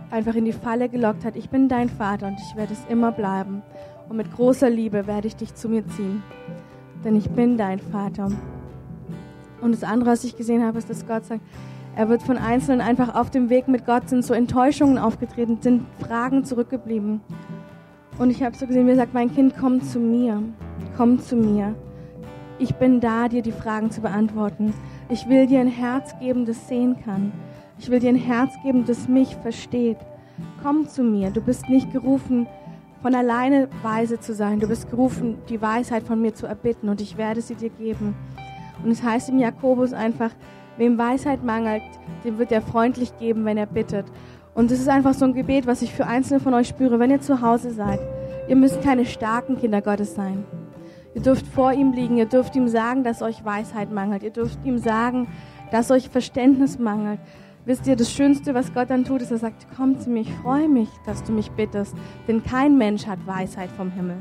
einfach 0.10 0.36
in 0.36 0.46
die 0.46 0.54
Falle 0.54 0.90
gelockt 0.90 1.26
hat. 1.26 1.36
Ich 1.36 1.50
bin 1.50 1.68
dein 1.68 1.90
Vater 1.90 2.28
und 2.28 2.40
ich 2.40 2.56
werde 2.56 2.74
es 2.74 2.84
immer 2.90 3.12
bleiben. 3.12 3.62
Und 4.10 4.18
mit 4.18 4.34
großer 4.34 4.70
Liebe 4.70 5.08
werde 5.08 5.28
ich 5.28 5.36
dich 5.36 5.56
zu 5.56 5.70
mir 5.70 5.88
ziehen. 5.88 6.24
Denn 7.04 7.16
ich 7.16 7.30
bin 7.30 7.58
dein 7.58 7.80
Vater. 7.80 8.30
Und 9.62 9.74
das 9.74 9.84
andere, 9.84 10.12
was 10.12 10.24
ich 10.24 10.36
gesehen 10.36 10.64
habe, 10.64 10.78
ist, 10.78 10.90
dass 10.90 11.08
Gott 11.08 11.26
sagt, 11.26 11.42
er 11.96 12.10
wird 12.10 12.24
von 12.24 12.38
Einzelnen 12.38 12.82
einfach 12.82 13.16
auf 13.16 13.30
dem 13.30 13.50
Weg 13.50 13.68
mit 13.68 13.86
Gott 13.86 14.08
sind 14.08 14.24
so 14.24 14.34
Enttäuschungen 14.34 14.98
aufgetreten, 14.98 15.58
sind 15.62 15.86
Fragen 16.00 16.46
zurückgeblieben. 16.46 17.22
Und 18.18 18.30
ich 18.30 18.44
habe 18.44 18.56
so 18.56 18.66
gesehen, 18.66 18.88
wie 18.88 18.92
er 18.92 18.98
sagt, 18.98 19.14
mein 19.14 19.34
Kind, 19.34 19.56
komm 19.60 19.82
zu 19.82 20.00
mir, 20.00 20.42
komm 20.96 21.20
zu 21.20 21.36
mir. 21.36 21.76
Ich 22.62 22.76
bin 22.76 23.00
da, 23.00 23.28
dir 23.28 23.42
die 23.42 23.52
Fragen 23.52 23.90
zu 23.90 24.02
beantworten. 24.02 24.76
Ich 25.10 25.28
will 25.28 25.48
dir 25.48 25.62
ein 25.62 25.68
Herz 25.68 26.14
geben, 26.20 26.46
das 26.46 26.68
sehen 26.68 26.96
kann. 27.04 27.32
Ich 27.80 27.90
will 27.90 28.00
dir 28.00 28.10
ein 28.10 28.16
Herz 28.16 28.54
geben, 28.62 28.86
das 28.86 29.08
mich 29.08 29.36
versteht. 29.38 29.98
Komm 30.62 30.88
zu 30.88 31.02
mir. 31.02 31.32
Du 31.32 31.42
bist 31.42 31.68
nicht 31.70 31.92
gerufen, 31.92 32.46
von 33.02 33.16
alleine 33.16 33.68
weise 33.82 34.20
zu 34.20 34.36
sein. 34.36 34.60
Du 34.60 34.68
bist 34.68 34.92
gerufen, 34.92 35.40
die 35.50 35.60
Weisheit 35.60 36.04
von 36.04 36.22
mir 36.22 36.36
zu 36.36 36.46
erbitten 36.46 36.88
und 36.88 37.02
ich 37.02 37.18
werde 37.18 37.42
sie 37.42 37.56
dir 37.56 37.72
geben. 37.72 38.14
Und 38.84 38.92
es 38.92 39.02
heißt 39.02 39.30
im 39.30 39.40
Jakobus 39.40 39.92
einfach, 39.92 40.30
wem 40.78 41.00
Weisheit 41.00 41.44
mangelt, 41.44 41.82
dem 42.24 42.38
wird 42.38 42.52
er 42.52 42.62
freundlich 42.62 43.18
geben, 43.18 43.44
wenn 43.44 43.58
er 43.58 43.66
bittet. 43.66 44.06
Und 44.54 44.70
es 44.70 44.80
ist 44.80 44.90
einfach 44.90 45.16
so 45.16 45.26
ein 45.26 45.34
Gebet, 45.34 45.66
was 45.66 45.82
ich 45.82 45.96
für 45.96 46.06
einzelne 46.06 46.40
von 46.40 46.54
euch 46.54 46.68
spüre, 46.68 47.00
wenn 47.00 47.10
ihr 47.10 47.22
zu 47.22 47.42
Hause 47.42 47.72
seid. 47.72 48.02
Ihr 48.48 48.56
müsst 48.56 48.84
keine 48.84 49.08
starken 49.08 49.58
Kinder 49.58 49.82
Gottes 49.82 50.14
sein. 50.14 50.46
Ihr 51.14 51.22
dürft 51.22 51.46
vor 51.48 51.74
ihm 51.74 51.92
liegen, 51.92 52.18
ihr 52.18 52.26
dürft 52.26 52.56
ihm 52.56 52.68
sagen, 52.68 53.04
dass 53.04 53.22
euch 53.22 53.44
Weisheit 53.44 53.92
mangelt. 53.92 54.24
Ihr 54.24 54.32
dürft 54.32 54.64
ihm 54.66 54.78
sagen, 54.78 55.28
dass 55.72 55.92
euch 55.92 56.10
Verständnis 56.10 56.80
mangelt, 56.80 57.20
Wisst 57.64 57.86
ihr, 57.86 57.96
das 57.96 58.12
Schönste, 58.12 58.56
was 58.56 58.74
Gott 58.74 58.90
dann 58.90 59.06
tut, 59.06 59.22
ist, 59.22 59.30
er 59.30 59.38
sagt, 59.38 59.68
komm 59.78 60.00
zu 60.00 60.10
mir, 60.10 60.22
ich 60.22 60.34
freue 60.34 60.68
mich, 60.68 60.90
dass 61.06 61.24
du 61.24 61.32
mich 61.32 61.52
bittest. 61.52 61.96
Denn 62.28 62.44
kein 62.44 62.76
Mensch 62.76 63.06
hat 63.06 63.20
Weisheit 63.28 63.70
vom 63.78 63.92
Himmel. 63.92 64.18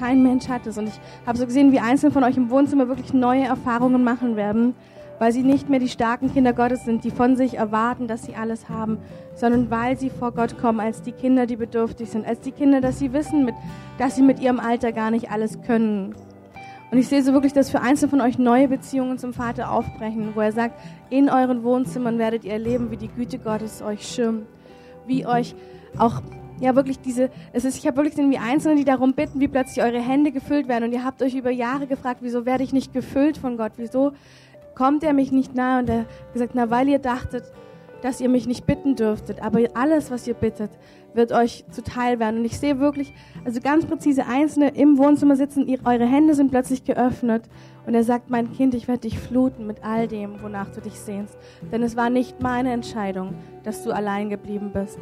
Kein 0.00 0.24
Mensch 0.24 0.48
hat 0.48 0.66
es. 0.66 0.78
Und 0.78 0.88
ich 0.88 1.00
habe 1.24 1.38
so 1.38 1.46
gesehen, 1.46 1.70
wie 1.70 1.78
einzelne 1.78 2.10
von 2.10 2.24
euch 2.24 2.36
im 2.36 2.50
Wohnzimmer 2.50 2.88
wirklich 2.88 3.14
neue 3.14 3.44
Erfahrungen 3.44 4.02
machen 4.02 4.34
werden, 4.34 4.74
weil 5.22 5.30
sie 5.30 5.44
nicht 5.44 5.68
mehr 5.68 5.78
die 5.78 5.88
starken 5.88 6.32
Kinder 6.32 6.52
Gottes 6.52 6.84
sind, 6.84 7.04
die 7.04 7.12
von 7.12 7.36
sich 7.36 7.54
erwarten, 7.54 8.08
dass 8.08 8.24
sie 8.24 8.34
alles 8.34 8.68
haben, 8.68 8.98
sondern 9.36 9.70
weil 9.70 9.96
sie 9.96 10.10
vor 10.10 10.32
Gott 10.32 10.58
kommen 10.58 10.80
als 10.80 11.00
die 11.00 11.12
Kinder, 11.12 11.46
die 11.46 11.54
bedürftig 11.54 12.10
sind, 12.10 12.26
als 12.26 12.40
die 12.40 12.50
Kinder, 12.50 12.80
dass 12.80 12.98
sie 12.98 13.12
wissen, 13.12 13.48
dass 13.98 14.16
sie 14.16 14.22
mit 14.22 14.40
ihrem 14.40 14.58
Alter 14.58 14.90
gar 14.90 15.12
nicht 15.12 15.30
alles 15.30 15.62
können. 15.62 16.16
Und 16.90 16.98
ich 16.98 17.06
sehe 17.06 17.22
so 17.22 17.32
wirklich, 17.34 17.52
dass 17.52 17.70
für 17.70 17.80
einzelne 17.80 18.10
von 18.10 18.20
euch 18.20 18.36
neue 18.36 18.66
Beziehungen 18.66 19.16
zum 19.16 19.32
Vater 19.32 19.70
aufbrechen, 19.70 20.32
wo 20.34 20.40
er 20.40 20.50
sagt, 20.50 20.74
in 21.08 21.30
euren 21.30 21.62
Wohnzimmern 21.62 22.18
werdet 22.18 22.42
ihr 22.42 22.54
erleben, 22.54 22.90
wie 22.90 22.96
die 22.96 23.06
Güte 23.06 23.38
Gottes 23.38 23.80
euch 23.80 24.04
schirmt, 24.04 24.48
wie 25.06 25.24
euch 25.24 25.54
auch 25.98 26.20
ja 26.58 26.74
wirklich 26.74 26.98
diese, 26.98 27.30
es 27.52 27.64
ist, 27.64 27.78
ich 27.78 27.86
habe 27.86 27.98
wirklich 27.98 28.18
irgendwie 28.18 28.38
Einzelne, 28.38 28.74
die 28.74 28.84
darum 28.84 29.14
bitten, 29.14 29.38
wie 29.38 29.46
plötzlich 29.46 29.84
eure 29.84 30.00
Hände 30.00 30.32
gefüllt 30.32 30.66
werden 30.66 30.82
und 30.82 30.92
ihr 30.92 31.04
habt 31.04 31.22
euch 31.22 31.36
über 31.36 31.50
Jahre 31.50 31.86
gefragt, 31.86 32.20
wieso 32.22 32.44
werde 32.44 32.64
ich 32.64 32.72
nicht 32.72 32.92
gefüllt 32.92 33.38
von 33.38 33.56
Gott, 33.56 33.72
wieso 33.76 34.12
kommt 34.74 35.02
er 35.04 35.12
mich 35.12 35.32
nicht 35.32 35.54
nahe 35.54 35.80
und 35.80 35.88
er 35.88 36.00
hat 36.00 36.32
gesagt, 36.32 36.52
na 36.54 36.70
weil 36.70 36.88
ihr 36.88 36.98
dachtet, 36.98 37.44
dass 38.02 38.20
ihr 38.20 38.28
mich 38.28 38.46
nicht 38.46 38.66
bitten 38.66 38.96
dürftet, 38.96 39.40
aber 39.42 39.60
alles, 39.74 40.10
was 40.10 40.26
ihr 40.26 40.34
bittet, 40.34 40.70
wird 41.14 41.32
euch 41.32 41.64
zuteil 41.70 42.18
werden. 42.18 42.38
Und 42.38 42.44
ich 42.44 42.58
sehe 42.58 42.80
wirklich, 42.80 43.14
also 43.44 43.60
ganz 43.60 43.86
präzise 43.86 44.26
Einzelne 44.26 44.70
im 44.70 44.98
Wohnzimmer 44.98 45.36
sitzen, 45.36 45.66
ihr, 45.68 45.78
eure 45.84 46.06
Hände 46.06 46.34
sind 46.34 46.50
plötzlich 46.50 46.84
geöffnet 46.84 47.44
und 47.86 47.94
er 47.94 48.04
sagt, 48.04 48.30
mein 48.30 48.52
Kind, 48.52 48.74
ich 48.74 48.88
werde 48.88 49.02
dich 49.02 49.18
fluten 49.18 49.66
mit 49.66 49.84
all 49.84 50.08
dem, 50.08 50.42
wonach 50.42 50.70
du 50.70 50.80
dich 50.80 50.98
sehnst. 50.98 51.36
Denn 51.70 51.82
es 51.82 51.96
war 51.96 52.10
nicht 52.10 52.40
meine 52.42 52.72
Entscheidung, 52.72 53.34
dass 53.62 53.84
du 53.84 53.92
allein 53.92 54.30
geblieben 54.30 54.70
bist. 54.72 54.98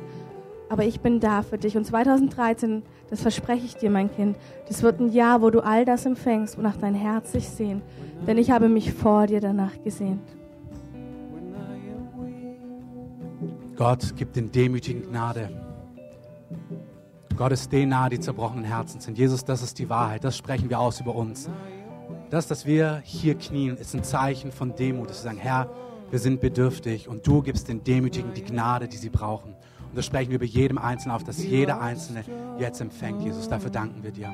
Aber 0.70 0.84
ich 0.84 1.00
bin 1.00 1.18
da 1.18 1.42
für 1.42 1.58
dich. 1.58 1.76
Und 1.76 1.84
2013, 1.84 2.84
das 3.10 3.20
verspreche 3.20 3.66
ich 3.66 3.74
dir, 3.74 3.90
mein 3.90 4.08
Kind, 4.14 4.36
das 4.68 4.84
wird 4.84 5.00
ein 5.00 5.10
Jahr, 5.10 5.42
wo 5.42 5.50
du 5.50 5.60
all 5.64 5.84
das 5.84 6.06
empfängst, 6.06 6.56
wonach 6.56 6.76
dein 6.76 6.94
Herz 6.94 7.32
sich 7.32 7.48
sehnt. 7.48 7.82
Denn 8.24 8.38
ich 8.38 8.52
habe 8.52 8.68
mich 8.68 8.92
vor 8.92 9.26
dir 9.26 9.40
danach 9.40 9.82
gesehnt. 9.82 10.22
Gott 13.74 14.14
gibt 14.14 14.36
den 14.36 14.52
Demütigen 14.52 15.02
Gnade. 15.02 15.50
Gott 17.36 17.50
ist 17.50 17.72
denen 17.72 17.90
nahe, 17.90 18.10
die 18.10 18.20
zerbrochenen 18.20 18.64
Herzen 18.64 19.00
sind. 19.00 19.18
Jesus, 19.18 19.44
das 19.44 19.62
ist 19.62 19.76
die 19.78 19.88
Wahrheit. 19.88 20.22
Das 20.22 20.36
sprechen 20.36 20.70
wir 20.70 20.78
aus 20.78 21.00
über 21.00 21.16
uns. 21.16 21.50
Das, 22.28 22.46
dass 22.46 22.64
wir 22.64 23.00
hier 23.02 23.34
knien, 23.34 23.76
ist 23.76 23.92
ein 23.94 24.04
Zeichen 24.04 24.52
von 24.52 24.76
Demut. 24.76 25.10
Dass 25.10 25.24
wir 25.24 25.30
sagen, 25.30 25.38
Herr, 25.38 25.68
wir 26.10 26.20
sind 26.20 26.40
bedürftig 26.40 27.08
und 27.08 27.26
du 27.26 27.42
gibst 27.42 27.66
den 27.66 27.82
Demütigen 27.82 28.34
die 28.34 28.44
Gnade, 28.44 28.86
die 28.86 28.98
sie 28.98 29.10
brauchen. 29.10 29.56
Und 29.90 29.96
das 29.96 30.06
sprechen 30.06 30.30
wir 30.30 30.36
über 30.36 30.44
jedem 30.44 30.78
Einzelnen 30.78 31.16
auf, 31.16 31.24
dass 31.24 31.42
jeder 31.42 31.80
Einzelne 31.80 32.24
jetzt 32.58 32.80
empfängt, 32.80 33.22
Jesus. 33.22 33.48
Dafür 33.48 33.70
danken 33.70 34.04
wir 34.04 34.12
dir. 34.12 34.32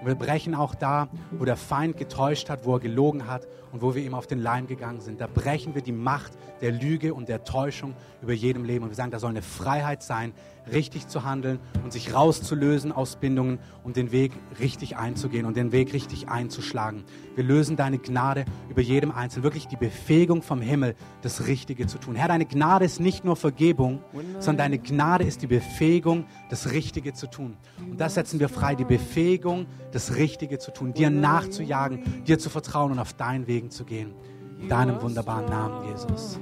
Und 0.00 0.06
wir 0.06 0.14
brechen 0.14 0.54
auch 0.54 0.76
da, 0.76 1.08
wo 1.32 1.44
der 1.44 1.56
Feind 1.56 1.96
getäuscht 1.96 2.48
hat, 2.48 2.64
wo 2.64 2.74
er 2.74 2.80
gelogen 2.80 3.26
hat 3.26 3.48
und 3.72 3.82
wo 3.82 3.94
wir 3.94 4.02
ihm 4.02 4.14
auf 4.14 4.26
den 4.26 4.38
Leim 4.38 4.66
gegangen 4.66 5.00
sind. 5.00 5.20
Da 5.20 5.26
brechen 5.26 5.74
wir 5.74 5.82
die 5.82 5.92
Macht 5.92 6.32
der 6.60 6.72
Lüge 6.72 7.14
und 7.14 7.28
der 7.28 7.44
Täuschung 7.44 7.94
über 8.22 8.32
jedem 8.32 8.64
Leben. 8.64 8.84
Und 8.84 8.90
wir 8.90 8.96
sagen, 8.96 9.10
da 9.10 9.18
soll 9.18 9.30
eine 9.30 9.42
Freiheit 9.42 10.02
sein, 10.02 10.32
richtig 10.72 11.08
zu 11.08 11.24
handeln 11.24 11.58
und 11.82 11.92
sich 11.92 12.14
rauszulösen 12.14 12.92
aus 12.92 13.16
Bindungen 13.16 13.58
und 13.84 13.96
den 13.96 14.12
Weg 14.12 14.32
richtig 14.60 14.96
einzugehen 14.96 15.46
und 15.46 15.56
den 15.56 15.72
Weg 15.72 15.92
richtig 15.92 16.28
einzuschlagen. 16.28 17.04
Wir 17.34 17.44
lösen 17.44 17.76
deine 17.76 17.98
Gnade 17.98 18.44
über 18.68 18.82
jedem 18.82 19.10
Einzelnen, 19.10 19.44
wirklich 19.44 19.66
die 19.66 19.76
Befähigung 19.76 20.42
vom 20.42 20.60
Himmel, 20.60 20.94
das 21.22 21.46
Richtige 21.46 21.86
zu 21.86 21.98
tun. 21.98 22.16
Herr, 22.16 22.28
deine 22.28 22.46
Gnade 22.46 22.84
ist 22.84 23.00
nicht 23.00 23.24
nur 23.24 23.36
Vergebung, 23.36 24.02
sondern 24.38 24.56
deine 24.58 24.78
Gnade 24.78 25.24
ist 25.24 25.42
die 25.42 25.46
Befähigung, 25.46 26.26
das 26.50 26.72
Richtige 26.72 27.12
zu 27.12 27.28
tun. 27.28 27.56
Und 27.80 28.00
das 28.00 28.14
setzen 28.14 28.40
wir 28.40 28.48
frei, 28.48 28.74
die 28.74 28.84
Befähigung, 28.84 29.66
das 29.92 30.16
Richtige 30.16 30.58
zu 30.58 30.70
tun, 30.70 30.92
dir 30.92 31.10
nachzujagen, 31.10 32.24
dir 32.24 32.38
zu 32.38 32.50
vertrauen 32.50 32.92
und 32.92 32.98
auf 32.98 33.14
deinen 33.14 33.46
Wegen 33.46 33.57
zu 33.70 33.84
gehen. 33.84 34.14
In 34.60 34.68
deinem 34.68 35.00
wunderbaren 35.02 35.46
Namen, 35.46 35.88
Jesus. 35.88 36.38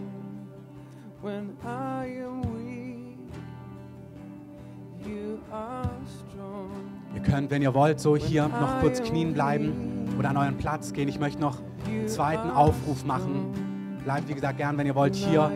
Ihr 7.14 7.22
könnt, 7.22 7.50
wenn 7.50 7.62
ihr 7.62 7.74
wollt, 7.74 8.00
so 8.00 8.16
hier 8.16 8.48
noch 8.48 8.80
kurz 8.80 9.02
knien 9.02 9.32
bleiben 9.32 9.72
oder 10.18 10.30
an 10.30 10.36
euren 10.36 10.56
Platz 10.56 10.92
gehen. 10.92 11.08
Ich 11.08 11.18
möchte 11.18 11.40
noch 11.40 11.58
einen 11.86 12.08
zweiten 12.08 12.50
Aufruf 12.50 13.04
machen. 13.04 13.98
Bleibt, 14.04 14.28
wie 14.28 14.34
gesagt, 14.34 14.58
gern, 14.58 14.76
wenn 14.78 14.86
ihr 14.86 14.94
wollt, 14.94 15.14
hier 15.14 15.50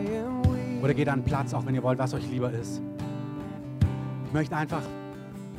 oder 0.81 0.93
geht 0.93 1.07
an 1.07 1.19
den 1.19 1.25
Platz, 1.25 1.53
auch 1.53 1.65
wenn 1.65 1.75
ihr 1.75 1.83
wollt, 1.83 1.99
was 1.99 2.13
euch 2.13 2.27
lieber 2.29 2.51
ist. 2.51 2.81
Ich 4.25 4.33
möchte 4.33 4.55
einfach 4.55 4.81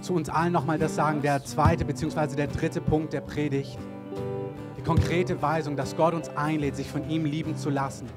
zu 0.00 0.14
uns 0.14 0.28
allen 0.28 0.52
nochmal 0.52 0.78
das 0.78 0.94
sagen, 0.94 1.22
der 1.22 1.44
zweite 1.44 1.84
bzw. 1.84 2.34
der 2.34 2.48
dritte 2.48 2.80
Punkt 2.80 3.12
der 3.12 3.20
Predigt. 3.20 3.78
Konkrete 4.84 5.40
Weisung, 5.40 5.76
dass 5.76 5.96
Gott 5.96 6.12
uns 6.12 6.28
einlädt, 6.30 6.74
sich 6.74 6.90
von 6.90 7.08
ihm 7.08 7.24
lieben 7.24 7.56
zu 7.56 7.70
lassen, 7.70 8.08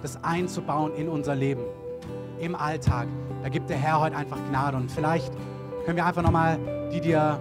das 0.00 0.22
einzubauen 0.24 0.94
in 0.94 1.06
unser 1.06 1.34
Leben, 1.34 1.62
im 2.40 2.54
Alltag. 2.54 3.08
Da 3.42 3.50
gibt 3.50 3.68
der 3.68 3.76
Herr 3.76 4.00
heute 4.00 4.16
einfach 4.16 4.38
Gnade. 4.48 4.78
Und 4.78 4.90
vielleicht 4.90 5.30
können 5.84 5.96
wir 5.96 6.06
einfach 6.06 6.22
nochmal, 6.22 6.58
die 6.92 7.02
dir 7.02 7.38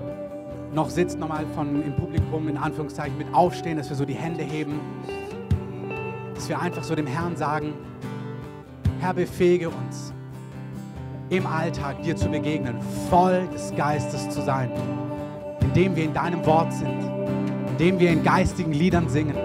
noch 0.73 0.89
sitzt, 0.89 1.17
nochmal 1.17 1.45
von 1.55 1.81
im 1.81 1.95
Publikum 1.95 2.49
in 2.49 2.57
Anführungszeichen 2.57 3.17
mit 3.17 3.33
aufstehen, 3.33 3.77
dass 3.77 3.89
wir 3.89 3.95
so 3.95 4.03
die 4.03 4.15
Hände 4.15 4.43
heben, 4.43 4.81
dass 6.35 6.49
wir 6.49 6.59
einfach 6.59 6.83
so 6.83 6.93
dem 6.93 7.07
Herrn 7.07 7.37
sagen, 7.37 7.73
Herr, 8.99 9.13
befähige 9.13 9.69
uns, 9.69 10.13
im 11.29 11.47
Alltag 11.47 12.01
dir 12.03 12.17
zu 12.17 12.27
begegnen, 12.29 12.75
voll 13.09 13.47
des 13.53 13.73
Geistes 13.75 14.29
zu 14.29 14.41
sein, 14.41 14.71
indem 15.61 15.95
wir 15.95 16.03
in 16.03 16.13
deinem 16.13 16.45
Wort 16.45 16.73
sind, 16.73 17.16
indem 17.77 17.99
wir 17.99 18.09
in 18.09 18.23
geistigen 18.23 18.73
Liedern 18.73 19.07
singen, 19.07 19.37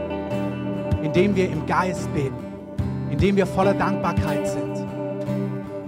indem 1.02 1.36
wir 1.36 1.50
im 1.50 1.66
Geist 1.66 2.10
beten, 2.14 2.42
indem 3.10 3.36
wir 3.36 3.44
voller 3.44 3.74
Dankbarkeit 3.74 4.48
sind. 4.48 4.86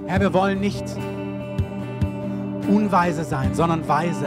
Herr, 0.06 0.20
wir 0.20 0.34
wollen 0.34 0.60
nicht 0.60 0.84
unweise 2.68 3.24
sein, 3.24 3.54
sondern 3.54 3.88
weise. 3.88 4.26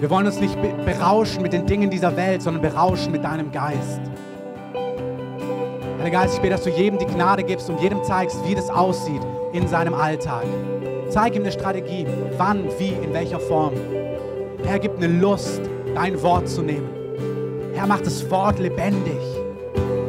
Wir 0.00 0.08
wollen 0.08 0.24
uns 0.24 0.40
nicht 0.40 0.56
berauschen 0.86 1.42
mit 1.42 1.52
den 1.52 1.66
Dingen 1.66 1.90
dieser 1.90 2.16
Welt, 2.16 2.40
sondern 2.40 2.62
berauschen 2.62 3.12
mit 3.12 3.22
deinem 3.22 3.52
Geist. 3.52 4.00
Heiliger 5.98 6.20
Geist, 6.20 6.36
ich 6.36 6.40
bete, 6.40 6.54
dass 6.54 6.64
du 6.64 6.70
jedem 6.70 6.98
die 6.98 7.04
Gnade 7.04 7.42
gibst 7.42 7.68
und 7.68 7.78
jedem 7.82 8.02
zeigst, 8.02 8.38
wie 8.46 8.54
das 8.54 8.70
aussieht 8.70 9.20
in 9.52 9.68
seinem 9.68 9.92
Alltag. 9.92 10.44
Zeig 11.10 11.36
ihm 11.36 11.42
eine 11.42 11.52
Strategie, 11.52 12.06
wann, 12.38 12.64
wie, 12.78 12.94
in 13.04 13.12
welcher 13.12 13.40
Form. 13.40 13.74
Herr, 14.68 14.78
gib 14.78 14.98
eine 14.98 15.06
Lust, 15.06 15.62
dein 15.94 16.20
Wort 16.22 16.46
zu 16.46 16.60
nehmen. 16.60 16.90
Herr, 17.72 17.86
mach 17.86 18.02
das 18.02 18.30
Wort 18.30 18.58
lebendig. 18.58 19.18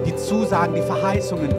Die 0.06 0.14
Zusagen, 0.18 0.76
die 0.76 0.82
Verheißungen, 0.82 1.50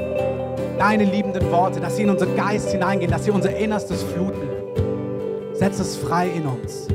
deine 0.79 1.05
liebenden 1.05 1.51
Worte, 1.51 1.81
dass 1.81 1.97
sie 1.97 2.03
in 2.03 2.11
unseren 2.11 2.37
Geist 2.37 2.71
hineingehen, 2.71 3.11
dass 3.11 3.25
sie 3.25 3.31
unser 3.31 3.57
Innerstes 3.57 4.03
fluten. 4.03 4.47
Setz 5.55 5.79
es 5.79 5.97
frei 5.97 6.29
in 6.29 6.45
uns. 6.45 6.89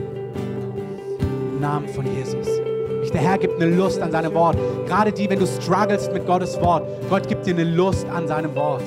Im 1.53 1.60
Namen 1.60 1.88
von 1.88 2.06
Jesus. 2.16 2.49
Der 3.12 3.22
Herr 3.22 3.38
gibt 3.39 3.60
eine 3.60 3.74
Lust 3.74 3.99
an 3.99 4.12
seinem 4.12 4.34
Wort. 4.36 4.58
Gerade 4.86 5.12
die, 5.12 5.28
wenn 5.28 5.39
du 5.39 5.47
struggles 5.47 6.12
mit 6.12 6.28
Gottes 6.28 6.62
Wort, 6.62 6.86
Gott 7.10 7.28
gibt 7.28 7.47
dir 7.47 7.56
eine 7.56 7.64
Lust 7.64 8.06
an 8.10 8.28
seinem 8.28 8.53
Wort. 8.56 8.84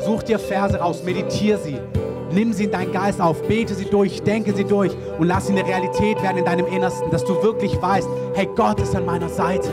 Such 0.00 0.24
dir 0.24 0.40
Verse 0.40 0.76
raus, 0.78 1.02
meditiere 1.04 1.58
sie, 1.58 1.76
nimm 2.36 2.52
sie 2.52 2.64
in 2.64 2.70
deinen 2.70 2.92
Geist 2.92 3.18
auf, 3.18 3.42
bete 3.48 3.74
sie 3.74 3.86
durch, 3.86 4.22
denke 4.22 4.54
sie 4.54 4.64
durch 4.64 4.92
und 5.18 5.26
lass 5.26 5.46
sie 5.46 5.54
eine 5.54 5.66
Realität 5.66 6.22
werden 6.22 6.36
in 6.36 6.44
deinem 6.44 6.66
Innersten, 6.66 7.10
dass 7.10 7.24
du 7.24 7.42
wirklich 7.42 7.80
weißt, 7.80 8.08
hey, 8.34 8.46
Gott 8.54 8.78
ist 8.78 8.94
an 8.94 9.06
meiner 9.06 9.30
Seite. 9.30 9.70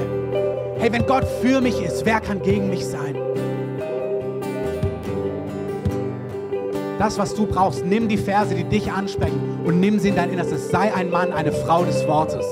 Hey, 0.78 0.91
wenn 0.91 1.05
Gott 1.05 1.26
für 1.41 1.59
mich 1.59 1.84
ist, 1.84 2.05
wer 2.05 2.22
kann 2.22 2.41
gegen 2.41 2.70
mich 2.70 2.86
sein? 2.86 3.18
Das, 6.97 7.18
was 7.18 7.36
du 7.36 7.45
brauchst, 7.45 7.86
nimm 7.86 8.07
die 8.07 8.18
Verse, 8.18 8.55
die 8.55 8.64
dich 8.64 8.89
ansprechen 8.89 9.59
und 9.66 9.82
nimm 9.82 9.99
sie 9.99 10.09
in 10.09 10.16
dein 10.16 10.32
Innerstes. 10.32 10.70
Sei 10.70 10.93
ein 10.93 11.09
Mann, 11.09 11.34
eine 11.34 11.51
Frau 11.51 11.84
des 11.84 12.07
Wortes. 12.07 12.45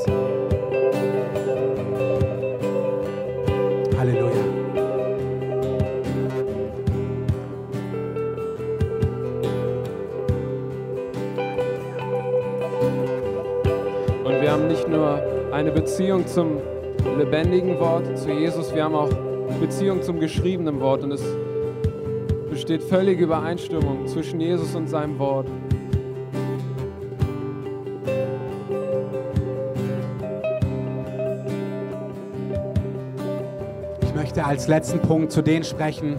Eine 15.62 15.72
Beziehung 15.72 16.26
zum 16.26 16.58
lebendigen 17.18 17.80
Wort, 17.80 18.18
zu 18.18 18.32
Jesus. 18.32 18.74
Wir 18.74 18.84
haben 18.84 18.96
auch 18.96 19.10
Beziehung 19.60 20.02
zum 20.02 20.20
geschriebenen 20.20 20.80
Wort 20.80 21.04
und 21.04 21.12
es 21.12 21.22
besteht 22.50 22.82
völlige 22.82 23.26
Übereinstimmung 23.26 24.08
zwischen 24.08 24.42
Jesus 24.42 24.74
und 24.74 24.88
seinem 24.88 25.20
Wort. 25.20 25.48
Ich 34.02 34.16
möchte 34.16 34.44
als 34.44 34.68
letzten 34.68 35.00
Punkt 35.00 35.32
zu 35.32 35.42
denen 35.42 35.64
sprechen, 35.64 36.18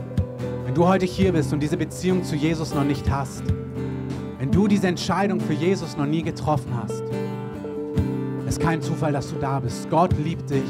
wenn 0.65 0.75
du 0.75 0.87
heute 0.87 1.05
hier 1.05 1.33
bist 1.33 1.53
und 1.53 1.61
diese 1.61 1.77
Beziehung 1.77 2.23
zu 2.23 2.37
Jesus 2.37 2.75
noch 2.75 2.85
nicht 2.85 3.11
hast, 3.11 3.43
wenn 4.39 4.53
du 4.53 4.69
diese 4.69 4.87
Entscheidung 4.87 5.41
für 5.41 5.53
Jesus 5.53 5.97
noch 5.97 6.07
nie 6.07 6.23
getroffen 6.23 6.73
hast, 6.81 7.02
kein 8.63 8.81
Zufall, 8.81 9.13
dass 9.13 9.29
du 9.29 9.37
da 9.37 9.59
bist. 9.59 9.91
Gott 9.91 10.17
liebt 10.19 10.49
dich 10.51 10.63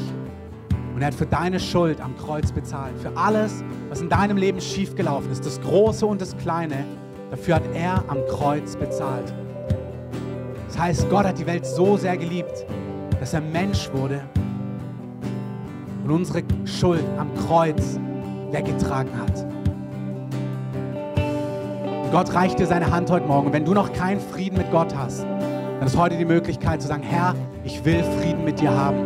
und 0.95 1.01
er 1.01 1.07
hat 1.07 1.13
für 1.13 1.25
deine 1.25 1.59
Schuld 1.59 2.01
am 2.01 2.17
Kreuz 2.17 2.51
bezahlt. 2.51 2.97
Für 2.99 3.15
alles, 3.15 3.63
was 3.89 4.01
in 4.01 4.09
deinem 4.09 4.37
Leben 4.37 4.59
schiefgelaufen 4.59 5.31
ist, 5.31 5.45
das 5.45 5.61
Große 5.61 6.05
und 6.05 6.19
das 6.19 6.35
Kleine, 6.37 6.85
dafür 7.29 7.55
hat 7.55 7.63
er 7.75 8.03
am 8.07 8.17
Kreuz 8.27 8.75
bezahlt. 8.75 9.33
Das 10.67 10.79
heißt, 10.79 11.09
Gott 11.09 11.25
hat 11.25 11.37
die 11.37 11.45
Welt 11.45 11.65
so 11.65 11.97
sehr 11.97 12.17
geliebt, 12.17 12.65
dass 13.19 13.33
er 13.33 13.41
Mensch 13.41 13.91
wurde 13.93 14.21
und 16.03 16.11
unsere 16.11 16.41
Schuld 16.65 17.03
am 17.17 17.33
Kreuz 17.47 17.99
weggetragen 18.51 19.11
hat. 19.19 19.45
Gott 22.11 22.33
reicht 22.33 22.59
dir 22.59 22.67
seine 22.67 22.91
Hand 22.91 23.09
heute 23.09 23.25
Morgen. 23.25 23.53
Wenn 23.53 23.65
du 23.65 23.73
noch 23.73 23.93
keinen 23.93 24.19
Frieden 24.19 24.57
mit 24.57 24.69
Gott 24.71 24.95
hast, 24.95 25.23
dann 25.23 25.85
ist 25.85 25.97
heute 25.97 26.17
die 26.17 26.25
Möglichkeit 26.25 26.81
zu 26.81 26.87
sagen, 26.87 27.03
Herr, 27.03 27.35
ich 27.63 27.83
will 27.85 28.03
Frieden 28.03 28.43
mit 28.43 28.59
dir 28.59 28.71
haben. 28.71 28.97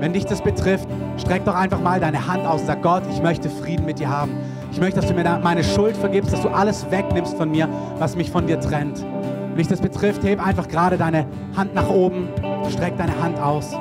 Wenn 0.00 0.12
dich 0.12 0.24
das 0.24 0.40
betrifft, 0.40 0.88
streck 1.18 1.44
doch 1.44 1.54
einfach 1.54 1.80
mal 1.80 2.00
deine 2.00 2.26
Hand 2.26 2.46
aus 2.46 2.60
und 2.60 2.66
sag, 2.66 2.82
Gott, 2.82 3.02
ich 3.10 3.20
möchte 3.20 3.50
Frieden 3.50 3.84
mit 3.84 3.98
dir 3.98 4.08
haben. 4.08 4.32
Ich 4.70 4.80
möchte, 4.80 5.00
dass 5.00 5.08
du 5.08 5.14
mir 5.14 5.40
meine 5.42 5.64
Schuld 5.64 5.96
vergibst, 5.96 6.32
dass 6.32 6.42
du 6.42 6.48
alles 6.48 6.90
wegnimmst 6.90 7.36
von 7.36 7.50
mir, 7.50 7.68
was 7.98 8.16
mich 8.16 8.30
von 8.30 8.46
dir 8.46 8.60
trennt. 8.60 9.04
Wenn 9.48 9.56
dich 9.56 9.68
das 9.68 9.80
betrifft, 9.80 10.22
heb 10.22 10.44
einfach 10.44 10.68
gerade 10.68 10.96
deine 10.96 11.26
Hand 11.56 11.74
nach 11.74 11.88
oben, 11.88 12.28
streck 12.70 12.96
deine 12.96 13.20
Hand 13.20 13.40
aus. 13.40 13.74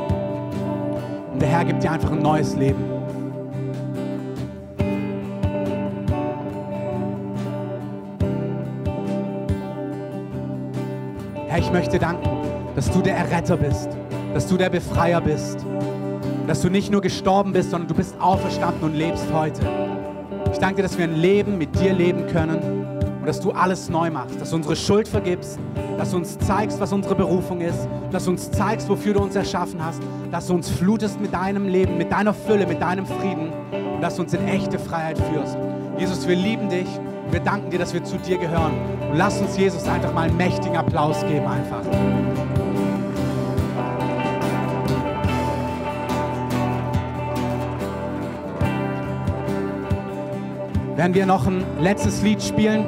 Und 1.34 1.42
der 1.42 1.50
Herr 1.50 1.66
gibt 1.66 1.84
dir 1.84 1.92
einfach 1.92 2.12
ein 2.12 2.22
neues 2.22 2.56
Leben. 2.56 2.84
Herr, 11.48 11.60
ich 11.60 11.72
möchte 11.72 12.00
danken 12.00 12.38
dass 12.78 12.92
du 12.92 13.02
der 13.02 13.18
Erretter 13.18 13.58
bist, 13.58 13.90
dass 14.38 14.46
du 14.46 14.56
der 14.56 14.70
Befreier 14.70 15.20
bist, 15.20 15.66
dass 16.46 16.62
du 16.62 16.70
nicht 16.70 16.92
nur 16.92 17.02
gestorben 17.02 17.54
bist, 17.54 17.72
sondern 17.72 17.88
du 17.88 17.96
bist 17.96 18.22
auferstanden 18.22 18.84
und 18.84 18.94
lebst 18.94 19.26
heute. 19.34 19.64
Ich 20.52 20.60
danke 20.60 20.76
dir, 20.76 20.84
dass 20.84 20.96
wir 20.96 21.06
ein 21.06 21.16
Leben 21.16 21.58
mit 21.58 21.74
dir 21.80 21.92
leben 21.92 22.28
können 22.28 22.60
und 23.20 23.26
dass 23.26 23.40
du 23.40 23.50
alles 23.50 23.90
neu 23.90 24.12
machst, 24.12 24.40
dass 24.40 24.52
du 24.52 24.58
unsere 24.58 24.76
Schuld 24.76 25.08
vergibst, 25.08 25.58
dass 25.98 26.12
du 26.12 26.18
uns 26.18 26.38
zeigst, 26.38 26.80
was 26.80 26.94
unsere 26.94 27.16
Berufung 27.16 27.62
ist, 27.62 27.88
dass 28.12 28.26
du 28.26 28.30
uns 28.30 28.52
zeigst, 28.52 28.88
wofür 28.90 29.16
du 29.16 29.22
uns 29.22 29.36
erschaffen 29.36 29.84
hast, 29.84 30.04
dass 30.30 30.46
du 30.46 30.54
uns 30.54 30.70
flutest 30.70 31.20
mit 31.20 31.34
deinem 31.34 31.68
Leben, 31.68 31.98
mit 31.98 32.12
deiner 32.12 32.36
Fülle, 32.36 32.68
mit 32.68 32.80
deinem 32.80 33.08
Frieden 33.08 33.52
und 33.96 34.02
dass 34.02 34.18
du 34.18 34.22
uns 34.22 34.36
in 34.36 34.48
echte 34.48 34.78
Freiheit 34.78 35.18
führst. 35.18 35.58
Jesus, 35.98 36.28
wir 36.28 36.36
lieben 36.36 36.70
dich. 36.70 36.88
Wir 37.32 37.40
danken 37.40 37.72
dir, 37.72 37.80
dass 37.80 37.92
wir 37.92 38.04
zu 38.04 38.18
dir 38.18 38.38
gehören. 38.38 38.74
Und 39.10 39.18
lass 39.18 39.42
uns 39.42 39.58
Jesus 39.58 39.88
einfach 39.88 40.14
mal 40.14 40.28
einen 40.28 40.38
mächtigen 40.38 40.78
Applaus 40.78 41.22
geben 41.26 41.48
einfach. 41.48 41.82
Werden 50.98 51.14
wir 51.14 51.28
noch 51.28 51.46
ein 51.46 51.64
letztes 51.80 52.24
Lied 52.24 52.42
spielen? 52.42 52.84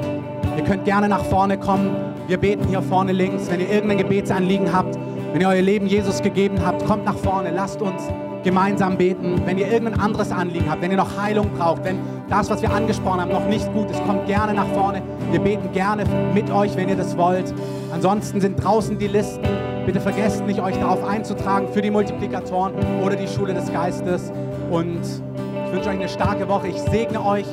Ihr 0.56 0.64
könnt 0.64 0.84
gerne 0.84 1.08
nach 1.08 1.24
vorne 1.26 1.56
kommen. 1.56 1.94
Wir 2.26 2.38
beten 2.38 2.66
hier 2.66 2.82
vorne 2.82 3.12
links. 3.12 3.48
Wenn 3.48 3.60
ihr 3.60 3.70
irgendein 3.70 3.98
Gebetsanliegen 3.98 4.72
habt, 4.72 4.98
wenn 5.32 5.40
ihr 5.40 5.46
euer 5.46 5.62
Leben 5.62 5.86
Jesus 5.86 6.20
gegeben 6.20 6.56
habt, 6.66 6.84
kommt 6.86 7.04
nach 7.04 7.14
vorne. 7.14 7.52
Lasst 7.54 7.80
uns 7.80 8.08
gemeinsam 8.42 8.96
beten. 8.98 9.40
Wenn 9.44 9.58
ihr 9.58 9.70
irgendein 9.70 10.00
anderes 10.00 10.32
Anliegen 10.32 10.68
habt, 10.68 10.82
wenn 10.82 10.90
ihr 10.90 10.96
noch 10.96 11.16
Heilung 11.22 11.52
braucht, 11.56 11.84
wenn 11.84 12.00
das, 12.28 12.50
was 12.50 12.62
wir 12.62 12.72
angesprochen 12.72 13.20
haben, 13.20 13.30
noch 13.30 13.46
nicht 13.46 13.72
gut 13.74 13.88
ist, 13.92 14.04
kommt 14.04 14.26
gerne 14.26 14.54
nach 14.54 14.66
vorne. 14.74 15.02
Wir 15.30 15.38
beten 15.38 15.70
gerne 15.70 16.02
mit 16.34 16.50
euch, 16.50 16.76
wenn 16.76 16.88
ihr 16.88 16.96
das 16.96 17.16
wollt. 17.16 17.54
Ansonsten 17.92 18.40
sind 18.40 18.56
draußen 18.56 18.98
die 18.98 19.06
Listen. 19.06 19.46
Bitte 19.86 20.00
vergesst 20.00 20.44
nicht, 20.46 20.60
euch 20.60 20.76
darauf 20.78 21.04
einzutragen 21.04 21.68
für 21.72 21.80
die 21.80 21.92
Multiplikatoren 21.92 22.74
oder 23.04 23.14
die 23.14 23.28
Schule 23.28 23.54
des 23.54 23.72
Geistes. 23.72 24.32
Und 24.68 25.00
ich 25.04 25.72
wünsche 25.72 25.90
euch 25.90 25.96
eine 25.96 26.08
starke 26.08 26.48
Woche. 26.48 26.66
Ich 26.66 26.78
segne 26.90 27.24
euch 27.24 27.46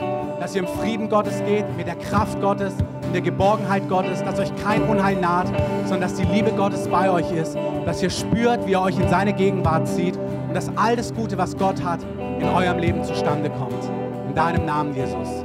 dass 0.48 0.56
ihr 0.56 0.62
im 0.62 0.68
Frieden 0.80 1.10
Gottes 1.10 1.44
geht, 1.46 1.66
mit 1.76 1.88
der 1.88 1.98
Kraft 1.98 2.40
Gottes, 2.40 2.74
in 3.04 3.12
der 3.12 3.22
Geborgenheit 3.22 3.90
Gottes, 3.90 4.24
dass 4.24 4.40
euch 4.40 4.56
kein 4.64 4.82
Unheil 4.84 5.18
naht, 5.18 5.48
sondern 5.84 6.10
dass 6.10 6.14
die 6.14 6.24
Liebe 6.24 6.52
Gottes 6.52 6.88
bei 6.88 7.12
euch 7.12 7.30
ist, 7.34 7.58
dass 7.86 8.02
ihr 8.02 8.10
spürt, 8.10 8.66
wie 8.66 8.72
er 8.72 8.82
euch 8.84 8.98
in 8.98 9.10
seine 9.10 9.34
Gegenwart 9.34 9.90
zieht 9.90 10.16
und 10.16 10.54
dass 10.54 10.72
all 10.78 10.96
das 10.96 11.14
Gute, 11.14 11.38
was 11.38 11.58
Gott 11.58 11.84
hat, 11.84 12.00
in 12.40 12.48
eurem 12.48 12.80
Leben 12.80 13.04
zustande 13.04 13.50
kommt. 13.50 13.92
In 14.30 14.36
deinem 14.36 14.66
Namen, 14.66 14.96
Jesus. 14.96 15.44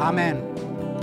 Amen. 0.00 0.38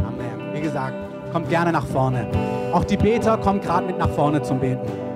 Amen. 0.05 0.53
Wie 0.53 0.59
gesagt, 0.59 0.95
kommt 1.31 1.47
gerne 1.47 1.71
nach 1.71 1.85
vorne. 1.85 2.27
Auch 2.73 2.83
die 2.83 2.97
Beter 2.97 3.37
kommen 3.37 3.61
gerade 3.61 3.87
mit 3.87 3.97
nach 3.97 4.09
vorne 4.09 4.41
zum 4.41 4.59
Beten. 4.59 5.06